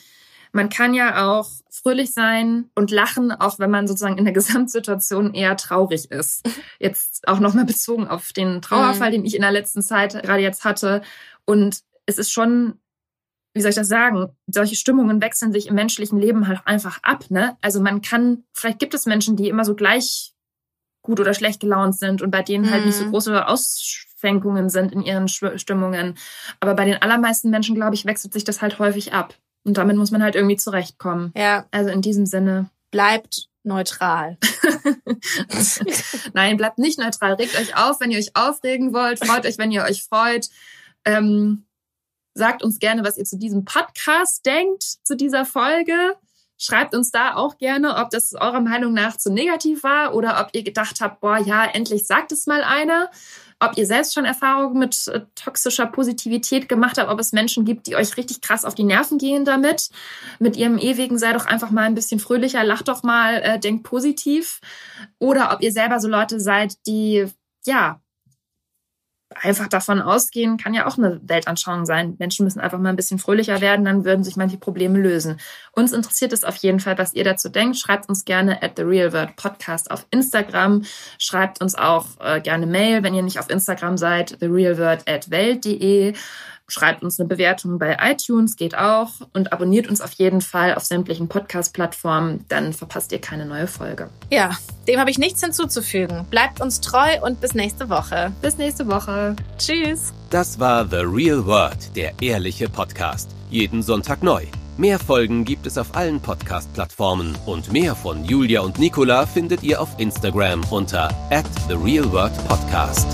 man 0.54 0.68
kann 0.68 0.94
ja 0.94 1.28
auch 1.28 1.50
fröhlich 1.68 2.12
sein 2.12 2.70
und 2.76 2.92
lachen, 2.92 3.32
auch 3.32 3.58
wenn 3.58 3.70
man 3.70 3.88
sozusagen 3.88 4.18
in 4.18 4.24
der 4.24 4.32
Gesamtsituation 4.34 5.34
eher 5.34 5.56
traurig 5.56 6.10
ist. 6.10 6.48
Jetzt 6.78 7.26
auch 7.26 7.40
nochmal 7.40 7.64
bezogen 7.64 8.06
auf 8.06 8.32
den 8.32 8.62
Trauerfall, 8.62 9.08
mhm. 9.08 9.14
den 9.14 9.24
ich 9.24 9.34
in 9.34 9.42
der 9.42 9.50
letzten 9.50 9.82
Zeit 9.82 10.22
gerade 10.22 10.42
jetzt 10.42 10.64
hatte. 10.64 11.02
Und 11.44 11.80
es 12.06 12.18
ist 12.18 12.30
schon, 12.30 12.78
wie 13.52 13.62
soll 13.62 13.70
ich 13.70 13.76
das 13.76 13.88
sagen? 13.88 14.28
Solche 14.46 14.76
Stimmungen 14.76 15.20
wechseln 15.20 15.52
sich 15.52 15.66
im 15.66 15.74
menschlichen 15.74 16.20
Leben 16.20 16.46
halt 16.46 16.60
einfach 16.66 17.00
ab, 17.02 17.24
ne? 17.30 17.56
Also 17.60 17.80
man 17.80 18.00
kann, 18.00 18.44
vielleicht 18.52 18.78
gibt 18.78 18.94
es 18.94 19.06
Menschen, 19.06 19.36
die 19.36 19.48
immer 19.48 19.64
so 19.64 19.74
gleich 19.74 20.34
gut 21.02 21.18
oder 21.18 21.34
schlecht 21.34 21.60
gelaunt 21.60 21.98
sind 21.98 22.22
und 22.22 22.30
bei 22.30 22.42
denen 22.42 22.70
halt 22.70 22.86
nicht 22.86 22.96
so 22.96 23.04
mhm. 23.04 23.10
große 23.10 23.46
Ausschwenkungen 23.46 24.70
sind 24.70 24.92
in 24.92 25.02
ihren 25.02 25.28
Stimmungen. 25.28 26.16
Aber 26.60 26.74
bei 26.74 26.84
den 26.84 27.02
allermeisten 27.02 27.50
Menschen, 27.50 27.74
glaube 27.74 27.94
ich, 27.94 28.06
wechselt 28.06 28.32
sich 28.32 28.44
das 28.44 28.62
halt 28.62 28.78
häufig 28.78 29.12
ab. 29.12 29.34
Und 29.64 29.78
damit 29.78 29.96
muss 29.96 30.10
man 30.10 30.22
halt 30.22 30.34
irgendwie 30.34 30.56
zurechtkommen. 30.56 31.32
Ja. 31.36 31.66
Also 31.70 31.90
in 31.90 32.02
diesem 32.02 32.26
Sinne. 32.26 32.70
Bleibt 32.90 33.48
neutral. 33.64 34.36
Nein, 36.34 36.56
bleibt 36.56 36.78
nicht 36.78 36.98
neutral. 36.98 37.34
Regt 37.34 37.58
euch 37.58 37.76
auf, 37.76 38.00
wenn 38.00 38.10
ihr 38.10 38.18
euch 38.18 38.36
aufregen 38.36 38.92
wollt. 38.92 39.24
Freut 39.24 39.46
euch, 39.46 39.58
wenn 39.58 39.72
ihr 39.72 39.82
euch 39.82 40.04
freut. 40.04 40.48
Ähm, 41.04 41.66
sagt 42.34 42.62
uns 42.62 42.78
gerne, 42.78 43.04
was 43.04 43.16
ihr 43.16 43.24
zu 43.24 43.38
diesem 43.38 43.64
Podcast 43.64 44.44
denkt, 44.44 44.82
zu 45.02 45.16
dieser 45.16 45.44
Folge. 45.44 46.16
Schreibt 46.56 46.94
uns 46.94 47.10
da 47.10 47.34
auch 47.34 47.58
gerne, 47.58 47.96
ob 47.96 48.10
das 48.10 48.34
eurer 48.34 48.60
Meinung 48.60 48.92
nach 48.92 49.16
zu 49.16 49.32
negativ 49.32 49.82
war 49.82 50.14
oder 50.14 50.40
ob 50.40 50.50
ihr 50.52 50.62
gedacht 50.62 51.00
habt, 51.00 51.20
boah, 51.20 51.38
ja, 51.38 51.64
endlich 51.64 52.06
sagt 52.06 52.32
es 52.32 52.46
mal 52.46 52.62
einer 52.62 53.10
ob 53.68 53.76
ihr 53.78 53.86
selbst 53.86 54.14
schon 54.14 54.24
Erfahrungen 54.24 54.78
mit 54.78 55.08
äh, 55.08 55.20
toxischer 55.34 55.86
Positivität 55.86 56.68
gemacht 56.68 56.98
habt, 56.98 57.10
ob 57.10 57.20
es 57.20 57.32
Menschen 57.32 57.64
gibt, 57.64 57.86
die 57.86 57.96
euch 57.96 58.16
richtig 58.16 58.40
krass 58.40 58.64
auf 58.64 58.74
die 58.74 58.84
Nerven 58.84 59.18
gehen 59.18 59.44
damit. 59.44 59.90
Mit 60.38 60.56
ihrem 60.56 60.78
ewigen 60.78 61.18
sei 61.18 61.32
doch 61.32 61.46
einfach 61.46 61.70
mal 61.70 61.84
ein 61.84 61.94
bisschen 61.94 62.20
fröhlicher, 62.20 62.64
lacht 62.64 62.88
doch 62.88 63.02
mal, 63.02 63.36
äh, 63.42 63.58
denkt 63.58 63.84
positiv. 63.84 64.60
Oder 65.18 65.52
ob 65.52 65.62
ihr 65.62 65.72
selber 65.72 66.00
so 66.00 66.08
Leute 66.08 66.40
seid, 66.40 66.74
die 66.86 67.26
ja 67.66 68.00
einfach 69.34 69.68
davon 69.68 70.00
ausgehen, 70.00 70.56
kann 70.58 70.74
ja 70.74 70.86
auch 70.86 70.98
eine 70.98 71.20
Weltanschauung 71.22 71.86
sein. 71.86 72.14
Menschen 72.18 72.44
müssen 72.44 72.60
einfach 72.60 72.78
mal 72.78 72.90
ein 72.90 72.96
bisschen 72.96 73.18
fröhlicher 73.18 73.60
werden, 73.60 73.84
dann 73.84 74.04
würden 74.04 74.24
sich 74.24 74.36
manche 74.36 74.58
Probleme 74.58 74.98
lösen. 74.98 75.40
Uns 75.72 75.92
interessiert 75.92 76.32
es 76.32 76.44
auf 76.44 76.56
jeden 76.56 76.80
Fall, 76.80 76.98
was 76.98 77.14
ihr 77.14 77.24
dazu 77.24 77.48
denkt. 77.48 77.76
Schreibt 77.76 78.08
uns 78.08 78.24
gerne 78.24 78.62
at 78.62 78.72
the 78.76 78.82
Real 78.82 79.12
World 79.12 79.36
Podcast 79.36 79.90
auf 79.90 80.06
Instagram. 80.10 80.84
Schreibt 81.18 81.60
uns 81.60 81.74
auch 81.74 82.06
äh, 82.20 82.40
gerne 82.40 82.66
Mail, 82.66 83.02
wenn 83.02 83.14
ihr 83.14 83.22
nicht 83.22 83.38
auf 83.38 83.50
Instagram 83.50 83.96
seid, 83.96 84.38
therealworld 84.40 85.08
at 85.08 85.30
welt.de. 85.30 86.14
Schreibt 86.66 87.02
uns 87.02 87.20
eine 87.20 87.28
Bewertung 87.28 87.78
bei 87.78 87.96
iTunes, 88.00 88.56
geht 88.56 88.76
auch. 88.76 89.10
Und 89.32 89.52
abonniert 89.52 89.88
uns 89.88 90.00
auf 90.00 90.12
jeden 90.12 90.40
Fall 90.40 90.74
auf 90.74 90.84
sämtlichen 90.84 91.28
Podcast-Plattformen, 91.28 92.44
dann 92.48 92.72
verpasst 92.72 93.12
ihr 93.12 93.20
keine 93.20 93.44
neue 93.44 93.66
Folge. 93.66 94.08
Ja, 94.30 94.56
dem 94.88 94.98
habe 94.98 95.10
ich 95.10 95.18
nichts 95.18 95.42
hinzuzufügen. 95.42 96.24
Bleibt 96.30 96.60
uns 96.60 96.80
treu 96.80 97.20
und 97.22 97.40
bis 97.40 97.54
nächste 97.54 97.90
Woche. 97.90 98.32
Bis 98.40 98.56
nächste 98.56 98.86
Woche. 98.86 99.36
Tschüss. 99.58 100.12
Das 100.30 100.58
war 100.58 100.88
The 100.88 101.02
Real 101.04 101.44
World, 101.44 101.94
der 101.96 102.12
ehrliche 102.20 102.68
Podcast. 102.68 103.30
Jeden 103.50 103.82
Sonntag 103.82 104.22
neu. 104.22 104.44
Mehr 104.76 104.98
Folgen 104.98 105.44
gibt 105.44 105.66
es 105.66 105.78
auf 105.78 105.94
allen 105.94 106.18
Podcast-Plattformen 106.18 107.36
und 107.46 107.72
mehr 107.72 107.94
von 107.94 108.24
Julia 108.24 108.62
und 108.62 108.78
Nicola 108.80 109.24
findet 109.24 109.62
ihr 109.62 109.80
auf 109.80 109.90
Instagram 109.98 110.64
unter 110.70 111.10
at 111.30 111.46
The 111.68 111.74
Real 111.74 112.10
World 112.10 112.32
Podcast. 112.48 113.06